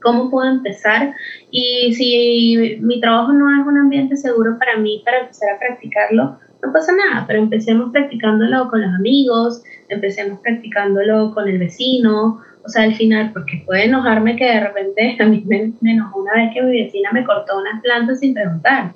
cómo 0.00 0.30
puedo 0.30 0.48
empezar 0.48 1.14
y 1.50 1.92
si 1.94 2.78
mi 2.80 3.00
trabajo 3.00 3.32
no 3.32 3.50
es 3.50 3.66
un 3.66 3.78
ambiente 3.78 4.16
seguro 4.16 4.56
para 4.58 4.76
mí 4.76 5.02
para 5.04 5.20
empezar 5.20 5.54
a 5.54 5.58
practicarlo, 5.58 6.38
no 6.62 6.72
pasa 6.72 6.92
nada, 6.92 7.24
pero 7.26 7.40
empecemos 7.40 7.90
practicándolo 7.90 8.68
con 8.70 8.82
los 8.82 8.94
amigos, 8.94 9.64
empecemos 9.88 10.38
practicándolo 10.40 11.34
con 11.34 11.48
el 11.48 11.58
vecino, 11.58 12.40
o 12.64 12.68
sea, 12.68 12.84
al 12.84 12.94
final, 12.94 13.32
porque 13.32 13.62
puede 13.66 13.86
enojarme 13.86 14.36
que 14.36 14.44
de 14.44 14.60
repente 14.60 15.16
a 15.20 15.26
mí 15.26 15.42
me, 15.46 15.72
me 15.80 15.92
enojó 15.92 16.20
una 16.20 16.34
vez 16.34 16.54
que 16.54 16.62
mi 16.62 16.82
vecina 16.82 17.10
me 17.12 17.24
cortó 17.24 17.58
unas 17.58 17.82
plantas 17.82 18.20
sin 18.20 18.34
preguntar. 18.34 18.94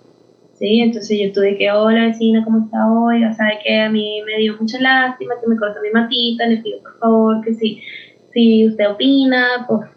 ¿Sí? 0.58 0.80
Entonces 0.80 1.18
yo 1.20 1.32
tuve 1.32 1.56
que, 1.56 1.70
hola 1.70 2.06
vecina, 2.06 2.44
¿cómo 2.44 2.64
está 2.64 2.90
hoy? 2.90 3.24
O 3.24 3.32
sea, 3.32 3.46
que 3.62 3.80
a 3.80 3.90
mí 3.90 4.22
me 4.26 4.38
dio 4.38 4.56
mucha 4.58 4.80
lástima 4.80 5.34
que 5.40 5.46
me 5.46 5.56
cortó 5.56 5.80
mi 5.82 5.90
matita, 5.90 6.46
le 6.46 6.58
pido 6.58 6.80
por 6.82 6.98
favor 6.98 7.44
que 7.44 7.54
si, 7.54 7.80
si 8.32 8.66
usted 8.66 8.90
opina, 8.90 9.66
pues 9.68 9.88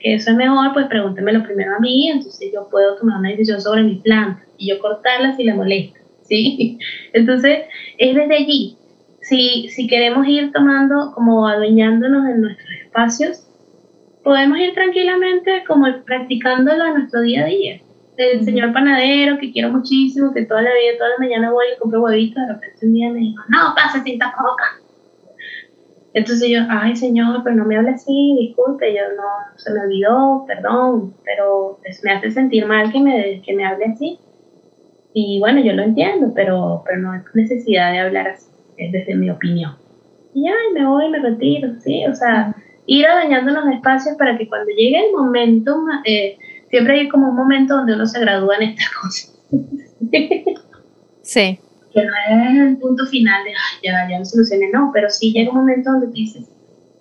que 0.00 0.14
eso 0.14 0.30
es 0.30 0.36
mejor, 0.36 0.72
pues 0.72 0.86
pregúntemelo 0.86 1.42
primero 1.42 1.76
a 1.76 1.80
mí, 1.80 2.08
entonces 2.08 2.50
yo 2.52 2.68
puedo 2.70 2.96
tomar 2.96 3.18
una 3.18 3.30
decisión 3.30 3.60
sobre 3.60 3.82
mi 3.82 3.96
planta 3.96 4.42
y 4.56 4.68
yo 4.70 4.78
cortarla 4.78 5.34
si 5.36 5.44
le 5.44 5.54
molesta, 5.54 5.98
¿sí? 6.22 6.78
Entonces, 7.12 7.64
es 7.98 8.14
desde 8.14 8.34
allí. 8.34 8.76
Si, 9.20 9.68
si 9.68 9.86
queremos 9.86 10.26
ir 10.26 10.52
tomando, 10.52 11.12
como 11.14 11.46
adueñándonos 11.46 12.26
en 12.28 12.40
nuestros 12.40 12.70
espacios, 12.84 13.46
podemos 14.22 14.58
ir 14.58 14.72
tranquilamente 14.72 15.64
como 15.66 15.86
practicándolo 16.04 16.86
en 16.86 16.94
nuestro 16.94 17.20
día 17.20 17.42
a 17.42 17.46
día 17.46 17.80
el 18.16 18.44
señor 18.44 18.72
panadero 18.72 19.38
que 19.38 19.52
quiero 19.52 19.70
muchísimo, 19.70 20.32
que 20.32 20.44
toda 20.44 20.62
la 20.62 20.70
vida, 20.70 20.98
toda 20.98 21.10
la 21.10 21.18
mañana 21.18 21.52
voy 21.52 21.66
y 21.74 21.78
compro 21.78 22.02
huevitos, 22.02 22.46
de 22.46 22.52
repente 22.52 22.86
un 22.86 22.94
día 22.94 23.10
me 23.10 23.20
dijo, 23.20 23.42
no, 23.48 23.74
pasa 23.74 24.02
sin 24.02 24.18
tapabocas. 24.18 24.82
Entonces 26.14 26.48
yo, 26.48 26.60
ay 26.70 26.96
señor, 26.96 27.42
pero 27.44 27.56
no 27.56 27.66
me 27.66 27.76
hable 27.76 27.90
así, 27.90 28.36
disculpe, 28.40 28.94
yo 28.94 29.02
no, 29.16 29.56
se 29.56 29.70
me 29.72 29.80
olvidó, 29.80 30.44
perdón, 30.46 31.14
pero 31.24 31.78
pues, 31.82 32.02
me 32.02 32.12
hace 32.12 32.30
sentir 32.30 32.64
mal 32.66 32.90
que 32.90 33.00
me, 33.00 33.42
que 33.42 33.54
me 33.54 33.66
hable 33.66 33.84
así. 33.84 34.18
Y 35.12 35.38
bueno, 35.40 35.60
yo 35.60 35.74
lo 35.74 35.82
entiendo, 35.82 36.32
pero, 36.34 36.82
pero 36.86 36.98
no 36.98 37.14
es 37.14 37.22
necesidad 37.34 37.92
de 37.92 37.98
hablar 37.98 38.28
así, 38.28 38.50
es 38.78 38.92
desde 38.92 39.14
mi 39.14 39.28
opinión. 39.28 39.72
Y 40.32 40.44
ya, 40.44 40.54
me 40.72 40.86
voy, 40.86 41.10
me 41.10 41.18
retiro, 41.18 41.74
sí, 41.80 42.06
o 42.06 42.14
sea, 42.14 42.54
ir 42.86 43.04
dañando 43.06 43.52
los 43.52 43.66
espacios 43.74 44.16
para 44.16 44.38
que 44.38 44.48
cuando 44.48 44.70
llegue 44.70 45.06
el 45.06 45.12
momento, 45.12 45.76
eh, 46.06 46.38
siempre 46.76 47.00
hay 47.00 47.08
como 47.08 47.30
un 47.30 47.36
momento 47.36 47.74
donde 47.74 47.94
uno 47.94 48.04
se 48.04 48.20
gradúa 48.20 48.56
en 48.56 48.62
estas 48.70 48.88
cosas. 48.90 49.34
sí. 51.22 51.58
Que 51.94 52.04
no 52.04 52.12
es 52.28 52.58
el 52.58 52.76
punto 52.76 53.06
final 53.06 53.44
de, 53.44 53.50
Ay, 53.50 53.80
ya, 53.82 54.06
ya 54.10 54.18
lo 54.18 54.24
solucioné, 54.26 54.68
no, 54.70 54.90
pero 54.92 55.08
sí 55.08 55.32
llega 55.32 55.50
un 55.50 55.56
momento 55.56 55.90
donde 55.90 56.08
dices, 56.08 56.44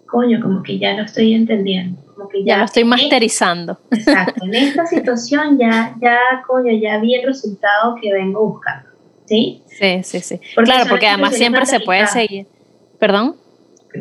coño, 0.07 0.39
como 0.41 0.63
que 0.63 0.79
ya 0.79 0.93
lo 0.93 1.03
estoy 1.03 1.33
entendiendo. 1.33 2.01
Como 2.15 2.29
que 2.29 2.45
ya, 2.45 2.57
lo 2.57 2.63
estoy 2.63 2.85
masterizando. 2.85 3.77
Exacto, 3.91 4.45
en 4.45 4.55
esta 4.55 4.85
situación 4.85 5.59
ya, 5.59 5.93
ya, 6.01 6.17
coño, 6.47 6.71
ya 6.71 6.97
vi 6.99 7.15
el 7.15 7.25
resultado 7.25 7.95
que 8.01 8.13
vengo 8.13 8.47
buscando. 8.47 8.89
¿Sí? 9.25 9.61
Sí, 9.65 10.03
sí, 10.03 10.21
sí. 10.21 10.39
claro, 10.63 10.85
porque 10.87 11.07
además 11.07 11.35
siempre 11.35 11.65
se 11.65 11.81
puede 11.81 12.07
seguir. 12.07 12.47
¿Perdón? 12.97 13.35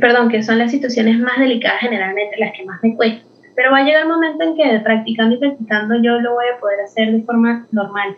Perdón, 0.01 0.29
que 0.29 0.41
son 0.45 0.59
las 0.59 0.71
situaciones 0.71 1.19
más 1.19 1.41
delicadas 1.41 1.81
generalmente 1.81 2.37
las 2.39 2.53
que 2.57 2.65
más 2.65 2.81
me 2.81 2.95
cuestan 2.95 3.34
pero 3.55 3.71
va 3.71 3.79
a 3.79 3.85
llegar 3.85 4.03
el 4.03 4.09
momento 4.09 4.45
en 4.45 4.57
que 4.57 4.81
practicando 4.81 5.37
y 5.37 5.39
practicando 5.39 5.95
yo 5.97 6.21
lo 6.21 6.35
voy 6.35 6.47
a 6.55 6.61
poder 6.61 6.81
hacer 6.81 7.13
de 7.13 7.23
forma 7.23 7.67
normal. 7.73 8.17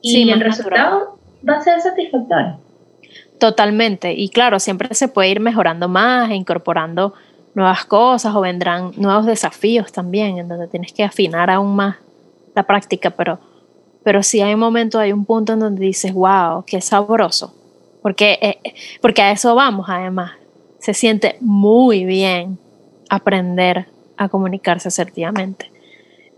Y 0.00 0.30
el 0.30 0.40
resultado 0.40 1.18
va 1.48 1.54
a 1.54 1.60
ser 1.60 1.80
satisfactorio. 1.80 2.58
Totalmente. 3.38 4.12
Y 4.12 4.28
claro, 4.28 4.58
siempre 4.58 4.92
se 4.94 5.08
puede 5.08 5.30
ir 5.30 5.40
mejorando 5.40 5.88
más 5.88 6.30
e 6.30 6.34
incorporando 6.34 7.14
nuevas 7.54 7.84
cosas 7.84 8.34
o 8.34 8.40
vendrán 8.40 8.92
nuevos 8.96 9.26
desafíos 9.26 9.92
también, 9.92 10.38
en 10.38 10.48
donde 10.48 10.68
tienes 10.68 10.92
que 10.92 11.04
afinar 11.04 11.50
aún 11.50 11.74
más 11.74 11.96
la 12.54 12.64
práctica, 12.64 13.10
pero, 13.10 13.38
pero 14.02 14.22
sí 14.22 14.40
hay 14.40 14.54
un 14.54 14.60
momento, 14.60 14.98
hay 14.98 15.12
un 15.12 15.24
punto 15.24 15.52
en 15.52 15.60
donde 15.60 15.84
dices, 15.84 16.12
wow, 16.12 16.64
qué 16.66 16.80
sabroso. 16.80 17.54
Porque, 18.02 18.38
eh, 18.40 18.58
porque 19.00 19.22
a 19.22 19.32
eso 19.32 19.54
vamos, 19.54 19.86
además. 19.88 20.32
Se 20.78 20.94
siente 20.94 21.36
muy 21.40 22.04
bien 22.04 22.58
aprender 23.08 23.86
a 24.18 24.28
comunicarse 24.28 24.88
asertivamente. 24.88 25.70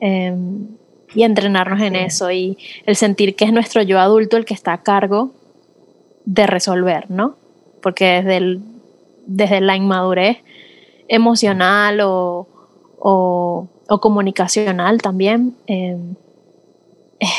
Em, 0.00 0.68
y 1.14 1.24
entrenarnos 1.24 1.80
en 1.80 1.96
eso 1.96 2.30
y 2.30 2.56
el 2.86 2.96
sentir 2.96 3.34
que 3.34 3.44
es 3.44 3.52
nuestro 3.52 3.82
yo 3.82 3.98
adulto 3.98 4.36
el 4.36 4.44
que 4.44 4.54
está 4.54 4.72
a 4.72 4.82
cargo 4.82 5.32
de 6.24 6.46
resolver, 6.46 7.10
¿no? 7.10 7.36
Porque 7.82 8.22
desde, 8.22 8.58
desde 9.26 9.60
la 9.60 9.76
inmadurez 9.76 10.38
emocional 11.08 12.00
o, 12.02 12.46
o, 12.98 13.68
comunicacional 14.00 15.02
también 15.02 15.56
em, 15.66 16.14
es, 17.18 17.30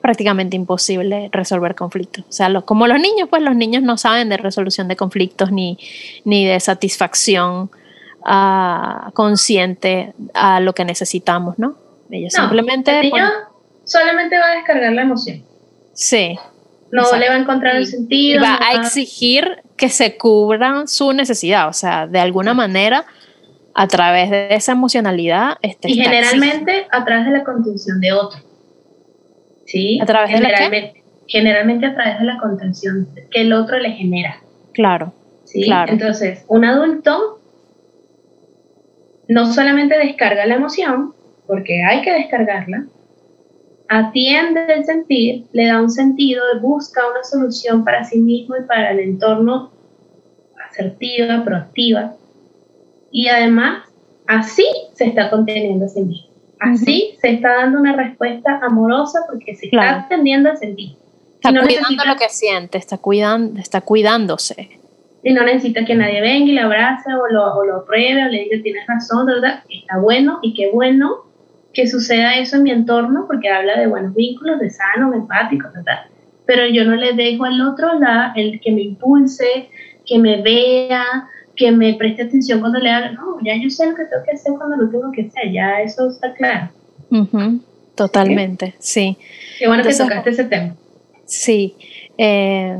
prácticamente 0.00 0.56
imposible 0.56 1.28
resolver 1.32 1.74
conflictos. 1.74 2.24
O 2.28 2.32
sea, 2.32 2.60
como 2.62 2.86
los 2.86 3.00
niños, 3.00 3.28
pues 3.28 3.42
los 3.42 3.56
niños 3.56 3.82
no 3.82 3.96
saben 3.96 4.28
de 4.28 4.36
resolución 4.36 4.88
de 4.88 4.96
conflictos 4.96 5.52
ni, 5.52 5.78
ni 6.24 6.46
de 6.46 6.58
satisfacción 6.60 7.70
consciente 9.14 10.12
a 10.34 10.60
lo 10.60 10.74
que 10.74 10.84
necesitamos, 10.84 11.58
¿no? 11.58 11.74
Ellos 12.10 12.32
simplemente... 12.32 13.00
El 13.00 13.12
solamente 13.84 14.38
va 14.38 14.52
a 14.52 14.54
descargar 14.56 14.92
la 14.92 15.02
emoción. 15.02 15.42
Sí. 15.94 16.38
No 16.92 17.02
le 17.16 17.28
va 17.28 17.34
a 17.34 17.38
encontrar 17.38 17.76
el 17.76 17.86
sentido. 17.86 18.42
va 18.42 18.58
a 18.60 18.74
exigir 18.74 19.62
que 19.76 19.88
se 19.88 20.16
cubran 20.16 20.88
su 20.88 21.12
necesidad, 21.12 21.68
o 21.68 21.72
sea, 21.72 22.06
de 22.06 22.18
alguna 22.18 22.52
manera 22.52 23.06
a 23.74 23.86
través 23.86 24.30
de 24.30 24.54
esa 24.54 24.72
emocionalidad. 24.72 25.56
Este, 25.62 25.90
y 25.90 25.94
generalmente 25.94 26.86
a 26.90 27.04
través 27.04 27.26
de 27.26 27.32
la 27.32 27.44
contención 27.44 28.00
de 28.00 28.12
otro. 28.12 28.40
¿Sí? 29.66 30.00
¿A 30.00 30.06
través 30.06 30.32
de 30.32 30.40
la 30.40 30.92
Generalmente 31.26 31.86
a 31.86 31.94
través 31.94 32.18
de 32.18 32.24
la 32.24 32.38
contención 32.38 33.08
que 33.30 33.42
el 33.42 33.52
otro 33.52 33.78
le 33.78 33.92
genera. 33.92 34.40
Claro. 34.72 35.12
¿Sí? 35.44 35.62
Claro. 35.62 35.92
Entonces, 35.92 36.44
un 36.48 36.64
adulto 36.64 37.39
no 39.30 39.52
solamente 39.52 39.96
descarga 39.96 40.44
la 40.44 40.56
emoción, 40.56 41.14
porque 41.46 41.84
hay 41.84 42.02
que 42.02 42.12
descargarla, 42.12 42.86
atiende 43.88 44.60
el 44.74 44.84
sentir, 44.84 45.44
le 45.52 45.68
da 45.68 45.80
un 45.80 45.88
sentido, 45.88 46.42
busca 46.60 47.00
una 47.08 47.22
solución 47.22 47.84
para 47.84 48.02
sí 48.02 48.18
mismo 48.18 48.56
y 48.56 48.62
para 48.62 48.90
el 48.90 48.98
entorno 48.98 49.70
asertiva, 50.68 51.44
proactiva, 51.44 52.14
y 53.12 53.28
además 53.28 53.84
así 54.26 54.66
se 54.94 55.06
está 55.06 55.30
conteniendo 55.30 55.84
a 55.84 55.88
sí 55.88 56.00
mismo. 56.00 56.28
Así 56.58 57.16
se 57.20 57.30
está 57.30 57.54
dando 57.54 57.78
una 57.78 57.94
respuesta 57.94 58.58
amorosa 58.62 59.20
porque 59.30 59.54
se 59.54 59.66
está 59.66 60.00
atendiendo 60.00 60.50
al 60.50 60.58
sentir. 60.58 60.96
Está 61.34 61.50
cuidando 61.50 62.04
lo 62.04 62.16
que 62.16 62.28
siente, 62.28 62.78
está, 62.78 62.98
cuidando, 62.98 63.60
está 63.60 63.80
cuidándose. 63.80 64.79
Y 65.22 65.32
no 65.32 65.44
necesita 65.44 65.84
que 65.84 65.94
nadie 65.94 66.20
venga 66.20 66.50
y 66.50 66.52
le 66.52 66.60
abrace 66.60 67.12
o 67.12 67.28
lo, 67.30 67.54
o 67.54 67.64
lo 67.64 67.84
pruebe 67.84 68.24
o 68.24 68.28
le 68.28 68.44
diga 68.44 68.62
tienes 68.62 68.86
razón, 68.86 69.26
¿verdad? 69.26 69.62
Está 69.68 69.98
bueno 69.98 70.38
y 70.42 70.54
qué 70.54 70.70
bueno 70.72 71.24
que 71.72 71.86
suceda 71.86 72.36
eso 72.36 72.56
en 72.56 72.62
mi 72.64 72.70
entorno 72.70 73.26
porque 73.26 73.48
habla 73.48 73.78
de 73.78 73.86
buenos 73.86 74.14
vínculos, 74.14 74.58
de 74.60 74.70
sanos, 74.70 75.14
empáticos, 75.14 75.72
¿verdad? 75.72 76.06
Pero 76.46 76.66
yo 76.66 76.84
no 76.84 76.96
le 76.96 77.12
dejo 77.12 77.44
al 77.44 77.60
otro 77.60 77.98
lado 77.98 78.32
el 78.36 78.60
que 78.60 78.72
me 78.72 78.82
impulse, 78.82 79.68
que 80.06 80.18
me 80.18 80.42
vea, 80.42 81.04
que 81.54 81.70
me 81.70 81.94
preste 81.94 82.22
atención 82.22 82.60
cuando 82.60 82.78
le 82.78 82.90
hablo. 82.90 83.12
No, 83.12 83.38
ya 83.42 83.54
yo 83.56 83.70
sé 83.70 83.86
lo 83.86 83.94
que 83.94 84.04
tengo 84.04 84.24
que 84.24 84.32
hacer 84.32 84.52
cuando 84.56 84.76
lo 84.76 84.90
tengo 84.90 85.12
que 85.12 85.22
hacer, 85.22 85.52
ya 85.52 85.82
eso 85.82 86.08
está 86.08 86.32
claro. 86.34 86.70
Totalmente, 87.94 88.74
sí. 88.78 89.16
Qué 89.58 89.68
bueno 89.68 89.82
que 89.82 89.94
tocaste 89.94 90.30
ese 90.30 90.44
tema. 90.44 90.74
Sí. 91.26 91.76
Eh, 92.16 92.78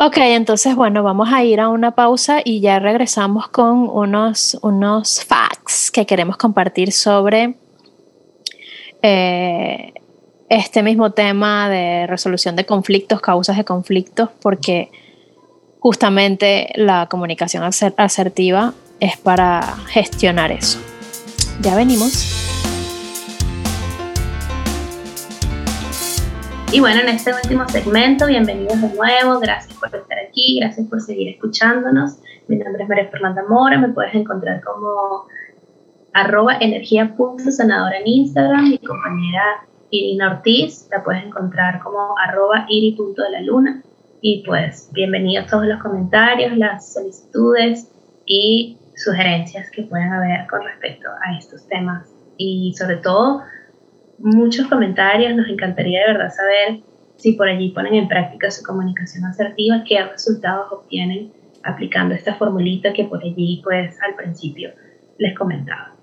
ok, 0.00 0.16
entonces 0.18 0.74
bueno, 0.74 1.02
vamos 1.02 1.30
a 1.30 1.44
ir 1.44 1.60
a 1.60 1.68
una 1.68 1.94
pausa 1.94 2.40
y 2.42 2.60
ya 2.60 2.78
regresamos 2.78 3.48
con 3.48 3.88
unos, 3.90 4.58
unos 4.62 5.22
facts 5.22 5.90
que 5.90 6.06
queremos 6.06 6.38
compartir 6.38 6.90
sobre 6.90 7.54
eh, 9.02 9.92
este 10.48 10.82
mismo 10.82 11.10
tema 11.12 11.68
de 11.68 12.06
resolución 12.06 12.56
de 12.56 12.64
conflictos, 12.64 13.20
causas 13.20 13.58
de 13.58 13.64
conflictos, 13.64 14.30
porque 14.40 14.90
justamente 15.80 16.72
la 16.76 17.06
comunicación 17.06 17.62
asertiva 17.62 18.72
es 19.00 19.18
para 19.18 19.60
gestionar 19.88 20.50
eso. 20.50 20.78
Ya 21.60 21.76
venimos. 21.76 22.69
Y 26.72 26.78
bueno, 26.78 27.00
en 27.00 27.08
este 27.08 27.32
último 27.34 27.68
segmento, 27.68 28.28
bienvenidos 28.28 28.80
de 28.80 28.94
nuevo, 28.94 29.40
gracias 29.40 29.76
por 29.76 29.92
estar 29.92 30.18
aquí, 30.20 30.60
gracias 30.60 30.86
por 30.86 31.00
seguir 31.00 31.30
escuchándonos. 31.30 32.18
Mi 32.46 32.56
nombre 32.58 32.84
es 32.84 32.88
María 32.88 33.08
Fernanda 33.08 33.42
Mora, 33.48 33.76
me 33.76 33.88
puedes 33.88 34.14
encontrar 34.14 34.62
como 34.62 35.26
arroba 36.12 36.58
energía.sanadora 36.60 37.98
en 37.98 38.06
Instagram. 38.06 38.68
Mi 38.70 38.78
compañera 38.78 39.66
Irina 39.90 40.30
Ortiz 40.30 40.86
la 40.92 41.02
puedes 41.02 41.24
encontrar 41.24 41.80
como 41.80 42.14
arroba 42.16 42.66
iri.de 42.68 43.30
la 43.30 43.40
luna. 43.40 43.82
Y 44.20 44.44
pues 44.46 44.90
bienvenidos 44.92 45.48
todos 45.48 45.66
los 45.66 45.82
comentarios, 45.82 46.56
las 46.56 46.92
solicitudes 46.92 47.90
y 48.26 48.78
sugerencias 48.94 49.68
que 49.72 49.82
puedan 49.82 50.12
haber 50.12 50.46
con 50.46 50.62
respecto 50.62 51.08
a 51.08 51.36
estos 51.36 51.66
temas. 51.66 52.08
Y 52.36 52.72
sobre 52.78 52.98
todo, 52.98 53.42
muchos 54.20 54.66
comentarios. 54.68 55.34
Nos 55.34 55.48
encantaría 55.48 56.00
de 56.00 56.12
verdad 56.12 56.30
saber 56.30 56.80
si 57.16 57.32
por 57.32 57.48
allí 57.48 57.70
ponen 57.70 57.94
en 57.94 58.08
práctica 58.08 58.50
su 58.50 58.62
comunicación 58.62 59.24
asertiva, 59.24 59.84
qué 59.86 60.02
resultados 60.02 60.72
obtienen 60.72 61.32
aplicando 61.62 62.14
esta 62.14 62.34
formulita 62.34 62.92
que 62.92 63.04
por 63.04 63.22
allí 63.22 63.60
pues 63.62 63.96
al 64.02 64.14
principio 64.14 64.70
les 65.18 65.36
comentaba. 65.36 65.94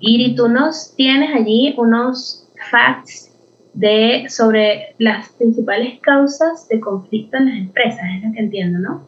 Iri, 0.00 0.34
tú 0.34 0.48
nos 0.48 0.94
tienes 0.94 1.34
allí 1.34 1.74
unos 1.78 2.46
facts 2.70 3.32
de, 3.72 4.26
sobre 4.28 4.94
las 4.98 5.30
principales 5.30 6.00
causas 6.00 6.68
de 6.68 6.80
conflicto 6.80 7.36
en 7.36 7.46
las 7.46 7.58
empresas, 7.58 8.02
es 8.16 8.24
lo 8.24 8.32
que 8.32 8.40
entiendo, 8.40 8.78
¿no? 8.78 9.06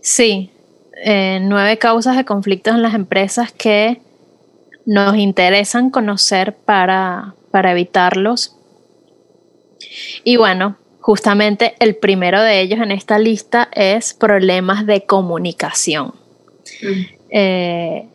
Sí, 0.00 0.50
eh, 1.04 1.38
nueve 1.42 1.76
causas 1.78 2.16
de 2.16 2.24
conflictos 2.24 2.74
en 2.74 2.82
las 2.82 2.94
empresas 2.94 3.52
que 3.52 4.00
nos 4.86 5.16
interesan 5.16 5.90
conocer 5.90 6.54
para, 6.54 7.34
para 7.50 7.72
evitarlos. 7.72 8.56
Y 10.24 10.36
bueno, 10.36 10.76
justamente 11.00 11.74
el 11.80 11.96
primero 11.96 12.42
de 12.42 12.60
ellos 12.60 12.80
en 12.80 12.92
esta 12.92 13.18
lista 13.18 13.68
es 13.72 14.14
problemas 14.14 14.86
de 14.86 15.06
comunicación. 15.06 16.14
Mm. 16.82 17.02
Eh, 17.30 18.08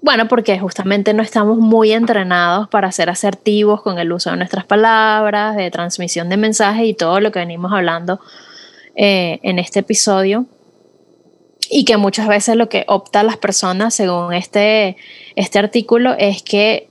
bueno, 0.00 0.28
porque 0.28 0.58
justamente 0.58 1.12
no 1.12 1.22
estamos 1.22 1.58
muy 1.58 1.92
entrenados 1.92 2.68
para 2.68 2.92
ser 2.92 3.10
asertivos 3.10 3.82
con 3.82 3.98
el 3.98 4.12
uso 4.12 4.30
de 4.30 4.36
nuestras 4.36 4.64
palabras, 4.64 5.56
de 5.56 5.70
transmisión 5.70 6.28
de 6.28 6.36
mensajes 6.36 6.86
y 6.86 6.94
todo 6.94 7.20
lo 7.20 7.32
que 7.32 7.40
venimos 7.40 7.72
hablando 7.72 8.20
eh, 8.94 9.40
en 9.42 9.58
este 9.58 9.80
episodio. 9.80 10.46
Y 11.70 11.84
que 11.84 11.96
muchas 11.96 12.28
veces 12.28 12.56
lo 12.56 12.68
que 12.68 12.84
opta 12.86 13.22
las 13.22 13.36
personas, 13.36 13.94
según 13.94 14.32
este, 14.32 14.96
este 15.36 15.58
artículo, 15.58 16.14
es 16.16 16.42
que 16.42 16.88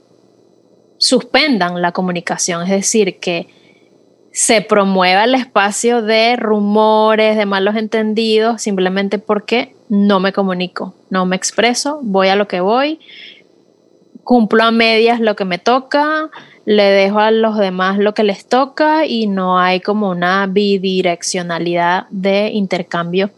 suspendan 0.98 1.80
la 1.80 1.92
comunicación, 1.92 2.62
es 2.64 2.70
decir, 2.70 3.18
que 3.18 3.48
se 4.32 4.60
promueva 4.60 5.24
el 5.24 5.34
espacio 5.34 6.02
de 6.02 6.36
rumores, 6.36 7.36
de 7.36 7.46
malos 7.46 7.76
entendidos, 7.76 8.62
simplemente 8.62 9.18
porque 9.18 9.74
no 9.88 10.20
me 10.20 10.32
comunico, 10.32 10.94
no 11.10 11.24
me 11.26 11.36
expreso, 11.36 12.00
voy 12.02 12.28
a 12.28 12.36
lo 12.36 12.46
que 12.46 12.60
voy, 12.60 13.00
cumplo 14.22 14.64
a 14.64 14.70
medias 14.70 15.20
lo 15.20 15.34
que 15.34 15.44
me 15.44 15.58
toca, 15.58 16.30
le 16.66 16.82
dejo 16.82 17.18
a 17.18 17.30
los 17.30 17.56
demás 17.56 17.98
lo 17.98 18.12
que 18.12 18.24
les 18.24 18.46
toca 18.46 19.06
y 19.06 19.26
no 19.26 19.58
hay 19.58 19.80
como 19.80 20.10
una 20.10 20.46
bidireccionalidad 20.46 22.06
de 22.10 22.50
intercambio 22.50 23.30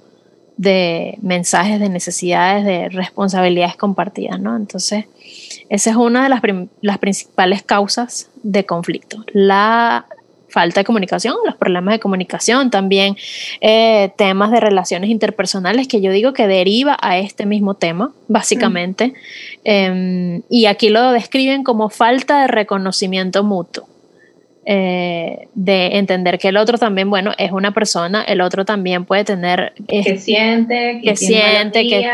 de 0.60 1.16
mensajes, 1.22 1.80
de 1.80 1.88
necesidades, 1.88 2.66
de 2.66 2.90
responsabilidades 2.90 3.76
compartidas, 3.76 4.38
¿no? 4.38 4.56
Entonces, 4.56 5.06
esa 5.70 5.90
es 5.90 5.96
una 5.96 6.24
de 6.24 6.28
las, 6.28 6.42
las 6.82 6.98
principales 6.98 7.62
causas 7.62 8.28
de 8.42 8.66
conflicto. 8.66 9.24
La 9.32 10.04
falta 10.50 10.80
de 10.80 10.84
comunicación, 10.84 11.36
los 11.46 11.56
problemas 11.56 11.92
de 11.92 12.00
comunicación, 12.00 12.70
también 12.70 13.16
eh, 13.62 14.12
temas 14.18 14.50
de 14.50 14.60
relaciones 14.60 15.08
interpersonales 15.08 15.88
que 15.88 16.02
yo 16.02 16.12
digo 16.12 16.34
que 16.34 16.46
deriva 16.46 16.98
a 17.00 17.16
este 17.16 17.46
mismo 17.46 17.72
tema, 17.72 18.12
básicamente. 18.28 19.14
Em, 19.64 20.42
y 20.50 20.66
aquí 20.66 20.90
lo 20.90 21.12
describen 21.12 21.64
como 21.64 21.88
falta 21.88 22.42
de 22.42 22.48
reconocimiento 22.48 23.44
mutuo. 23.44 23.88
Eh, 24.66 25.48
de 25.54 25.96
entender 25.96 26.38
que 26.38 26.48
el 26.48 26.58
otro 26.58 26.76
también, 26.76 27.08
bueno, 27.08 27.32
es 27.38 27.50
una 27.50 27.72
persona, 27.72 28.22
el 28.22 28.42
otro 28.42 28.66
también 28.66 29.06
puede 29.06 29.24
tener... 29.24 29.72
que 29.88 30.18
siente, 30.18 31.00
que, 31.02 31.16
siente, 31.16 31.86
que, 31.88 32.06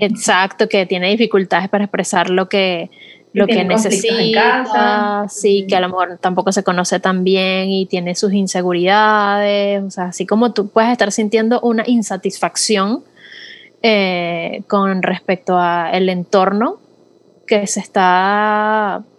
Exacto, 0.00 0.68
que 0.68 0.86
tiene 0.86 1.10
dificultades 1.10 1.68
para 1.68 1.84
expresar 1.84 2.30
lo 2.30 2.48
que, 2.48 2.88
lo 3.34 3.46
que 3.46 3.64
necesita, 3.64 5.26
sí, 5.28 5.66
que 5.68 5.76
a 5.76 5.80
lo 5.80 5.88
mejor 5.88 6.18
tampoco 6.18 6.50
se 6.50 6.62
conoce 6.62 6.98
tan 6.98 7.24
bien 7.24 7.68
y 7.68 7.84
tiene 7.86 8.14
sus 8.14 8.32
inseguridades, 8.32 9.82
o 9.82 9.90
sea, 9.90 10.04
así 10.06 10.26
como 10.26 10.52
tú 10.52 10.68
puedes 10.68 10.90
estar 10.90 11.12
sintiendo 11.12 11.60
una 11.60 11.84
insatisfacción 11.86 13.04
eh, 13.82 14.62
con 14.66 15.02
respecto 15.02 15.58
al 15.58 16.08
entorno 16.08 16.78
que 17.46 17.66
se 17.66 17.80
está 17.80 19.02
eh, 19.02 19.11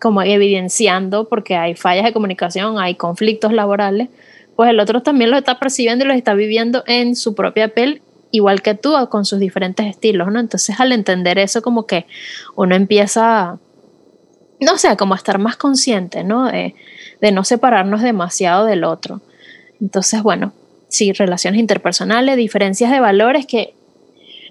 como 0.00 0.22
evidenciando 0.22 1.28
porque 1.28 1.56
hay 1.56 1.74
fallas 1.74 2.04
de 2.04 2.12
comunicación, 2.12 2.78
hay 2.78 2.94
conflictos 2.94 3.52
laborales, 3.52 4.08
pues 4.56 4.70
el 4.70 4.80
otro 4.80 5.02
también 5.02 5.30
lo 5.30 5.36
está 5.36 5.58
percibiendo 5.58 6.04
y 6.04 6.08
lo 6.08 6.14
está 6.14 6.34
viviendo 6.34 6.82
en 6.86 7.16
su 7.16 7.34
propia 7.34 7.68
piel 7.68 8.02
igual 8.30 8.62
que 8.62 8.74
tú, 8.74 8.94
con 9.10 9.24
sus 9.24 9.38
diferentes 9.38 9.86
estilos, 9.86 10.28
¿no? 10.32 10.40
Entonces 10.40 10.78
al 10.80 10.92
entender 10.92 11.38
eso 11.38 11.62
como 11.62 11.86
que 11.86 12.06
uno 12.54 12.74
empieza, 12.74 13.58
no 14.60 14.78
sé, 14.78 14.96
como 14.96 15.14
a 15.14 15.16
estar 15.16 15.38
más 15.38 15.56
consciente, 15.56 16.24
¿no? 16.24 16.46
De, 16.46 16.74
no 17.32 17.44
separarnos 17.44 18.02
demasiado 18.02 18.66
del 18.66 18.84
otro. 18.84 19.20
Entonces, 19.80 20.22
bueno, 20.22 20.52
sí, 20.88 21.12
relaciones 21.12 21.58
interpersonales, 21.58 22.36
diferencias 22.36 22.92
de 22.92 23.00
valores 23.00 23.46
que 23.46 23.74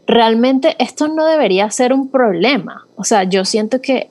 realmente 0.06 0.76
esto 0.80 1.08
no 1.08 1.26
debería 1.26 1.70
ser 1.72 1.94
un 1.94 2.10
problema. 2.10 2.86
O 2.98 3.06
sea, 3.06 3.24
yo 3.24 3.46
siento 3.46 3.82
que 3.82 4.10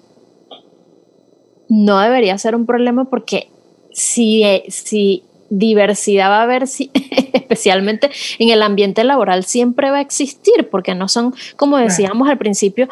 no 1.68 2.00
debería 2.00 2.36
ser 2.38 2.54
un 2.54 2.66
problema 2.66 3.04
porque 3.06 3.48
si, 3.92 4.44
si 4.68 5.24
diversidad 5.50 6.30
va 6.30 6.40
a 6.40 6.42
haber, 6.42 6.62
especialmente 7.32 8.10
en 8.38 8.50
el 8.50 8.62
ambiente 8.62 9.04
laboral, 9.04 9.44
siempre 9.44 9.90
va 9.90 9.98
a 9.98 10.00
existir, 10.00 10.68
porque 10.70 10.94
no 10.94 11.08
son, 11.08 11.34
como 11.56 11.78
decíamos 11.78 12.28
al 12.28 12.38
principio, 12.38 12.88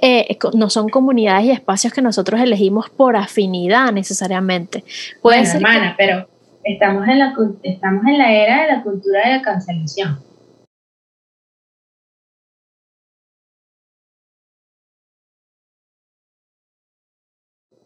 eh, 0.00 0.38
no 0.54 0.70
son 0.70 0.88
comunidades 0.88 1.46
y 1.46 1.50
espacios 1.50 1.92
que 1.92 2.02
nosotros 2.02 2.40
elegimos 2.40 2.88
por 2.88 3.16
afinidad 3.16 3.92
necesariamente. 3.92 4.84
Puede 5.20 5.44
ser 5.44 5.56
hermana, 5.56 5.94
pero 5.98 6.28
estamos 6.64 7.08
en, 7.08 7.18
la, 7.18 7.34
estamos 7.62 8.06
en 8.06 8.18
la 8.18 8.32
era 8.32 8.62
de 8.62 8.68
la 8.68 8.82
cultura 8.82 9.26
de 9.26 9.36
la 9.36 9.42
cancelación. 9.42 10.27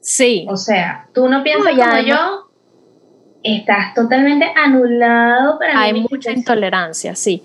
Sí. 0.02 0.46
O 0.50 0.56
sea, 0.56 1.08
tú 1.14 1.28
no 1.28 1.42
piensas 1.42 1.72
como 1.74 2.00
yo, 2.00 2.50
estás 3.42 3.94
totalmente 3.94 4.46
anulado 4.54 5.58
para 5.58 5.80
Hay 5.80 5.94
mucha 5.94 6.32
intolerancia, 6.32 7.14
sí. 7.14 7.42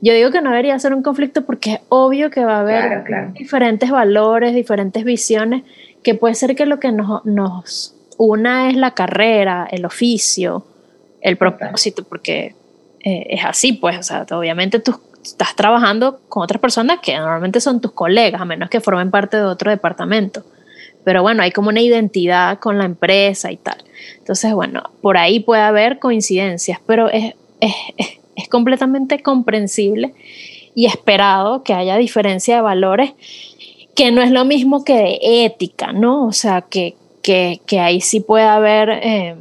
Yo 0.00 0.14
digo 0.14 0.30
que 0.30 0.40
no 0.40 0.50
debería 0.50 0.78
ser 0.78 0.94
un 0.94 1.02
conflicto 1.02 1.44
porque 1.44 1.74
es 1.74 1.80
obvio 1.88 2.30
que 2.30 2.44
va 2.44 2.58
a 2.58 2.60
haber 2.60 3.04
diferentes 3.32 3.90
valores, 3.90 4.54
diferentes 4.54 5.04
visiones, 5.04 5.64
que 6.04 6.14
puede 6.14 6.34
ser 6.34 6.54
que 6.54 6.64
lo 6.66 6.78
que 6.78 6.92
nos, 6.92 7.24
nos 7.24 7.96
una 8.18 8.70
es 8.70 8.76
la 8.76 8.92
carrera, 8.92 9.66
el 9.70 9.84
oficio, 9.84 10.64
el 11.20 11.36
propósito, 11.36 12.04
porque 12.04 12.54
eh, 13.00 13.26
es 13.30 13.44
así, 13.44 13.72
pues, 13.72 13.98
o 13.98 14.02
sea, 14.02 14.26
obviamente 14.30 14.78
tú 14.78 15.00
estás 15.24 15.56
trabajando 15.56 16.20
con 16.28 16.44
otras 16.44 16.60
personas 16.60 17.00
que 17.00 17.16
normalmente 17.16 17.60
son 17.60 17.80
tus 17.80 17.92
colegas, 17.92 18.40
a 18.40 18.44
menos 18.44 18.70
que 18.70 18.80
formen 18.80 19.10
parte 19.10 19.38
de 19.38 19.44
otro 19.44 19.70
departamento. 19.70 20.44
Pero 21.06 21.22
bueno, 21.22 21.44
hay 21.44 21.52
como 21.52 21.68
una 21.68 21.80
identidad 21.80 22.58
con 22.58 22.78
la 22.78 22.84
empresa 22.84 23.52
y 23.52 23.56
tal. 23.58 23.76
Entonces, 24.18 24.52
bueno, 24.54 24.82
por 25.02 25.16
ahí 25.18 25.38
puede 25.38 25.62
haber 25.62 26.00
coincidencias, 26.00 26.80
pero 26.84 27.08
es, 27.08 27.36
es, 27.60 27.74
es 28.34 28.48
completamente 28.48 29.22
comprensible 29.22 30.14
y 30.74 30.86
esperado 30.86 31.62
que 31.62 31.74
haya 31.74 31.96
diferencia 31.96 32.56
de 32.56 32.60
valores, 32.60 33.12
que 33.94 34.10
no 34.10 34.20
es 34.20 34.32
lo 34.32 34.44
mismo 34.44 34.82
que 34.82 34.94
de 34.94 35.44
ética, 35.44 35.92
¿no? 35.92 36.26
O 36.26 36.32
sea, 36.32 36.62
que, 36.62 36.96
que, 37.22 37.60
que 37.66 37.78
ahí 37.78 38.00
sí 38.00 38.18
puede 38.18 38.46
haber, 38.46 38.90
eh, 38.90 39.36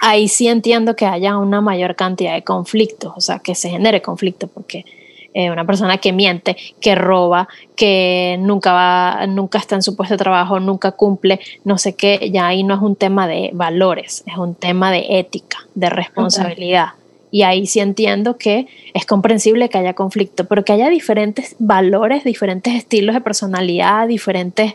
ahí 0.00 0.26
sí 0.26 0.48
entiendo 0.48 0.96
que 0.96 1.06
haya 1.06 1.38
una 1.38 1.60
mayor 1.60 1.94
cantidad 1.94 2.34
de 2.34 2.42
conflictos, 2.42 3.12
o 3.16 3.20
sea, 3.20 3.38
que 3.38 3.54
se 3.54 3.70
genere 3.70 4.02
conflicto, 4.02 4.48
porque 4.48 4.84
eh, 5.32 5.50
una 5.50 5.64
persona 5.64 5.98
que 5.98 6.12
miente, 6.12 6.56
que 6.80 6.94
roba, 6.94 7.48
que 7.76 8.36
nunca 8.40 8.72
va, 8.72 9.26
nunca 9.28 9.58
está 9.58 9.76
en 9.76 9.82
su 9.82 9.94
puesto 9.94 10.14
de 10.14 10.18
trabajo, 10.18 10.58
nunca 10.58 10.92
cumple, 10.92 11.38
no 11.64 11.78
sé 11.78 11.94
qué, 11.94 12.30
ya 12.32 12.48
ahí 12.48 12.64
no 12.64 12.74
es 12.74 12.80
un 12.80 12.96
tema 12.96 13.28
de 13.28 13.50
valores, 13.52 14.24
es 14.26 14.36
un 14.36 14.54
tema 14.54 14.90
de 14.90 15.06
ética, 15.18 15.58
de 15.74 15.88
responsabilidad. 15.88 16.88
Y 17.30 17.42
ahí 17.42 17.66
sí 17.66 17.78
entiendo 17.78 18.38
que 18.38 18.66
es 18.92 19.06
comprensible 19.06 19.68
que 19.68 19.78
haya 19.78 19.94
conflicto, 19.94 20.46
pero 20.46 20.64
que 20.64 20.72
haya 20.72 20.88
diferentes 20.88 21.54
valores, 21.60 22.24
diferentes 22.24 22.74
estilos 22.74 23.14
de 23.14 23.20
personalidad, 23.20 24.08
diferentes, 24.08 24.74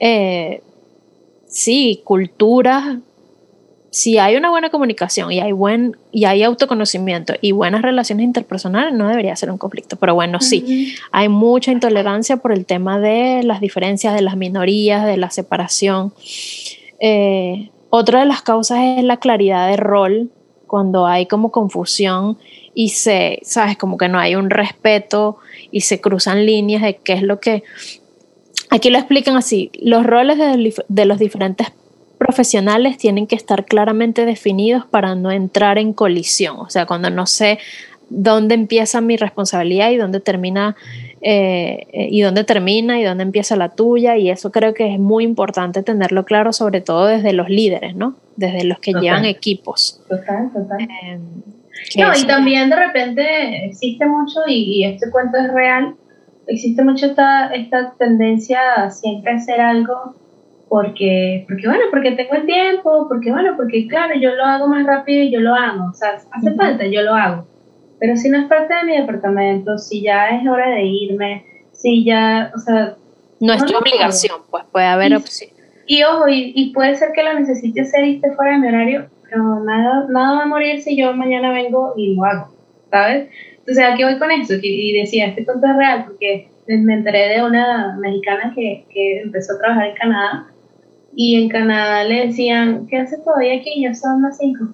eh, 0.00 0.60
sí, 1.48 2.02
culturas. 2.04 2.98
Si 3.94 4.18
hay 4.18 4.34
una 4.34 4.50
buena 4.50 4.70
comunicación 4.70 5.30
y 5.30 5.38
hay, 5.38 5.52
buen, 5.52 5.96
y 6.10 6.24
hay 6.24 6.42
autoconocimiento 6.42 7.34
y 7.40 7.52
buenas 7.52 7.80
relaciones 7.80 8.24
interpersonales, 8.24 8.92
no 8.92 9.08
debería 9.08 9.36
ser 9.36 9.52
un 9.52 9.56
conflicto. 9.56 9.94
Pero 9.94 10.16
bueno, 10.16 10.40
sí, 10.40 10.96
hay 11.12 11.28
mucha 11.28 11.70
intolerancia 11.70 12.38
por 12.38 12.50
el 12.50 12.66
tema 12.66 12.98
de 12.98 13.44
las 13.44 13.60
diferencias, 13.60 14.12
de 14.12 14.22
las 14.22 14.36
minorías, 14.36 15.06
de 15.06 15.16
la 15.16 15.30
separación. 15.30 16.12
Eh, 16.98 17.70
otra 17.88 18.18
de 18.18 18.26
las 18.26 18.42
causas 18.42 18.80
es 18.98 19.04
la 19.04 19.18
claridad 19.18 19.68
de 19.68 19.76
rol 19.76 20.32
cuando 20.66 21.06
hay 21.06 21.26
como 21.26 21.52
confusión 21.52 22.36
y 22.74 22.88
se, 22.88 23.38
sabes, 23.44 23.76
como 23.76 23.96
que 23.96 24.08
no 24.08 24.18
hay 24.18 24.34
un 24.34 24.50
respeto 24.50 25.36
y 25.70 25.82
se 25.82 26.00
cruzan 26.00 26.46
líneas 26.46 26.82
de 26.82 26.96
qué 26.96 27.12
es 27.12 27.22
lo 27.22 27.38
que... 27.38 27.62
Aquí 28.70 28.90
lo 28.90 28.98
explican 28.98 29.36
así, 29.36 29.70
los 29.80 30.04
roles 30.04 30.36
de, 30.36 31.04
los 31.04 31.18
diferentes 31.20 31.68
profesionales 32.24 32.96
tienen 32.96 33.26
que 33.26 33.36
estar 33.36 33.66
claramente 33.66 34.24
definidos 34.24 34.86
para 34.86 35.14
no 35.14 35.30
entrar 35.30 35.76
en 35.76 35.92
colisión, 35.92 36.56
o 36.58 36.70
sea, 36.70 36.86
cuando 36.86 37.10
no 37.10 37.26
sé 37.26 37.58
dónde 38.08 38.54
empieza 38.54 39.02
mi 39.02 39.18
responsabilidad 39.18 39.90
y 39.90 39.96
dónde 39.96 40.20
termina 40.20 40.74
eh, 41.20 41.86
y 41.92 42.22
dónde 42.22 42.44
termina 42.44 42.98
y 42.98 43.04
dónde 43.04 43.24
empieza 43.24 43.56
la 43.56 43.70
tuya 43.70 44.16
y 44.16 44.30
eso 44.30 44.50
creo 44.52 44.72
que 44.72 44.94
es 44.94 44.98
muy 44.98 45.24
importante 45.24 45.82
tenerlo 45.82 46.24
claro 46.24 46.52
sobre 46.52 46.80
todo 46.80 47.06
desde 47.06 47.34
los 47.34 47.50
líderes, 47.50 47.94
¿no? 47.94 48.14
desde 48.36 48.64
los 48.64 48.78
que 48.78 48.92
llevan 48.94 49.26
equipos. 49.26 50.00
Total, 50.08 50.50
total. 50.52 50.80
Eh, 50.80 51.18
no, 51.98 52.12
y 52.18 52.26
también 52.26 52.70
de 52.70 52.76
repente 52.76 53.66
existe 53.66 54.06
mucho, 54.06 54.40
y, 54.46 54.84
este 54.84 55.10
cuento 55.10 55.36
es 55.36 55.52
real, 55.52 55.94
existe 56.46 56.82
mucho 56.82 57.06
esta, 57.06 57.48
esta 57.48 57.94
tendencia 57.98 58.60
a 58.76 58.90
siempre 58.90 59.32
hacer 59.32 59.60
algo 59.60 60.14
porque, 60.68 61.44
porque, 61.48 61.66
bueno, 61.66 61.84
porque 61.90 62.12
tengo 62.12 62.34
el 62.34 62.46
tiempo, 62.46 63.06
porque, 63.08 63.30
bueno, 63.30 63.54
porque, 63.56 63.86
claro, 63.86 64.14
yo 64.18 64.34
lo 64.34 64.44
hago 64.44 64.66
más 64.68 64.86
rápido 64.86 65.22
y 65.22 65.30
yo 65.30 65.40
lo 65.40 65.54
hago, 65.54 65.90
o 65.90 65.94
sea, 65.94 66.20
hace 66.30 66.54
falta, 66.54 66.86
yo 66.86 67.02
lo 67.02 67.14
hago. 67.14 67.46
Pero 68.00 68.16
si 68.16 68.28
no 68.28 68.38
es 68.38 68.46
parte 68.46 68.74
de 68.74 68.84
mi 68.84 68.96
departamento, 68.96 69.78
si 69.78 70.02
ya 70.02 70.30
es 70.30 70.46
hora 70.48 70.70
de 70.70 70.82
irme, 70.84 71.44
si 71.72 72.04
ya, 72.04 72.52
o 72.54 72.58
sea... 72.58 72.96
No 73.40 73.52
es 73.52 73.64
tu 73.64 73.76
obligación, 73.76 74.40
pues 74.50 74.64
puede 74.70 74.86
haber 74.86 75.14
opción 75.16 75.54
y 75.86 76.02
ojo, 76.02 76.24
y, 76.28 76.72
puede 76.72 76.94
ser 76.94 77.12
que 77.12 77.22
lo 77.22 77.34
necesite 77.34 77.82
hacer 77.82 78.06
y 78.06 78.14
esté 78.16 78.32
fuera 78.32 78.52
de 78.52 78.58
mi 78.58 78.68
horario, 78.68 79.06
pero 79.22 79.60
nada, 79.60 80.06
nada 80.08 80.36
va 80.38 80.42
a 80.42 80.46
morir 80.46 80.80
si 80.80 80.96
yo 80.96 81.12
mañana 81.12 81.52
vengo 81.52 81.92
y 81.96 82.14
lo 82.14 82.24
hago, 82.24 82.54
¿sabes? 82.90 83.28
Entonces, 83.58 83.84
¿a 83.84 83.94
qué 83.94 84.04
voy 84.04 84.18
con 84.18 84.30
esto? 84.30 84.54
Y 84.62 84.98
decía, 84.98 85.26
este 85.26 85.44
cuento 85.44 85.66
es 85.66 85.76
real, 85.76 86.04
porque 86.06 86.48
me 86.66 86.94
enteré 86.94 87.34
de 87.34 87.44
una 87.44 87.96
mexicana 88.00 88.52
que, 88.54 88.86
que 88.90 89.20
empezó 89.20 89.54
a 89.54 89.58
trabajar 89.58 89.88
en 89.88 89.94
Canadá, 89.94 90.46
y 91.16 91.42
en 91.42 91.48
Canadá 91.48 92.04
le 92.04 92.26
decían, 92.26 92.86
¿qué 92.86 92.98
hace 92.98 93.18
todavía 93.18 93.56
aquí? 93.56 93.82
Ya 93.82 93.94
son 93.94 94.22
las 94.22 94.38
5. 94.38 94.64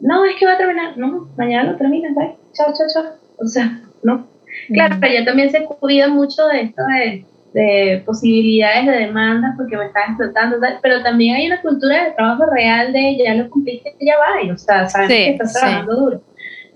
No, 0.00 0.24
es 0.24 0.36
que 0.36 0.46
va 0.46 0.54
a 0.54 0.58
terminar. 0.58 0.96
No, 0.96 1.28
mañana 1.36 1.72
lo 1.72 1.76
termina, 1.76 2.12
¿sabes? 2.14 2.30
Chao, 2.52 2.72
chao, 2.76 2.86
chao. 2.92 3.12
O 3.38 3.46
sea, 3.46 3.80
no. 4.02 4.26
Claro, 4.72 4.96
pero 5.00 5.14
ya 5.14 5.24
también 5.24 5.50
se 5.50 5.64
cuida 5.64 6.08
mucho 6.08 6.46
de 6.46 6.62
esto 6.62 6.82
de 6.82 7.24
de 7.52 8.02
posibilidades 8.06 8.86
de 8.86 8.92
demandas 9.06 9.54
porque 9.56 9.76
me 9.76 9.86
están 9.86 10.10
explotando, 10.10 10.58
pero 10.82 11.02
también 11.02 11.36
hay 11.36 11.46
una 11.46 11.60
cultura 11.60 12.04
de 12.04 12.12
trabajo 12.12 12.46
real 12.46 12.92
de 12.92 13.16
ya 13.16 13.34
lo 13.34 13.50
cumpliste, 13.50 13.94
ya 14.00 14.14
va, 14.18 14.52
o 14.52 14.58
sea, 14.58 14.88
sabes 14.88 15.08
que 15.08 15.30
estás 15.30 15.52
trabajando 15.52 15.96
duro. 15.96 16.22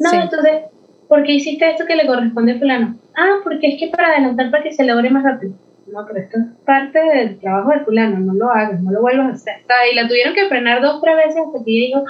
No, 0.00 0.12
entonces, 0.12 0.62
¿por 1.08 1.22
qué 1.22 1.34
hiciste 1.34 1.70
esto 1.70 1.86
que 1.86 1.96
le 1.96 2.06
corresponde 2.06 2.52
a 2.52 2.58
fulano? 2.58 2.96
Ah, 3.16 3.36
porque 3.44 3.68
es 3.68 3.78
que 3.78 3.88
para 3.88 4.08
adelantar 4.08 4.50
para 4.50 4.64
que 4.64 4.72
se 4.72 4.84
logre 4.84 5.10
más 5.10 5.22
rápido. 5.22 5.54
No, 5.92 6.06
pero 6.06 6.20
esto 6.20 6.38
es 6.38 6.46
parte 6.64 6.98
del 6.98 7.38
trabajo 7.38 7.70
de 7.70 7.84
fulano, 7.84 8.18
no 8.18 8.34
lo 8.34 8.50
hagas, 8.50 8.80
no 8.82 8.90
lo 8.90 9.00
vuelvas 9.00 9.26
a 9.26 9.32
hacer. 9.32 9.54
Y 9.92 9.94
la 9.94 10.08
tuvieron 10.08 10.34
que 10.34 10.48
frenar 10.48 10.80
dos, 10.80 11.00
tres 11.02 11.16
veces 11.16 11.42
hasta 11.46 11.64
que 11.64 11.74
yo 11.74 11.86
digo, 11.86 12.04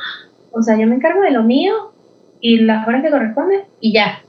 o 0.52 0.62
sea, 0.62 0.78
yo 0.78 0.86
me 0.86 0.94
encargo 0.94 1.22
de 1.22 1.32
lo 1.32 1.42
mío 1.42 1.92
y 2.40 2.58
las 2.58 2.86
horas 2.86 3.02
que 3.02 3.10
corresponden 3.10 3.62
y 3.80 3.92
ya, 3.92 4.20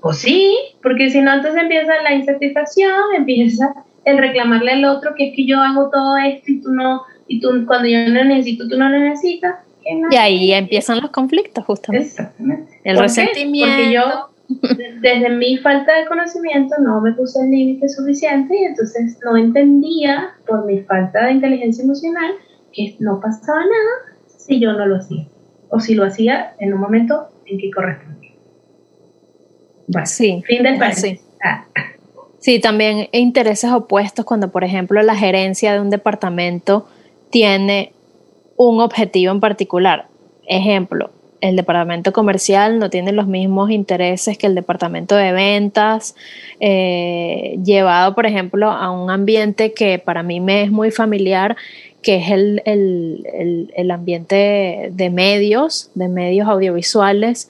o 0.00 0.12
sí, 0.12 0.56
porque 0.82 1.10
si 1.10 1.20
no, 1.20 1.34
entonces 1.34 1.62
empieza 1.62 2.02
la 2.02 2.14
insatisfacción, 2.14 3.14
empieza 3.16 3.74
el 4.04 4.18
reclamarle 4.18 4.72
al 4.72 4.84
otro 4.84 5.14
que 5.14 5.28
es 5.28 5.36
que 5.36 5.46
yo 5.46 5.60
hago 5.60 5.90
todo 5.90 6.16
esto 6.18 6.50
y 6.50 6.60
tú 6.60 6.72
no, 6.72 7.02
y 7.28 7.40
tú 7.40 7.64
cuando 7.66 7.88
yo 7.88 8.08
no 8.08 8.24
necesito, 8.24 8.68
tú 8.68 8.76
no 8.76 8.88
lo 8.88 8.98
necesitas. 8.98 9.56
Y 10.10 10.16
ahí 10.16 10.52
empiezan 10.52 11.00
los 11.00 11.10
conflictos, 11.10 11.64
justamente. 11.64 12.08
Exactamente. 12.08 12.80
El 12.82 12.98
resentimiento. 12.98 13.76
Porque 13.76 13.92
yo, 13.92 14.02
desde 15.00 15.30
mi 15.30 15.58
falta 15.58 15.98
de 15.98 16.06
conocimiento, 16.06 16.76
no 16.80 17.00
me 17.00 17.12
puse 17.12 17.40
el 17.40 17.50
límite 17.50 17.88
suficiente 17.88 18.56
y 18.56 18.64
entonces 18.64 19.18
no 19.24 19.36
entendía, 19.36 20.34
por 20.46 20.64
mi 20.64 20.80
falta 20.80 21.26
de 21.26 21.32
inteligencia 21.32 21.84
emocional, 21.84 22.32
que 22.72 22.96
no 23.00 23.20
pasaba 23.20 23.60
nada 23.60 24.16
si 24.26 24.60
yo 24.60 24.72
no 24.72 24.86
lo 24.86 24.96
hacía. 24.96 25.26
O 25.68 25.80
si 25.80 25.94
lo 25.94 26.04
hacía 26.04 26.54
en 26.60 26.74
un 26.74 26.80
momento 26.80 27.28
en 27.46 27.58
que 27.58 27.70
corresponde 27.70 28.16
sí, 30.04 30.42
fin 30.46 30.62
del 30.62 30.94
sí. 30.94 31.20
Ah. 31.44 31.64
Sí, 32.38 32.60
también 32.60 33.08
intereses 33.12 33.70
opuestos 33.72 34.24
cuando, 34.24 34.50
por 34.50 34.62
ejemplo, 34.62 35.02
la 35.02 35.16
gerencia 35.16 35.72
de 35.72 35.80
un 35.80 35.90
departamento 35.90 36.86
tiene 37.30 37.92
un 38.56 38.80
objetivo 38.80 39.32
en 39.32 39.40
particular. 39.40 40.06
Ejemplo, 40.46 41.10
el 41.40 41.56
departamento 41.56 42.12
comercial 42.12 42.78
no 42.78 42.90
tiene 42.90 43.12
los 43.12 43.26
mismos 43.26 43.70
intereses 43.70 44.38
que 44.38 44.46
el 44.46 44.54
departamento 44.54 45.16
de 45.16 45.32
ventas, 45.32 46.14
eh, 46.60 47.58
llevado, 47.64 48.14
por 48.14 48.26
ejemplo, 48.26 48.70
a 48.70 48.90
un 48.90 49.10
ambiente 49.10 49.72
que 49.72 49.98
para 49.98 50.22
mí 50.22 50.40
me 50.40 50.62
es 50.62 50.70
muy 50.70 50.90
familiar, 50.90 51.56
que 52.02 52.16
es 52.16 52.30
el, 52.30 52.62
el, 52.64 53.72
el 53.76 53.90
ambiente 53.90 54.90
de 54.92 55.10
medios, 55.10 55.90
de 55.94 56.08
medios 56.08 56.48
audiovisuales, 56.48 57.48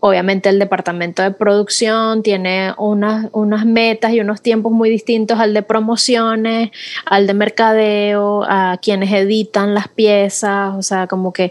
Obviamente 0.00 0.48
el 0.48 0.60
departamento 0.60 1.22
de 1.22 1.32
producción 1.32 2.22
tiene 2.22 2.72
unas, 2.78 3.26
unas 3.32 3.66
metas 3.66 4.12
y 4.12 4.20
unos 4.20 4.42
tiempos 4.42 4.70
muy 4.70 4.90
distintos 4.90 5.40
al 5.40 5.54
de 5.54 5.62
promociones, 5.62 6.70
al 7.04 7.26
de 7.26 7.34
mercadeo, 7.34 8.44
a 8.44 8.78
quienes 8.80 9.10
editan 9.10 9.74
las 9.74 9.88
piezas, 9.88 10.74
o 10.76 10.82
sea, 10.82 11.08
como 11.08 11.32
que 11.32 11.50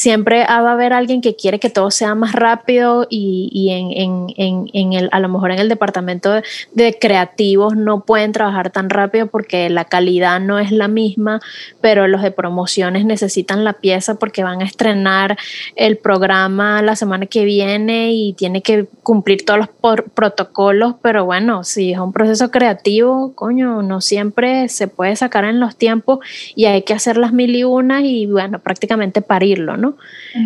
siempre 0.00 0.40
va 0.40 0.70
a 0.70 0.72
haber 0.72 0.94
alguien 0.94 1.20
que 1.20 1.36
quiere 1.36 1.60
que 1.60 1.68
todo 1.68 1.90
sea 1.90 2.14
más 2.14 2.32
rápido 2.32 3.06
y, 3.10 3.68
en, 3.70 4.92
el, 4.94 5.08
a 5.12 5.20
lo 5.20 5.28
mejor 5.28 5.50
en 5.52 5.58
el 5.58 5.68
departamento 5.68 6.32
de, 6.72 6.98
creativos 6.98 7.76
no 7.76 8.04
pueden 8.04 8.32
trabajar 8.32 8.70
tan 8.70 8.88
rápido 8.88 9.26
porque 9.26 9.68
la 9.68 9.84
calidad 9.84 10.40
no 10.40 10.58
es 10.58 10.72
la 10.72 10.88
misma, 10.88 11.40
pero 11.82 12.08
los 12.08 12.22
de 12.22 12.30
promociones 12.30 13.04
necesitan 13.04 13.62
la 13.62 13.74
pieza 13.74 14.14
porque 14.14 14.42
van 14.42 14.62
a 14.62 14.64
estrenar 14.64 15.36
el 15.76 15.98
programa 15.98 16.80
la 16.80 16.96
semana 16.96 17.26
que 17.26 17.44
viene 17.44 18.12
y 18.12 18.32
tiene 18.32 18.62
que 18.62 18.86
cumplir 19.02 19.44
todos 19.44 19.60
los 19.60 19.68
protocolos, 20.14 20.94
pero 21.02 21.26
bueno, 21.26 21.62
si 21.62 21.92
es 21.92 21.98
un 21.98 22.12
proceso 22.12 22.50
creativo, 22.50 23.34
coño, 23.34 23.82
no 23.82 24.00
siempre 24.00 24.68
se 24.68 24.88
puede 24.88 25.14
sacar 25.16 25.44
en 25.44 25.60
los 25.60 25.76
tiempos 25.76 26.20
y 26.56 26.64
hay 26.64 26.82
que 26.82 26.94
hacer 26.94 27.18
las 27.18 27.32
mil 27.34 27.54
y 27.54 27.64
unas 27.64 28.02
y 28.04 28.26
bueno, 28.26 28.60
prácticamente 28.60 29.20
parirlo, 29.20 29.76
¿no? 29.76 29.89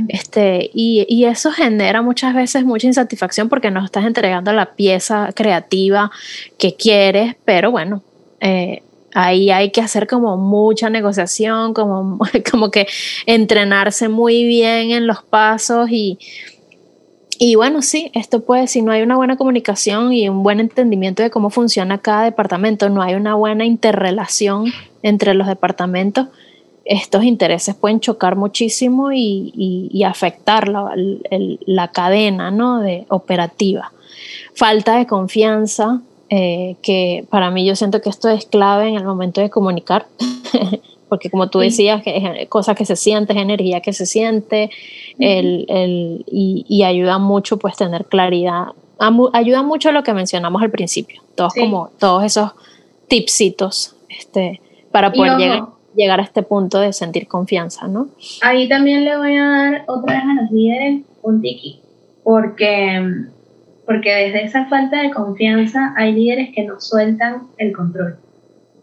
Este, 0.09 0.70
y, 0.72 1.24
eso 1.24 1.51
genera 1.51 2.03
muchas 2.03 2.34
veces 2.34 2.64
mucha 2.64 2.86
insatisfacción 2.86 3.49
porque 3.49 3.70
no 3.70 3.84
estás 3.84 4.05
entregando 4.05 4.53
la 4.53 4.74
pieza 4.74 5.30
creativa 5.34 6.11
que 6.59 6.74
quieres, 6.74 7.34
pero 7.45 7.70
bueno, 7.70 8.03
eh, 8.40 8.82
ahí 9.14 9.51
hay 9.51 9.70
que 9.70 9.80
hacer 9.80 10.07
como 10.07 10.36
mucha 10.36 10.90
negociación, 10.90 11.72
como, 11.72 12.18
como 12.51 12.70
que 12.70 12.86
entrenarse 13.26 14.09
muy 14.09 14.45
bien 14.45 14.90
en 14.90 15.07
los 15.07 15.22
pasos 15.22 15.88
y, 15.90 16.18
y 17.38 17.57
bueno, 17.57 17.82
sí, 17.82 18.11
esto 18.14 18.45
puede, 18.45 18.66
si 18.66 18.82
no 18.82 18.92
hay 18.92 19.03
una 19.03 19.16
buena 19.16 19.36
comunicación 19.36 20.12
y 20.12 20.28
un 20.28 20.42
buen 20.42 20.61
entendimiento 20.61 21.22
de 21.22 21.30
cómo 21.30 21.51
funciona 21.51 21.99
cada 21.99 22.24
departamento, 22.24 22.88
no 22.88 23.03
hay 23.03 23.14
una 23.14 23.34
buena 23.34 23.64
interrelación 23.64 24.72
entre 25.03 25.34
los 25.34 25.47
departamentos, 25.47 26.28
estos 26.85 27.24
intereses 27.24 27.74
pueden 27.74 28.01
chocar 28.01 28.37
muchísimo 28.37 29.11
y, 29.12 30.03
afectar 30.07 30.68
la, 30.68 31.89
cadena 31.89 32.51
¿no? 32.51 32.80
de 32.80 33.07
operativa. 33.09 33.93
Falta 34.55 34.97
de 34.99 35.07
confianza, 35.07 36.03
eh, 36.28 36.76
que 36.82 37.24
para 37.30 37.51
mí 37.51 37.66
yo 37.66 37.74
siento 37.76 38.01
que 38.01 38.11
esto 38.11 38.28
es 38.28 38.47
clave 38.47 38.89
en 38.89 38.97
el 38.97 39.05
momento 39.05 39.41
de 39.41 39.51
comunicar, 39.51 40.07
porque 41.09 41.30
como 41.30 41.49
tú 41.49 41.61
decías, 41.61 42.03
que 42.03 42.16
es 42.16 42.49
cosa 42.49 42.74
que 42.74 42.85
se 42.85 42.97
siente, 42.97 43.32
es 43.32 43.39
energía 43.39 43.80
que 43.80 43.93
se 43.93 44.07
siente, 44.07 44.70
y, 45.18 46.82
ayuda 46.85 47.18
mucho 47.18 47.59
pues 47.59 47.76
tener 47.76 48.05
claridad, 48.05 48.68
ayuda 49.32 49.62
mucho 49.62 49.91
lo 49.91 50.03
que 50.03 50.12
mencionamos 50.12 50.62
al 50.62 50.70
principio, 50.70 51.22
todos 51.35 51.55
como 51.55 51.91
todos 51.99 52.24
esos 52.24 52.51
tipsitos 53.09 53.97
este, 54.09 54.61
para 54.91 55.12
poder 55.12 55.37
llegar 55.37 55.74
llegar 55.95 56.20
a 56.20 56.24
este 56.24 56.42
punto 56.42 56.80
de 56.80 56.92
sentir 56.92 57.26
confianza, 57.26 57.88
¿no? 57.88 58.09
Ahí 58.42 58.68
también 58.68 59.05
le 59.05 59.16
voy 59.16 59.36
a 59.36 59.45
dar 59.45 59.84
otra 59.86 60.14
vez 60.14 60.24
a 60.24 60.42
los 60.42 60.51
líderes 60.51 61.03
un 61.22 61.40
tiki, 61.40 61.80
porque, 62.22 63.03
porque 63.86 64.11
desde 64.11 64.45
esa 64.45 64.66
falta 64.66 65.03
de 65.03 65.11
confianza 65.11 65.95
hay 65.97 66.12
líderes 66.12 66.51
que 66.55 66.64
no 66.64 66.80
sueltan 66.80 67.49
el 67.59 67.72
control 67.72 68.18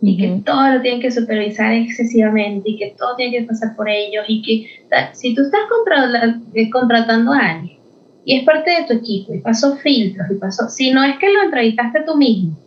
y 0.02 0.18
que 0.18 0.42
todo 0.44 0.68
lo 0.68 0.82
tienen 0.82 1.00
que 1.00 1.12
supervisar 1.12 1.74
excesivamente 1.74 2.72
y 2.72 2.78
que 2.78 2.96
todo 2.98 3.16
tiene 3.16 3.38
que 3.38 3.44
pasar 3.44 3.76
por 3.76 3.88
ellos 3.88 4.26
y 4.28 4.42
que 4.42 4.68
si 5.14 5.36
tú 5.36 5.44
estás 5.44 5.62
eh, 6.56 6.70
contratando 6.72 7.34
a 7.34 7.52
alguien 7.52 7.78
y 8.26 8.38
es 8.38 8.44
parte 8.44 8.72
de 8.72 8.88
tu 8.88 8.94
equipo 8.94 9.34
y 9.34 9.40
pasó 9.40 9.76
filtros 9.78 10.28
y 10.32 10.36
pasó, 10.36 10.70
si 10.70 10.92
no 10.92 11.04
es 11.04 11.18
que 11.20 11.32
lo 11.32 11.44
entrevistaste 11.44 12.02
tú 12.06 12.18
mismo, 12.18 12.58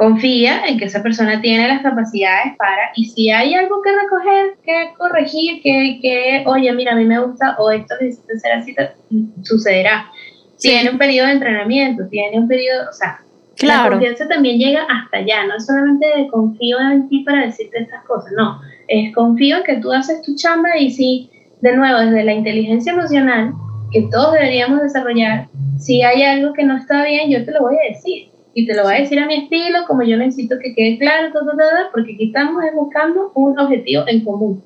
confía 0.00 0.62
en 0.66 0.78
que 0.78 0.86
esa 0.86 1.02
persona 1.02 1.42
tiene 1.42 1.68
las 1.68 1.82
capacidades 1.82 2.56
para, 2.56 2.90
y 2.96 3.04
si 3.04 3.28
hay 3.30 3.52
algo 3.52 3.82
que 3.82 3.90
recoger, 3.92 4.56
que 4.64 4.94
corregir, 4.96 5.60
que, 5.62 5.98
que 6.00 6.42
oye, 6.46 6.72
mira, 6.72 6.92
a 6.92 6.96
mí 6.96 7.04
me 7.04 7.20
gusta, 7.20 7.54
o 7.58 7.70
esto 7.70 7.96
necesita 8.00 8.38
ser 8.38 8.52
así, 8.52 8.74
sucederá. 9.42 10.06
Tiene 10.58 10.88
un 10.88 10.96
periodo 10.96 11.26
de 11.26 11.34
entrenamiento, 11.34 12.08
tiene 12.08 12.38
un 12.38 12.48
periodo, 12.48 12.88
o 12.88 12.92
sea, 12.94 13.20
la 13.60 13.90
confianza 13.90 14.26
también 14.26 14.58
llega 14.58 14.86
hasta 14.88 15.18
allá, 15.18 15.46
no 15.46 15.60
solamente 15.60 16.06
de 16.16 16.28
confío 16.28 16.80
en 16.80 17.06
ti 17.10 17.22
para 17.22 17.44
decirte 17.44 17.82
estas 17.82 18.02
cosas, 18.04 18.32
no, 18.38 18.58
es 18.88 19.14
confío 19.14 19.58
en 19.58 19.64
que 19.64 19.76
tú 19.82 19.92
haces 19.92 20.22
tu 20.22 20.34
chamba 20.34 20.78
y 20.78 20.90
si, 20.92 21.30
de 21.60 21.76
nuevo, 21.76 22.00
desde 22.00 22.24
la 22.24 22.32
inteligencia 22.32 22.94
emocional, 22.94 23.52
que 23.92 24.08
todos 24.10 24.32
deberíamos 24.32 24.80
desarrollar, 24.80 25.48
si 25.78 26.00
hay 26.00 26.22
algo 26.22 26.54
que 26.54 26.64
no 26.64 26.78
está 26.78 27.04
bien, 27.04 27.28
yo 27.28 27.44
te 27.44 27.52
lo 27.52 27.60
voy 27.60 27.74
a 27.76 27.92
decir 27.92 28.30
y 28.54 28.66
te 28.66 28.74
lo 28.74 28.82
voy 28.82 28.94
a 28.94 29.00
decir 29.00 29.18
a 29.18 29.26
mi 29.26 29.44
estilo, 29.44 29.78
como 29.86 30.02
yo 30.02 30.16
necesito 30.16 30.56
que 30.58 30.74
quede 30.74 30.98
claro, 30.98 31.32
todo, 31.32 31.52
todo, 31.52 31.90
porque 31.92 32.14
aquí 32.14 32.26
estamos 32.26 32.62
buscando 32.74 33.30
un 33.34 33.58
objetivo 33.58 34.04
en 34.06 34.24
común. 34.24 34.62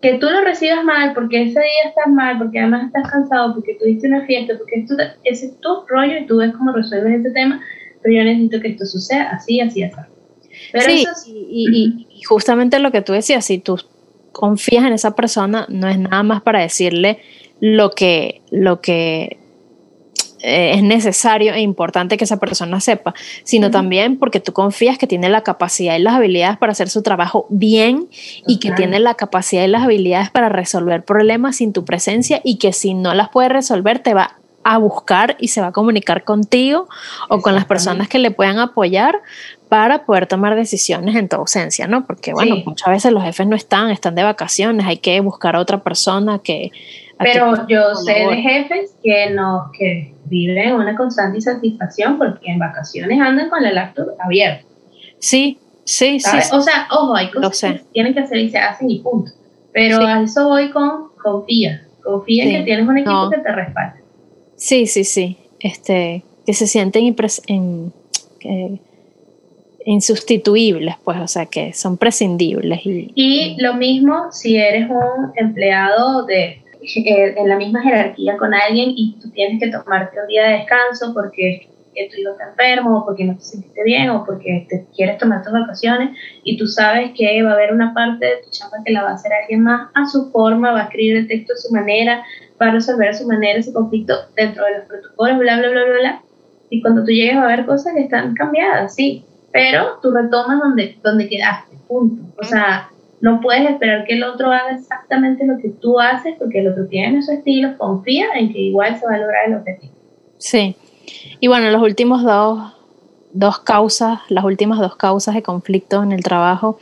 Que 0.00 0.14
tú 0.14 0.26
lo 0.28 0.40
recibas 0.40 0.84
mal, 0.84 1.14
porque 1.14 1.42
ese 1.42 1.60
día 1.60 1.88
estás 1.88 2.12
mal, 2.12 2.38
porque 2.38 2.58
además 2.58 2.86
estás 2.86 3.08
cansado, 3.08 3.54
porque 3.54 3.76
tuviste 3.80 4.08
una 4.08 4.26
fiesta, 4.26 4.54
porque 4.58 4.80
esto, 4.80 4.96
ese 5.22 5.46
es 5.46 5.60
tu 5.60 5.86
rollo 5.86 6.18
y 6.18 6.26
tú 6.26 6.38
ves 6.38 6.52
cómo 6.52 6.72
resuelves 6.72 7.20
ese 7.20 7.30
tema, 7.30 7.62
pero 8.02 8.16
yo 8.16 8.24
necesito 8.24 8.60
que 8.60 8.68
esto 8.68 8.84
suceda 8.84 9.30
así, 9.30 9.60
así, 9.60 9.84
así. 9.84 9.96
Pero 10.72 10.84
sí, 10.84 11.06
y, 11.48 12.06
y 12.10 12.22
justamente 12.22 12.80
lo 12.80 12.90
que 12.90 13.00
tú 13.00 13.12
decías, 13.12 13.44
si 13.44 13.58
tú 13.58 13.78
confías 14.32 14.84
en 14.84 14.92
esa 14.92 15.14
persona, 15.14 15.66
no 15.68 15.88
es 15.88 15.98
nada 15.98 16.22
más 16.24 16.42
para 16.42 16.60
decirle 16.60 17.20
lo 17.60 17.90
que, 17.90 18.42
lo 18.50 18.80
que 18.80 19.38
eh, 20.42 20.72
es 20.74 20.82
necesario 20.82 21.54
e 21.54 21.60
importante 21.60 22.16
que 22.16 22.24
esa 22.24 22.38
persona 22.38 22.80
sepa, 22.80 23.14
sino 23.44 23.70
también 23.70 24.18
porque 24.18 24.40
tú 24.40 24.52
confías 24.52 24.98
que 24.98 25.06
tiene 25.06 25.28
la 25.28 25.42
capacidad 25.42 25.96
y 25.96 26.02
las 26.02 26.14
habilidades 26.14 26.58
para 26.58 26.72
hacer 26.72 26.88
su 26.88 27.02
trabajo 27.02 27.46
bien 27.48 28.08
y 28.46 28.58
que 28.58 28.72
tiene 28.72 28.98
la 28.98 29.14
capacidad 29.14 29.64
y 29.64 29.68
las 29.68 29.84
habilidades 29.84 30.30
para 30.30 30.48
resolver 30.48 31.04
problemas 31.04 31.56
sin 31.56 31.72
tu 31.72 31.84
presencia 31.84 32.40
y 32.42 32.58
que 32.58 32.72
si 32.72 32.94
no 32.94 33.14
las 33.14 33.28
puede 33.28 33.50
resolver 33.50 34.00
te 34.00 34.14
va 34.14 34.36
a 34.64 34.78
buscar 34.78 35.36
y 35.38 35.48
se 35.48 35.60
va 35.60 35.68
a 35.68 35.72
comunicar 35.72 36.24
contigo 36.24 36.88
o 37.28 37.40
con 37.40 37.54
las 37.54 37.64
personas 37.64 38.08
que 38.08 38.18
le 38.18 38.30
puedan 38.30 38.58
apoyar 38.58 39.20
para 39.68 40.04
poder 40.04 40.26
tomar 40.26 40.54
decisiones 40.54 41.16
en 41.16 41.28
tu 41.28 41.36
ausencia, 41.36 41.86
¿no? 41.86 42.04
Porque, 42.04 42.32
bueno, 42.32 42.56
muchas 42.66 42.88
veces 42.88 43.12
los 43.12 43.22
jefes 43.22 43.46
no 43.46 43.56
están, 43.56 43.90
están 43.90 44.14
de 44.14 44.22
vacaciones, 44.22 44.86
hay 44.86 44.98
que 44.98 45.18
buscar 45.20 45.56
a 45.56 45.60
otra 45.60 45.82
persona 45.82 46.40
que... 46.40 46.70
Pero 47.22 47.66
yo 47.68 47.94
sé 47.94 48.12
de 48.12 48.36
jefes 48.36 48.96
que 49.02 49.30
no, 49.30 49.70
que 49.76 50.14
viven 50.24 50.74
una 50.74 50.96
constante 50.96 51.38
insatisfacción 51.38 52.18
porque 52.18 52.50
en 52.50 52.58
vacaciones 52.58 53.20
andan 53.20 53.50
con 53.50 53.64
el 53.64 53.74
laptop 53.74 54.08
abierto. 54.18 54.66
Sí, 55.18 55.58
sí, 55.84 56.18
sí. 56.20 56.36
O 56.52 56.60
sea, 56.60 56.88
ojo, 56.90 57.14
hay 57.14 57.30
cosas 57.30 57.74
que 57.74 57.84
tienen 57.92 58.14
que 58.14 58.20
hacer 58.20 58.38
y 58.38 58.50
se 58.50 58.58
hacen 58.58 58.90
y 58.90 59.00
punto. 59.00 59.30
Pero 59.72 59.98
a 59.98 60.22
eso 60.22 60.48
voy 60.48 60.70
con 60.70 61.08
confía. 61.22 61.86
Confía 62.02 62.44
en 62.44 62.50
que 62.50 62.62
tienes 62.62 62.88
un 62.88 62.98
equipo 62.98 63.30
que 63.30 63.38
te 63.38 63.52
respalde. 63.52 64.00
Sí, 64.56 64.86
sí, 64.86 65.04
sí. 65.04 65.38
Este, 65.60 66.24
que 66.44 66.54
se 66.54 66.66
sienten 66.66 67.14
en, 67.46 67.92
insustituibles, 69.84 70.96
pues, 71.04 71.20
o 71.20 71.28
sea, 71.28 71.46
que 71.46 71.72
son 71.72 71.96
prescindibles. 71.96 72.80
y 72.84 73.56
lo 73.60 73.74
mismo 73.74 74.32
si 74.32 74.56
eres 74.56 74.88
un 74.90 75.32
empleado 75.36 76.24
de 76.24 76.61
eh, 76.82 77.34
en 77.36 77.48
la 77.48 77.56
misma 77.56 77.82
jerarquía 77.82 78.36
con 78.36 78.54
alguien 78.54 78.92
y 78.96 79.16
tú 79.20 79.30
tienes 79.30 79.60
que 79.60 79.70
tomarte 79.70 80.20
un 80.20 80.26
día 80.26 80.44
de 80.44 80.58
descanso 80.58 81.12
porque 81.14 81.68
tu 82.10 82.20
hijo 82.20 82.30
está 82.32 82.48
enfermo 82.48 82.98
o 82.98 83.04
porque 83.04 83.24
no 83.24 83.36
te 83.36 83.42
sentiste 83.42 83.84
bien 83.84 84.10
o 84.10 84.24
porque 84.24 84.66
te 84.68 84.86
quieres 84.94 85.18
tomar 85.18 85.42
tus 85.42 85.52
vacaciones 85.52 86.16
y 86.42 86.56
tú 86.56 86.66
sabes 86.66 87.12
que 87.16 87.42
va 87.42 87.50
a 87.50 87.54
haber 87.54 87.72
una 87.72 87.92
parte 87.92 88.24
de 88.24 88.36
tu 88.42 88.50
chamba 88.50 88.78
que 88.84 88.92
la 88.92 89.02
va 89.02 89.10
a 89.10 89.14
hacer 89.14 89.32
alguien 89.32 89.62
más 89.62 89.90
a 89.94 90.06
su 90.06 90.30
forma, 90.30 90.72
va 90.72 90.80
a 90.80 90.84
escribir 90.84 91.16
el 91.18 91.28
texto 91.28 91.52
a 91.52 91.56
su 91.56 91.72
manera, 91.72 92.24
va 92.60 92.68
a 92.68 92.72
resolver 92.72 93.08
a 93.08 93.12
su 93.12 93.26
manera 93.26 93.58
ese 93.58 93.72
conflicto 93.72 94.14
dentro 94.36 94.64
de 94.64 94.78
los 94.78 94.86
protocolos, 94.86 95.38
bla, 95.38 95.58
bla, 95.58 95.68
bla, 95.68 95.84
bla, 95.84 95.98
bla. 95.98 96.22
Y 96.70 96.80
cuando 96.80 97.04
tú 97.04 97.10
llegues 97.10 97.36
a 97.36 97.46
ver 97.46 97.66
cosas 97.66 97.94
que 97.94 98.00
están 98.00 98.34
cambiadas, 98.34 98.94
sí, 98.94 99.24
pero 99.52 99.98
tú 100.00 100.10
retomas 100.10 100.58
donde, 100.60 100.96
donde 101.02 101.28
quedaste, 101.28 101.76
punto. 101.86 102.22
O 102.40 102.44
sea, 102.44 102.88
no 103.22 103.40
puedes 103.40 103.70
esperar 103.70 104.04
que 104.04 104.14
el 104.14 104.24
otro 104.24 104.50
haga 104.50 104.72
exactamente 104.72 105.46
lo 105.46 105.56
que 105.58 105.68
tú 105.68 106.00
haces 106.00 106.34
porque 106.40 106.58
el 106.58 106.68
otro 106.68 106.88
tiene 106.88 107.22
su 107.22 107.30
estilo, 107.30 107.78
confía 107.78 108.26
en 108.34 108.52
que 108.52 108.58
igual 108.58 108.98
se 108.98 109.06
va 109.06 109.14
a 109.14 109.18
lograr 109.18 109.48
el 109.48 109.54
objetivo. 109.54 109.92
Sí. 110.38 110.74
Y 111.38 111.46
bueno, 111.46 111.70
los 111.70 111.80
últimos 111.80 112.24
dos, 112.24 112.72
dos 113.32 113.60
causas, 113.60 114.18
las 114.28 114.44
últimas 114.44 114.80
dos 114.80 114.96
causas 114.96 115.36
de 115.36 115.42
conflicto 115.42 116.02
en 116.02 116.10
el 116.10 116.24
trabajo 116.24 116.80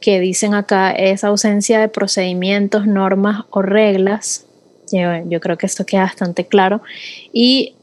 que 0.00 0.20
dicen 0.20 0.54
acá 0.54 0.92
es 0.92 1.24
ausencia 1.24 1.80
de 1.80 1.88
procedimientos, 1.88 2.86
normas 2.86 3.44
o 3.50 3.60
reglas. 3.60 4.46
Yo, 4.92 5.00
yo 5.26 5.40
creo 5.40 5.58
que 5.58 5.66
esto 5.66 5.84
queda 5.84 6.02
bastante 6.02 6.46
claro. 6.46 6.82
Y 7.32 7.74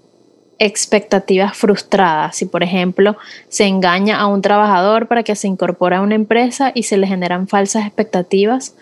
expectativas 0.60 1.56
frustradas. 1.56 2.36
Si, 2.36 2.46
por 2.46 2.64
ejemplo, 2.64 3.18
se 3.50 3.66
engaña 3.66 4.20
a 4.20 4.28
un 4.28 4.42
trabajador 4.42 5.08
para 5.08 5.24
que 5.24 5.36
se 5.36 5.48
incorpore 5.48 5.98
a 5.98 6.02
una 6.02 6.16
empresa 6.16 6.72
y 6.74 6.84
se 6.84 6.98
le 6.98 7.08
generan 7.08 7.48
falsas 7.48 7.86
expectativas 7.86 8.76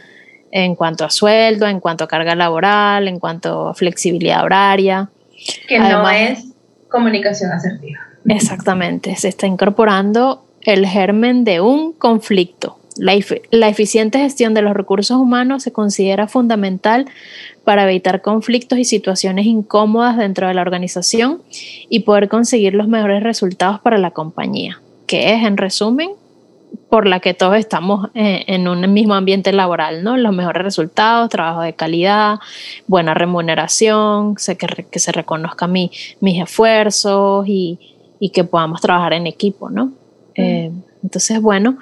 en 0.51 0.75
cuanto 0.75 1.03
a 1.03 1.09
sueldo, 1.09 1.67
en 1.67 1.79
cuanto 1.79 2.05
a 2.05 2.07
carga 2.07 2.33
laboral, 2.35 3.07
en 3.07 3.19
cuanto 3.19 3.69
a 3.69 3.73
flexibilidad 3.73 4.43
horaria. 4.43 5.09
Que 5.67 5.79
no 5.79 6.09
es 6.09 6.45
comunicación 6.89 7.51
asertiva. 7.51 7.99
Exactamente, 8.27 9.15
se 9.17 9.27
está 9.27 9.47
incorporando 9.47 10.45
el 10.61 10.87
germen 10.87 11.43
de 11.43 11.61
un 11.61 11.93
conflicto 11.93 12.79
La, 12.97 13.13
eficiente 13.67 14.19
gestión 14.19 14.53
de 14.53 14.61
los 14.61 14.73
recursos 14.73 15.17
humanos 15.17 15.63
se 15.63 15.71
considera 15.71 16.27
fundamental 16.27 17.05
para 17.65 17.83
evitar 17.83 18.21
conflictos 18.21 18.79
y 18.79 18.85
situaciones 18.85 19.47
incómodas 19.47 20.17
dentro 20.17 20.47
de 20.47 20.53
la 20.53 20.61
organización 20.61 21.41
y 21.89 22.01
poder 22.01 22.29
conseguir 22.29 22.75
los 22.75 22.87
mejores 22.87 23.23
resultados 23.23 23.81
para 23.81 23.97
la 23.97 24.11
compañía, 24.11 24.81
que 25.07 25.33
es, 25.33 25.43
en 25.43 25.57
resumen, 25.57 26.11
por 26.89 27.07
la 27.07 27.19
que 27.19 27.33
todos 27.33 27.57
estamos 27.57 28.09
eh, 28.13 28.43
en 28.47 28.67
un 28.67 28.93
mismo 28.93 29.15
ambiente 29.15 29.51
laboral, 29.51 30.03
¿no? 30.03 30.15
Los 30.15 30.33
mejores 30.33 30.63
resultados, 30.63 31.29
trabajo 31.29 31.61
de 31.61 31.73
calidad, 31.73 32.39
buena 32.87 33.13
remuneración, 33.13 34.35
que, 34.35 34.99
se 34.99 35.11
reconozca 35.11 35.67
mi, 35.67 35.91
mis 36.21 36.41
esfuerzos 36.41 37.47
y, 37.47 37.79
y, 38.19 38.29
que 38.29 38.43
podamos 38.43 38.81
trabajar 38.81 39.13
en 39.13 39.25
equipo, 39.25 39.69
¿no? 39.69 39.91
Eh, 40.35 40.71
entonces, 41.01 41.41
bueno, 41.41 41.77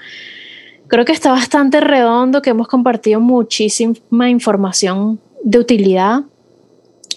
creo 0.87 1.05
que 1.05 1.11
está 1.11 1.31
bastante 1.31 1.81
redondo, 1.81 2.41
que 2.41 2.51
hemos 2.51 2.67
compartido 2.67 3.19
muchísima 3.19 4.29
información 4.29 5.19
de 5.43 5.59
utilidad. 5.59 6.21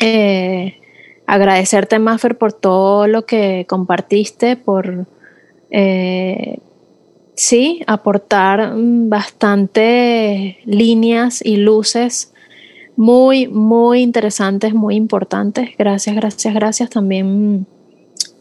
Eh, 0.01 0.81
agradecerte, 1.27 1.99
Maffer, 1.99 2.37
por 2.37 2.53
todo 2.53 3.07
lo 3.07 3.25
que 3.27 3.67
compartiste, 3.69 4.57
por 4.57 5.07
eh, 5.71 6.59
sí, 7.35 7.83
aportar 7.87 8.75
bastante 8.77 10.59
líneas 10.65 11.45
y 11.45 11.57
luces 11.57 12.33
muy, 12.97 13.47
muy 13.49 14.03
interesantes, 14.03 14.75
muy 14.75 14.97
importantes. 14.97 15.71
Gracias, 15.79 16.17
gracias, 16.17 16.55
gracias. 16.55 16.91
También 16.91 17.67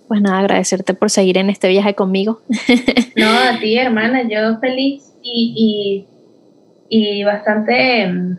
pues 0.07 0.21
nada, 0.21 0.39
agradecerte 0.39 0.93
por 0.93 1.09
seguir 1.09 1.37
en 1.37 1.49
este 1.49 1.67
viaje 1.67 1.95
conmigo. 1.95 2.41
No, 3.15 3.29
a 3.29 3.57
ti, 3.61 3.77
hermana, 3.77 4.23
yo 4.27 4.59
feliz 4.59 5.13
y, 5.23 6.05
y, 6.89 7.23
bastante 7.23 8.07
mm, 8.07 8.37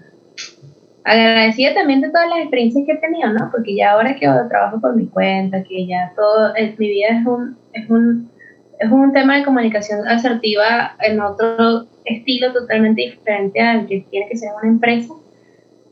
agradecida 1.06 1.74
también 1.74 2.00
de 2.00 2.10
todas 2.10 2.28
las 2.28 2.40
experiencias 2.40 2.84
que 2.86 2.92
he 2.92 2.96
tenido, 2.96 3.32
¿no? 3.32 3.50
Porque 3.50 3.76
ya 3.76 3.92
ahora 3.92 4.14
que 4.14 4.28
trabajo 4.48 4.80
por 4.80 4.94
mi 4.96 5.06
cuenta, 5.06 5.62
que 5.62 5.86
ya 5.86 6.12
todo, 6.16 6.52
mi 6.78 6.88
vida 6.88 7.08
es 7.10 7.26
un, 7.26 7.56
es 7.72 7.88
un, 7.88 8.30
es 8.78 8.90
un 8.90 9.12
tema 9.12 9.36
de 9.36 9.44
comunicación 9.44 10.06
asertiva 10.06 10.96
en 11.00 11.20
otro 11.20 11.86
estilo 12.04 12.52
totalmente 12.52 13.02
diferente 13.02 13.60
al 13.60 13.86
que 13.86 14.06
tiene 14.10 14.28
que 14.28 14.36
ser 14.36 14.50
una 14.60 14.68
empresa 14.68 15.14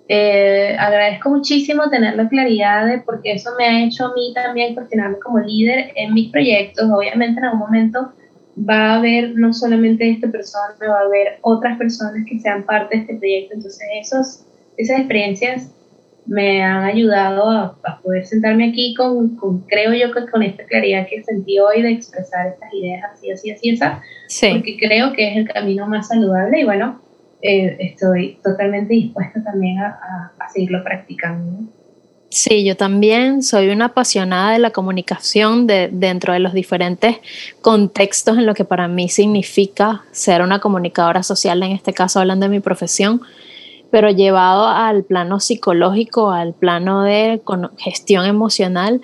eh, 0.07 0.77
agradezco 0.79 1.31
muchísimo 1.31 1.89
tener 1.89 2.15
la 2.17 2.29
claridad 2.29 2.87
de 2.87 2.99
porque 2.99 3.33
eso 3.33 3.51
me 3.57 3.65
ha 3.65 3.85
hecho 3.85 4.07
a 4.07 4.15
mí 4.15 4.33
también 4.35 4.75
cuestionarme 4.75 5.19
como 5.19 5.39
líder 5.39 5.93
en 5.97 6.13
mis 6.13 6.31
proyectos. 6.31 6.91
Obviamente 6.91 7.39
en 7.39 7.47
algún 7.47 7.61
momento 7.61 8.13
va 8.59 8.93
a 8.93 8.97
haber 8.97 9.35
no 9.35 9.53
solamente 9.55 10.11
esta 10.11 10.29
persona, 10.29 10.75
va 10.87 11.01
a 11.01 11.05
haber 11.05 11.39
otras 11.41 11.79
personas 11.79 12.25
que 12.29 12.39
sean 12.39 12.65
parte 12.65 12.97
de 12.97 13.03
este 13.03 13.15
proyecto. 13.15 13.55
Entonces 13.55 13.89
esos, 13.99 14.47
esas 14.77 14.99
experiencias 14.99 15.71
me 16.27 16.63
han 16.63 16.85
ayudado 16.85 17.51
a, 17.51 18.01
poder 18.03 18.27
sentarme 18.27 18.69
aquí 18.69 18.95
con, 18.95 19.37
con, 19.37 19.61
creo 19.63 19.93
yo 19.95 20.13
que 20.13 20.31
con 20.31 20.43
esta 20.43 20.65
claridad 20.65 21.07
que 21.09 21.23
sentí 21.23 21.59
hoy 21.59 21.83
de 21.83 21.91
expresar 21.91 22.49
estas 22.49 22.73
ideas 22.73 23.03
así, 23.13 23.31
así, 23.31 23.51
así, 23.51 23.71
esa, 23.71 24.03
sí. 24.29 24.49
porque 24.53 24.77
creo 24.79 25.13
que 25.13 25.31
es 25.31 25.37
el 25.37 25.49
camino 25.49 25.87
más 25.87 26.09
saludable 26.09 26.61
y 26.61 26.65
bueno, 26.65 27.01
eh, 27.47 27.77
estoy 27.79 28.39
totalmente 28.43 28.95
dispuesta 28.95 29.43
también 29.43 29.79
a, 29.79 30.33
seguirlo 30.53 30.83
practicando. 30.83 31.65
Sí, 32.31 32.65
yo 32.65 32.77
también 32.77 33.43
soy 33.43 33.69
una 33.69 33.87
apasionada 33.87 34.53
de 34.53 34.59
la 34.59 34.71
comunicación 34.71 35.67
de, 35.67 35.89
dentro 35.93 36.33
de 36.33 36.39
los 36.39 36.53
diferentes 36.53 37.17
contextos 37.61 38.39
en 38.39 38.47
lo 38.47 38.55
que 38.55 38.65
para 38.65 38.89
mí 38.89 39.09
significa 39.09 40.05
ser 40.11 40.43
una 40.43 40.59
comunicadora 40.59 41.23
social, 41.23 41.63
en 41.63 41.73
este 41.73 41.93
caso 41.93 42.21
hablando 42.21 42.47
de 42.47 42.51
mi 42.51 42.61
profesión, 42.61 43.21
pero 43.95 44.11
llevado 44.11 44.67
al 44.67 45.05
plano 45.05 45.39
psicológico, 45.39 46.33
al 46.33 46.53
plano 46.53 47.05
de 47.05 47.41
gestión 47.79 48.27
emocional, 48.27 49.01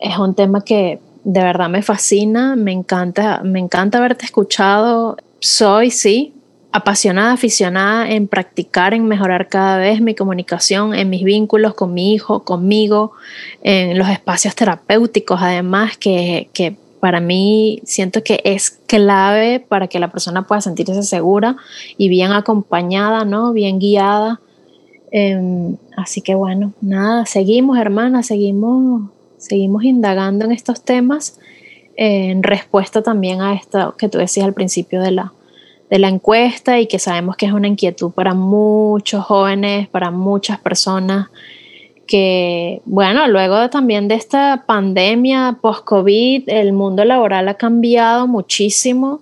es 0.00 0.18
un 0.18 0.34
tema 0.34 0.64
que 0.64 0.98
de 1.22 1.40
verdad 1.40 1.68
me 1.68 1.82
fascina, 1.82 2.56
me 2.56 2.72
encanta, 2.72 3.42
me 3.44 3.60
encanta 3.60 3.98
haberte 3.98 4.24
escuchado. 4.24 5.18
Soy, 5.38 5.92
sí, 5.92 6.34
apasionada, 6.72 7.30
aficionada 7.30 8.10
en 8.10 8.26
practicar, 8.26 8.92
en 8.92 9.06
mejorar 9.06 9.46
cada 9.46 9.78
vez 9.78 10.00
mi 10.00 10.16
comunicación, 10.16 10.96
en 10.96 11.10
mis 11.10 11.22
vínculos 11.22 11.74
con 11.74 11.94
mi 11.94 12.12
hijo, 12.12 12.42
conmigo, 12.42 13.12
en 13.62 13.96
los 13.96 14.08
espacios 14.08 14.56
terapéuticos, 14.56 15.38
además, 15.40 15.96
que, 15.96 16.50
que 16.52 16.76
para 17.00 17.20
mí 17.20 17.80
siento 17.84 18.22
que 18.22 18.40
es 18.44 18.70
clave 18.86 19.60
para 19.60 19.88
que 19.88 19.98
la 19.98 20.10
persona 20.10 20.46
pueda 20.46 20.60
sentirse 20.60 21.02
segura 21.02 21.56
y 21.96 22.08
bien 22.08 22.32
acompañada, 22.32 23.24
¿no? 23.24 23.52
Bien 23.52 23.78
guiada. 23.78 24.40
Em, 25.10 25.76
así 25.96 26.20
que 26.20 26.34
bueno, 26.34 26.72
nada, 26.80 27.24
seguimos, 27.26 27.78
hermana, 27.78 28.22
seguimos, 28.22 29.10
seguimos 29.38 29.84
indagando 29.84 30.44
en 30.44 30.52
estos 30.52 30.82
temas 30.82 31.38
en 31.96 32.44
respuesta 32.44 33.02
también 33.02 33.40
a 33.40 33.54
esto 33.54 33.96
que 33.98 34.08
tú 34.08 34.18
decías 34.18 34.46
al 34.46 34.54
principio 34.54 35.02
de 35.02 35.10
la, 35.10 35.32
de 35.90 35.98
la 35.98 36.08
encuesta 36.08 36.78
y 36.78 36.86
que 36.86 37.00
sabemos 37.00 37.36
que 37.36 37.46
es 37.46 37.52
una 37.52 37.66
inquietud 37.66 38.12
para 38.12 38.34
muchos 38.34 39.24
jóvenes, 39.24 39.88
para 39.88 40.12
muchas 40.12 40.60
personas 40.60 41.28
que, 42.08 42.82
bueno, 42.86 43.28
luego 43.28 43.70
también 43.70 44.08
de 44.08 44.16
esta 44.16 44.64
pandemia 44.66 45.58
post-COVID, 45.60 46.48
el 46.48 46.72
mundo 46.72 47.04
laboral 47.04 47.46
ha 47.48 47.54
cambiado 47.54 48.26
muchísimo. 48.26 49.20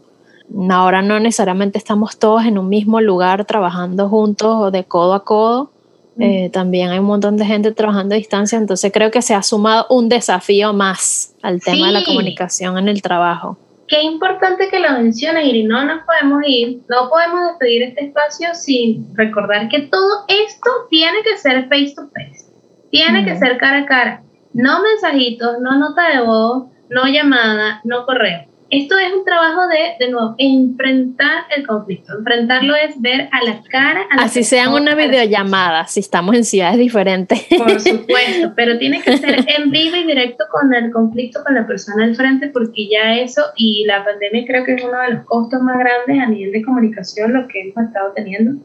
Ahora 0.70 1.02
no 1.02 1.18
necesariamente 1.20 1.76
estamos 1.76 2.18
todos 2.18 2.44
en 2.44 2.56
un 2.56 2.68
mismo 2.68 3.00
lugar 3.00 3.44
trabajando 3.44 4.08
juntos 4.08 4.56
o 4.56 4.70
de 4.70 4.84
codo 4.84 5.14
a 5.14 5.24
codo. 5.24 5.70
Mm. 6.16 6.22
Eh, 6.22 6.50
también 6.52 6.90
hay 6.90 7.00
un 7.00 7.06
montón 7.06 7.36
de 7.36 7.44
gente 7.44 7.72
trabajando 7.72 8.14
a 8.14 8.18
distancia, 8.18 8.56
entonces 8.56 8.90
creo 8.92 9.10
que 9.10 9.20
se 9.20 9.34
ha 9.34 9.42
sumado 9.42 9.86
un 9.90 10.08
desafío 10.08 10.72
más 10.72 11.34
al 11.42 11.60
tema 11.60 11.88
de 11.88 11.92
la 11.92 12.04
comunicación 12.04 12.78
en 12.78 12.88
el 12.88 13.02
trabajo. 13.02 13.58
Qué 13.88 14.02
importante 14.02 14.68
que 14.68 14.80
lo 14.80 14.90
mencionas, 14.92 15.44
y 15.44 15.62
no 15.62 15.84
nos 15.84 16.02
podemos 16.04 16.42
ir, 16.46 16.80
no 16.88 17.08
podemos 17.08 17.50
despedir 17.50 17.82
este 17.82 18.06
espacio 18.06 18.48
sin 18.54 19.14
recordar 19.14 19.68
que 19.68 19.82
todo 19.82 20.24
esto 20.28 20.70
tiene 20.90 21.18
que 21.22 21.38
ser 21.38 21.68
face 21.68 21.94
to 21.94 22.02
face, 22.08 22.45
tiene 22.90 23.24
que 23.24 23.36
ser 23.36 23.58
cara 23.58 23.78
a 23.78 23.86
cara, 23.86 24.22
no 24.52 24.82
mensajitos, 24.82 25.58
no 25.60 25.78
nota 25.78 26.08
de 26.10 26.22
voz, 26.22 26.66
no 26.88 27.06
llamada, 27.06 27.80
no 27.84 28.06
correo 28.06 28.46
esto 28.68 28.98
es 28.98 29.12
un 29.12 29.24
trabajo 29.24 29.68
de, 29.68 30.04
de 30.04 30.10
nuevo, 30.10 30.34
enfrentar 30.38 31.44
el 31.56 31.66
conflicto. 31.66 32.18
Enfrentarlo 32.18 32.74
es 32.74 33.00
ver 33.00 33.28
a 33.30 33.44
la 33.44 33.62
cara. 33.70 34.06
A 34.10 34.24
Así 34.24 34.42
sean 34.42 34.72
una 34.72 34.94
videollamada, 34.94 35.86
si 35.86 36.00
estamos 36.00 36.34
en 36.34 36.44
ciudades 36.44 36.78
diferentes. 36.78 37.46
Por 37.56 37.80
supuesto, 37.80 38.52
pero 38.56 38.78
tiene 38.78 39.02
que 39.02 39.16
ser 39.18 39.44
en 39.56 39.70
vivo 39.70 39.96
y 39.96 40.04
directo 40.04 40.44
con 40.50 40.74
el 40.74 40.90
conflicto 40.90 41.44
con 41.44 41.54
la 41.54 41.66
persona 41.66 42.04
al 42.04 42.16
frente, 42.16 42.48
porque 42.48 42.88
ya 42.88 43.16
eso 43.16 43.42
y 43.56 43.84
la 43.86 44.04
pandemia 44.04 44.44
creo 44.46 44.64
que 44.64 44.74
es 44.74 44.82
uno 44.82 45.00
de 45.00 45.14
los 45.14 45.24
costos 45.26 45.60
más 45.62 45.78
grandes 45.78 46.18
a 46.20 46.28
nivel 46.28 46.52
de 46.52 46.62
comunicación, 46.64 47.32
lo 47.32 47.46
que 47.46 47.60
hemos 47.60 47.84
estado 47.84 48.12
teniendo. 48.14 48.60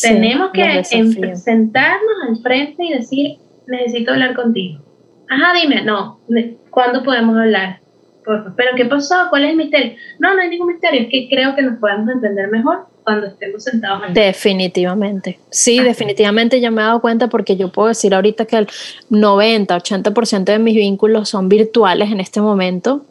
Tenemos 0.00 0.50
que 0.52 0.84
sentarnos 0.84 2.16
al 2.28 2.36
frente 2.38 2.84
y 2.84 2.94
decir, 2.94 3.38
necesito 3.66 4.12
hablar 4.12 4.34
contigo. 4.34 4.80
Ajá, 5.28 5.52
dime, 5.60 5.82
no, 5.82 6.20
¿cuándo 6.70 7.02
podemos 7.02 7.36
hablar? 7.36 7.82
pero 8.56 8.70
¿qué 8.76 8.84
pasó? 8.84 9.14
¿Cuál 9.30 9.44
es 9.44 9.50
el 9.50 9.56
misterio? 9.56 9.94
No, 10.18 10.34
no 10.34 10.40
hay 10.40 10.48
ningún 10.48 10.68
misterio, 10.68 11.02
es 11.02 11.08
que 11.08 11.28
creo 11.28 11.54
que 11.54 11.62
nos 11.62 11.78
podemos 11.78 12.08
entender 12.08 12.48
mejor 12.50 12.86
cuando 13.02 13.26
estemos 13.26 13.64
sentados. 13.64 14.14
Definitivamente, 14.14 15.38
sí, 15.50 15.80
definitivamente 15.80 16.60
yo 16.60 16.70
me 16.70 16.82
he 16.82 16.84
dado 16.84 17.00
cuenta 17.00 17.28
porque 17.28 17.56
yo 17.56 17.72
puedo 17.72 17.88
decir 17.88 18.14
ahorita 18.14 18.44
que 18.44 18.56
el 18.58 18.68
90, 19.10 19.76
80% 19.76 20.44
de 20.44 20.58
mis 20.58 20.76
vínculos 20.76 21.28
son 21.28 21.48
virtuales 21.48 22.12
en 22.12 22.20
este 22.20 22.40
momento 22.40 23.04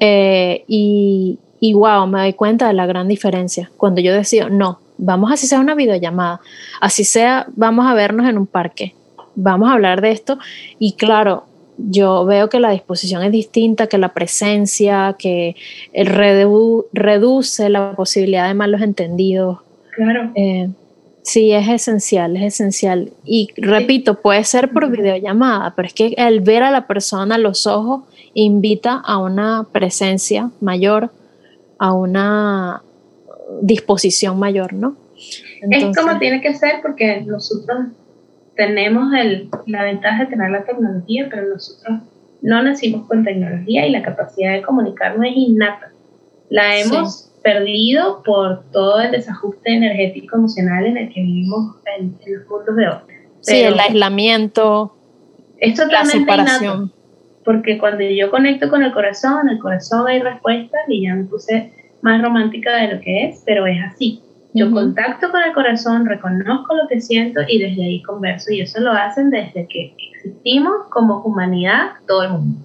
eh, 0.00 0.64
y, 0.66 1.38
y 1.60 1.74
wow, 1.74 2.06
me 2.06 2.20
doy 2.20 2.32
cuenta 2.32 2.68
de 2.68 2.72
la 2.72 2.86
gran 2.86 3.08
diferencia 3.08 3.70
cuando 3.76 4.00
yo 4.00 4.14
decido, 4.14 4.48
no, 4.48 4.80
vamos 4.98 5.32
así 5.32 5.46
sea 5.46 5.60
una 5.60 5.74
videollamada, 5.74 6.40
así 6.80 7.04
sea, 7.04 7.46
vamos 7.54 7.86
a 7.86 7.94
vernos 7.94 8.28
en 8.28 8.38
un 8.38 8.46
parque, 8.46 8.94
vamos 9.34 9.68
a 9.68 9.74
hablar 9.74 10.00
de 10.00 10.12
esto 10.12 10.38
y 10.78 10.92
claro, 10.94 11.44
yo 11.78 12.24
veo 12.24 12.48
que 12.48 12.60
la 12.60 12.70
disposición 12.70 13.22
es 13.22 13.32
distinta, 13.32 13.86
que 13.86 13.98
la 13.98 14.14
presencia, 14.14 15.14
que 15.18 15.56
el 15.92 16.06
reduce 16.92 17.68
la 17.68 17.92
posibilidad 17.94 18.48
de 18.48 18.54
malos 18.54 18.80
entendidos. 18.80 19.58
Claro. 19.94 20.30
Eh, 20.34 20.68
sí, 21.22 21.52
es 21.52 21.68
esencial, 21.68 22.36
es 22.36 22.54
esencial. 22.54 23.12
Y 23.24 23.48
repito, 23.56 24.20
puede 24.20 24.42
ser 24.44 24.70
por 24.70 24.90
videollamada, 24.90 25.74
pero 25.76 25.88
es 25.88 25.94
que 25.94 26.14
el 26.16 26.40
ver 26.40 26.62
a 26.62 26.70
la 26.70 26.86
persona 26.86 27.34
a 27.34 27.38
los 27.38 27.66
ojos 27.66 28.04
invita 28.34 28.94
a 29.04 29.18
una 29.18 29.66
presencia 29.70 30.50
mayor, 30.60 31.10
a 31.78 31.92
una 31.92 32.82
disposición 33.62 34.38
mayor, 34.38 34.72
¿no? 34.72 34.96
es 35.70 35.96
como 35.96 36.18
tiene 36.18 36.40
que 36.40 36.54
ser 36.54 36.80
porque 36.82 37.22
nosotros 37.22 37.86
tenemos 38.54 39.12
el, 39.14 39.48
la 39.66 39.84
ventaja 39.84 40.24
de 40.24 40.30
tener 40.30 40.50
la 40.50 40.64
tecnología, 40.64 41.28
pero 41.30 41.48
nosotros 41.48 42.00
no 42.42 42.62
nacimos 42.62 43.06
con 43.06 43.24
tecnología 43.24 43.86
y 43.86 43.90
la 43.90 44.02
capacidad 44.02 44.52
de 44.52 44.62
comunicarnos 44.62 45.26
es 45.26 45.36
innata. 45.36 45.92
La 46.48 46.78
hemos 46.78 47.32
perdido 47.42 48.22
por 48.24 48.64
todo 48.70 49.00
el 49.00 49.12
desajuste 49.12 49.72
energético 49.72 50.36
emocional 50.36 50.86
en 50.86 50.96
el 50.96 51.12
que 51.12 51.20
vivimos 51.20 51.76
en, 51.96 52.16
los 52.26 52.48
mundos 52.48 52.76
de 52.76 52.88
hoy. 52.88 52.98
sí, 53.40 53.62
el 53.62 53.78
aislamiento, 53.78 54.96
es 55.58 55.74
totalmente 55.74 56.18
la 56.18 56.44
separación. 56.44 56.92
porque 57.44 57.78
cuando 57.78 58.02
yo 58.04 58.30
conecto 58.30 58.68
con 58.68 58.82
el 58.82 58.92
corazón, 58.92 59.48
el 59.48 59.58
corazón 59.58 60.06
hay 60.08 60.20
respuestas 60.20 60.80
y 60.88 61.06
ya 61.06 61.14
me 61.14 61.24
puse 61.24 61.72
más 62.06 62.22
romántica 62.22 62.74
de 62.76 62.94
lo 62.94 63.00
que 63.00 63.26
es, 63.26 63.42
pero 63.44 63.66
es 63.66 63.78
así. 63.82 64.22
Yo 64.54 64.70
contacto 64.70 65.30
con 65.30 65.42
el 65.42 65.52
corazón, 65.52 66.06
reconozco 66.06 66.76
lo 66.76 66.88
que 66.88 67.00
siento 67.00 67.40
y 67.46 67.58
desde 67.58 67.82
ahí 67.82 68.02
converso. 68.04 68.52
Y 68.52 68.60
eso 68.60 68.80
lo 68.80 68.92
hacen 68.92 69.28
desde 69.30 69.66
que 69.66 69.92
existimos 69.98 70.86
como 70.88 71.20
humanidad, 71.22 71.90
todo 72.06 72.22
el 72.22 72.30
mundo. 72.30 72.60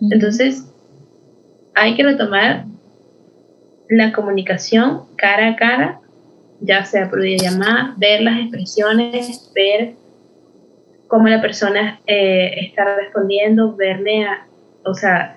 Entonces, 0.00 0.72
hay 1.74 1.96
que 1.96 2.04
retomar 2.04 2.66
la 3.88 4.12
comunicación 4.12 5.02
cara 5.16 5.48
a 5.48 5.56
cara, 5.56 6.00
ya 6.60 6.84
sea 6.84 7.10
por 7.10 7.20
videollamada, 7.20 7.94
ver 7.98 8.22
las 8.22 8.38
expresiones, 8.38 9.50
ver 9.54 9.94
cómo 11.08 11.28
la 11.28 11.40
persona 11.40 12.00
eh, 12.06 12.54
está 12.60 12.96
respondiendo, 12.96 13.74
verle, 13.74 14.24
a, 14.24 14.46
o 14.84 14.94
sea, 14.94 15.36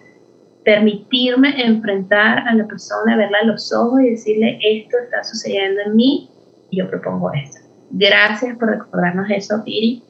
permitirme 0.68 1.62
enfrentar 1.66 2.40
a 2.46 2.54
la 2.54 2.68
persona, 2.68 3.16
verla 3.16 3.38
a 3.42 3.46
los 3.46 3.72
ojos 3.72 4.02
y 4.02 4.10
decirle, 4.10 4.60
esto 4.62 4.98
está 5.02 5.24
sucediendo 5.24 5.80
en 5.86 5.96
mí 5.96 6.30
y 6.70 6.80
yo 6.80 6.90
propongo 6.90 7.32
esto. 7.32 7.62
Gracias 7.92 8.58
por 8.58 8.72
recordarnos 8.72 9.30
eso, 9.30 9.64
Piri. 9.64 10.04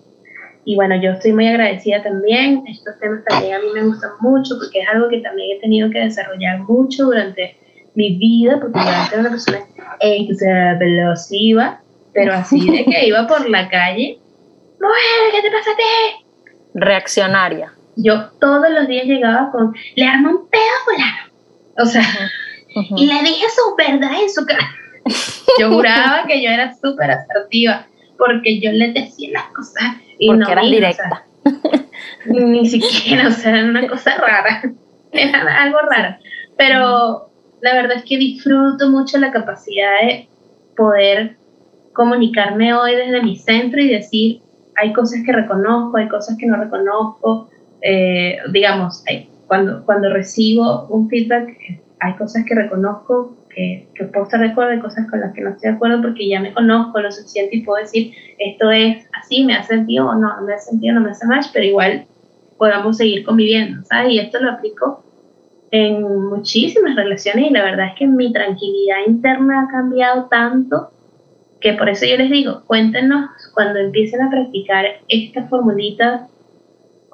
Y 0.65 0.75
bueno, 0.75 0.99
yo 0.99 1.11
estoy 1.11 1.33
muy 1.33 1.45
agradecida 1.47 2.01
también. 2.01 2.63
Estos 2.67 2.97
temas 2.99 3.23
también 3.25 3.53
a 3.53 3.59
mí 3.59 3.67
me 3.71 3.83
gustan 3.83 4.09
mucho 4.19 4.55
porque 4.57 4.79
es 4.81 4.87
algo 4.91 5.09
que 5.09 5.19
también 5.19 5.57
he 5.57 5.61
tenido 5.61 5.91
que 5.91 5.99
desarrollar 5.99 6.61
mucho 6.61 7.05
durante 7.05 7.55
mi 7.93 8.17
vida, 8.17 8.59
porque 8.59 8.79
yo 8.79 8.89
era 8.89 9.19
una 9.19 9.29
persona 9.29 9.59
explosiva, 9.99 11.81
pero 12.13 12.33
así 12.33 12.67
de 12.67 12.83
que 12.83 13.05
iba 13.05 13.27
por 13.27 13.47
la 13.47 13.69
calle, 13.69 14.17
mujer, 14.81 15.33
¿qué 15.33 15.41
te 15.43 15.51
pasa 15.51 15.69
a 15.69 15.75
ti? 15.75 16.25
Reaccionaria 16.73 17.76
yo 17.97 18.29
todos 18.39 18.69
los 18.69 18.87
días 18.87 19.05
llegaba 19.05 19.51
con, 19.51 19.75
le 19.95 20.05
armó 20.05 20.29
un 20.29 20.49
pedo 20.49 20.61
fulano. 20.85 21.33
O 21.79 21.85
sea, 21.85 22.03
y 22.95 23.05
le 23.05 23.21
dije 23.21 23.45
su 23.49 23.75
verdad 23.75 24.21
en 24.21 24.29
su 24.29 24.45
cara. 24.45 24.69
Yo 25.59 25.69
juraba 25.71 26.25
que 26.27 26.43
yo 26.43 26.49
era 26.49 26.75
súper 26.75 27.11
asertiva 27.11 27.87
porque 28.17 28.59
yo 28.59 28.71
le 28.71 28.93
decía 28.93 29.29
las 29.33 29.45
cosas 29.53 29.95
y 30.19 30.27
porque 30.27 30.55
no 30.55 30.61
directa. 30.61 31.25
ni 32.25 32.65
siquiera, 32.67 33.27
o 33.27 33.31
sea, 33.31 33.57
era 33.57 33.69
una 33.69 33.87
cosa 33.87 34.15
rara. 34.17 34.61
Era 35.11 35.63
algo 35.63 35.79
raro. 35.89 36.17
Pero 36.57 37.29
la 37.61 37.73
verdad 37.75 37.97
es 37.97 38.03
que 38.03 38.17
disfruto 38.17 38.89
mucho 38.89 39.17
la 39.17 39.31
capacidad 39.31 40.01
de 40.01 40.27
poder 40.75 41.37
comunicarme 41.93 42.73
hoy 42.73 42.95
desde 42.95 43.23
mi 43.23 43.35
centro 43.35 43.81
y 43.81 43.89
decir, 43.89 44.41
hay 44.75 44.93
cosas 44.93 45.21
que 45.25 45.31
reconozco, 45.31 45.97
hay 45.97 46.07
cosas 46.07 46.37
que 46.37 46.45
no 46.45 46.57
reconozco, 46.57 47.49
eh, 47.81 48.37
digamos, 48.51 49.03
cuando, 49.47 49.85
cuando 49.85 50.11
recibo 50.11 50.87
un 50.87 51.09
feedback, 51.09 51.49
hay 51.99 52.13
cosas 52.15 52.43
que 52.45 52.55
reconozco, 52.55 53.35
que, 53.49 53.87
que 53.95 54.05
puedo 54.05 54.25
estar 54.25 54.39
de 54.39 54.47
acuerdo, 54.47 54.71
hay 54.71 54.79
cosas 54.79 55.09
con 55.09 55.19
las 55.19 55.33
que 55.33 55.41
no 55.41 55.51
estoy 55.51 55.71
de 55.71 55.75
acuerdo 55.75 56.01
porque 56.01 56.27
ya 56.27 56.39
me 56.39 56.53
conozco 56.53 56.99
lo 56.99 57.11
suficiente 57.11 57.57
y 57.57 57.61
puedo 57.61 57.81
decir, 57.81 58.13
esto 58.37 58.71
es 58.71 59.07
así, 59.19 59.43
me 59.43 59.55
hace 59.55 59.75
sentido 59.75 60.07
o 60.07 60.15
no, 60.15 60.35
no 60.35 60.45
me 60.45 60.53
hace 60.53 60.71
sentido, 60.71 60.95
no 60.95 61.01
me 61.01 61.11
hace 61.11 61.25
match, 61.25 61.47
pero 61.53 61.65
igual 61.65 62.05
podamos 62.57 62.97
seguir 62.97 63.23
conviviendo, 63.23 63.83
¿sabes? 63.85 64.13
Y 64.13 64.19
esto 64.19 64.39
lo 64.39 64.51
aplico 64.51 65.03
en 65.71 66.01
muchísimas 66.29 66.95
relaciones 66.95 67.49
y 67.49 67.53
la 67.53 67.63
verdad 67.63 67.87
es 67.87 67.99
que 67.99 68.07
mi 68.07 68.31
tranquilidad 68.31 68.97
interna 69.05 69.63
ha 69.63 69.71
cambiado 69.71 70.25
tanto 70.25 70.91
que 71.59 71.73
por 71.73 71.89
eso 71.89 72.05
yo 72.05 72.17
les 72.17 72.29
digo, 72.29 72.61
cuéntenos 72.67 73.29
cuando 73.53 73.79
empiecen 73.79 74.21
a 74.21 74.29
practicar 74.29 74.85
esta 75.07 75.47
formulita 75.47 76.27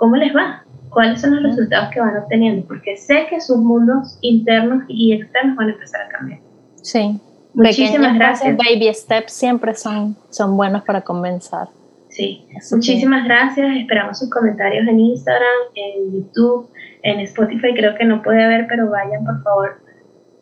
¿cómo 0.04 0.18
les 0.18 0.36
va? 0.36 0.62
¿Cuáles 0.90 1.22
son 1.22 1.34
los 1.34 1.44
resultados 1.44 1.88
que 1.94 2.02
van 2.02 2.18
obteniendo? 2.18 2.68
Porque 2.68 2.98
sé 2.98 3.26
que 3.30 3.40
sus 3.40 3.56
mundos 3.56 4.18
internos 4.20 4.84
y 4.90 5.14
externos 5.14 5.56
van 5.56 5.70
a 5.70 5.72
empezar 5.72 6.02
a 6.02 6.10
cambiar. 6.10 6.40
Sí. 6.82 7.22
Muchísimas 7.54 8.14
gracias. 8.16 8.58
Baby 8.58 8.94
steps 8.94 9.32
siempre 9.32 9.74
son, 9.76 10.18
son 10.30 10.58
buenos 10.58 10.84
para 10.84 11.00
comenzar. 11.00 11.70
Sí, 12.10 12.46
muchísimas 12.74 13.24
gracias. 13.24 13.78
Esperamos 13.78 14.20
sus 14.20 14.30
comentarios 14.30 14.86
en 14.86 15.00
Instagram, 15.00 15.72
en 15.74 16.12
YouTube, 16.12 16.70
en 17.04 17.22
Spotify. 17.22 17.74
Creo 17.74 17.96
que 17.96 18.04
no 18.04 18.22
puede 18.22 18.44
haber, 18.44 18.68
pero 18.68 18.90
vayan 18.90 19.24
por 19.24 19.42
favor 19.42 19.82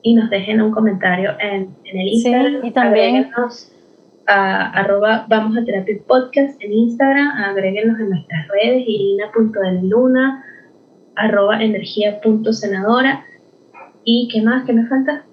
y 0.01 0.15
nos 0.15 0.27
dejen 0.31 0.59
un 0.59 0.71
comentario 0.71 1.33
en, 1.39 1.69
el 1.83 2.07
Instagram. 2.07 2.61
Sí, 2.61 2.67
y 2.67 2.71
también 2.71 3.31
a 4.31 4.69
arroba 4.69 5.25
vamos 5.27 5.57
a 5.57 5.65
terapia 5.65 5.97
podcast 6.07 6.55
en 6.61 6.71
Instagram, 6.71 7.27
agréguenos 7.49 7.99
en 7.99 8.11
nuestras 8.11 8.47
redes, 8.47 8.83
irina.deluna, 8.87 10.45
arroba 11.17 11.61
energía.senadora. 11.61 13.25
¿Y 14.05 14.29
qué 14.31 14.41
más? 14.41 14.65
¿Qué 14.65 14.71
me 14.71 14.87
falta? 14.87 15.25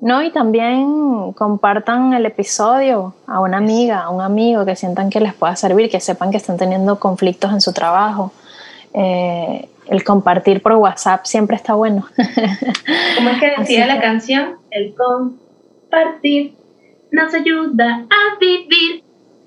No, 0.00 0.22
y 0.22 0.30
también 0.30 1.32
compartan 1.32 2.14
el 2.14 2.24
episodio 2.24 3.14
a 3.26 3.40
una 3.40 3.56
amiga, 3.56 4.02
a 4.02 4.10
un 4.10 4.20
amigo 4.20 4.64
que 4.64 4.76
sientan 4.76 5.10
que 5.10 5.20
les 5.20 5.34
pueda 5.34 5.56
servir, 5.56 5.90
que 5.90 5.98
sepan 5.98 6.30
que 6.30 6.36
están 6.36 6.56
teniendo 6.56 7.00
conflictos 7.00 7.52
en 7.52 7.60
su 7.60 7.72
trabajo. 7.72 8.32
Eh, 8.94 9.68
el 9.88 10.04
compartir 10.04 10.62
por 10.62 10.72
WhatsApp 10.74 11.24
siempre 11.24 11.56
está 11.56 11.74
bueno. 11.74 12.06
¿Cómo 13.16 13.28
es 13.28 13.40
que 13.40 13.52
decía 13.58 13.86
la 13.86 14.00
canción? 14.00 14.56
El 14.70 14.94
compartir 14.94 16.61
nos 17.12 17.32
ayuda 17.34 18.06
a 18.10 18.38
vivir. 18.40 19.04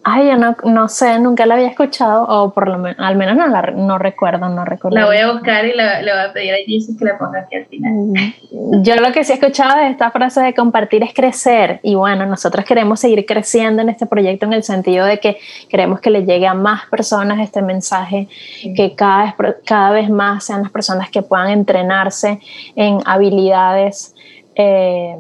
Ay, 0.08 0.28
yo 0.28 0.38
no, 0.38 0.56
no 0.66 0.88
sé, 0.88 1.18
nunca 1.18 1.48
la 1.48 1.56
había 1.56 1.68
escuchado, 1.68 2.26
o 2.26 2.54
por 2.54 2.68
lo 2.68 2.78
menos, 2.78 3.00
al 3.00 3.16
menos 3.16 3.36
no 3.36 3.48
la 3.48 3.64
no 3.64 3.98
recuerdo, 3.98 4.48
no 4.50 4.64
recuerdo. 4.64 5.00
La 5.00 5.08
voy 5.08 5.18
a 5.18 5.32
buscar 5.32 5.66
y 5.66 5.76
le 5.76 5.84
voy 6.00 6.22
a 6.30 6.32
pedir 6.32 6.54
a 6.54 6.58
Jesus 6.64 6.96
que 6.96 7.06
la 7.06 7.18
ponga 7.18 7.40
aquí 7.40 7.56
al 7.56 7.66
final. 7.66 7.92
Mm, 7.92 8.84
yo 8.84 8.98
lo 8.98 9.12
que 9.12 9.24
sí 9.24 9.32
he 9.32 9.36
escuchado 9.36 9.80
de 9.80 9.90
esta 9.90 10.12
frase 10.12 10.42
de 10.42 10.54
compartir 10.54 11.02
es 11.02 11.12
crecer, 11.12 11.80
y 11.82 11.96
bueno, 11.96 12.28
nosotros 12.28 12.64
queremos 12.66 13.00
seguir 13.00 13.26
creciendo 13.26 13.82
en 13.82 13.90
este 13.90 14.06
proyecto 14.06 14.46
en 14.46 14.54
el 14.54 14.62
sentido 14.62 15.08
de 15.08 15.20
que 15.20 15.40
queremos 15.70 16.00
que 16.00 16.12
le 16.12 16.24
llegue 16.24 16.46
a 16.46 16.54
más 16.54 16.86
personas 16.86 17.40
este 17.40 17.64
mensaje, 17.64 18.28
que 18.76 18.94
cada 18.96 19.34
vez, 19.40 19.56
cada 19.66 19.90
vez 19.90 20.08
más 20.08 20.44
sean 20.44 20.62
las 20.62 20.72
personas 20.72 21.10
que 21.10 21.24
puedan 21.24 21.50
entrenarse 21.50 22.40
en 22.76 23.00
habilidades. 23.06 24.14
Eh, 24.54 25.16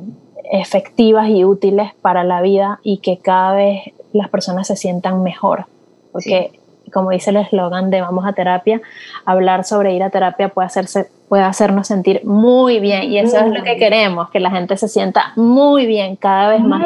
efectivas 0.51 1.29
y 1.29 1.45
útiles 1.45 1.91
para 2.01 2.23
la 2.23 2.41
vida 2.41 2.79
y 2.83 2.97
que 2.97 3.17
cada 3.17 3.55
vez 3.55 3.81
las 4.13 4.29
personas 4.29 4.67
se 4.67 4.75
sientan 4.75 5.23
mejor. 5.23 5.65
Porque, 6.11 6.51
como 6.93 7.09
dice 7.09 7.31
el 7.31 7.37
eslogan 7.37 7.89
de 7.89 8.01
Vamos 8.01 8.25
a 8.25 8.33
terapia, 8.33 8.81
hablar 9.25 9.63
sobre 9.63 9.93
ir 9.93 10.03
a 10.03 10.09
terapia 10.09 10.49
puede, 10.49 10.67
hacerse, 10.67 11.09
puede 11.27 11.43
hacernos 11.43 11.87
sentir 11.87 12.21
muy 12.23 12.79
bien 12.79 13.11
y 13.11 13.19
eso 13.19 13.37
es 13.39 13.47
lo 13.47 13.63
que 13.63 13.77
queremos, 13.77 14.29
que 14.29 14.39
la 14.39 14.51
gente 14.51 14.77
se 14.77 14.87
sienta 14.87 15.33
muy 15.35 15.85
bien 15.85 16.15
cada 16.15 16.49
vez 16.49 16.61
más. 16.61 16.83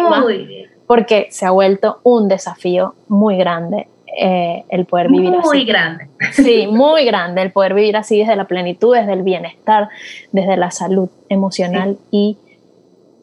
Porque 0.87 1.27
se 1.29 1.45
ha 1.45 1.51
vuelto 1.51 1.99
un 2.01 2.27
desafío 2.27 2.95
muy 3.07 3.37
grande 3.37 3.87
eh, 4.17 4.65
el 4.69 4.85
poder 4.85 5.09
vivir 5.09 5.35
así. 5.35 5.47
Muy 5.47 5.65
grande. 5.65 6.07
Sí, 6.31 6.67
muy 6.67 7.05
grande 7.05 7.43
el 7.43 7.51
poder 7.51 7.75
vivir 7.75 7.95
así 7.95 8.19
desde 8.19 8.35
la 8.35 8.45
plenitud, 8.45 8.95
desde 8.95 9.13
el 9.13 9.21
bienestar, 9.21 9.89
desde 10.31 10.57
la 10.57 10.71
salud 10.71 11.09
emocional 11.29 11.97
y 12.11 12.37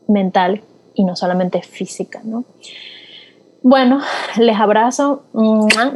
mental 0.08 0.62
y 0.94 1.04
no 1.04 1.16
solamente 1.16 1.62
física, 1.62 2.20
¿no? 2.24 2.44
Bueno, 3.62 4.00
les 4.38 4.58
abrazo. 4.60 5.24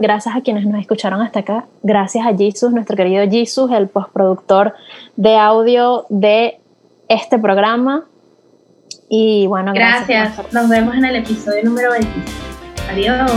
Gracias 0.00 0.34
a 0.34 0.40
quienes 0.40 0.66
nos 0.66 0.80
escucharon 0.80 1.22
hasta 1.22 1.40
acá. 1.40 1.66
Gracias 1.82 2.26
a 2.26 2.36
Jesus, 2.36 2.72
nuestro 2.72 2.96
querido 2.96 3.24
Jesus, 3.30 3.70
el 3.70 3.88
postproductor 3.88 4.74
de 5.14 5.36
audio 5.36 6.04
de 6.08 6.58
este 7.08 7.38
programa. 7.38 8.06
Y 9.08 9.46
bueno, 9.46 9.72
gracias. 9.72 10.34
gracias. 10.36 10.52
Nos 10.52 10.68
vemos 10.68 10.96
en 10.96 11.04
el 11.04 11.16
episodio 11.16 11.62
número 11.64 11.92
20. 11.92 12.08
Adiós. 12.90 13.30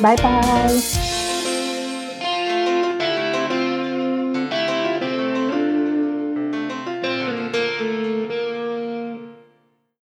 Bye 0.00 0.16
bye. 0.16 1.13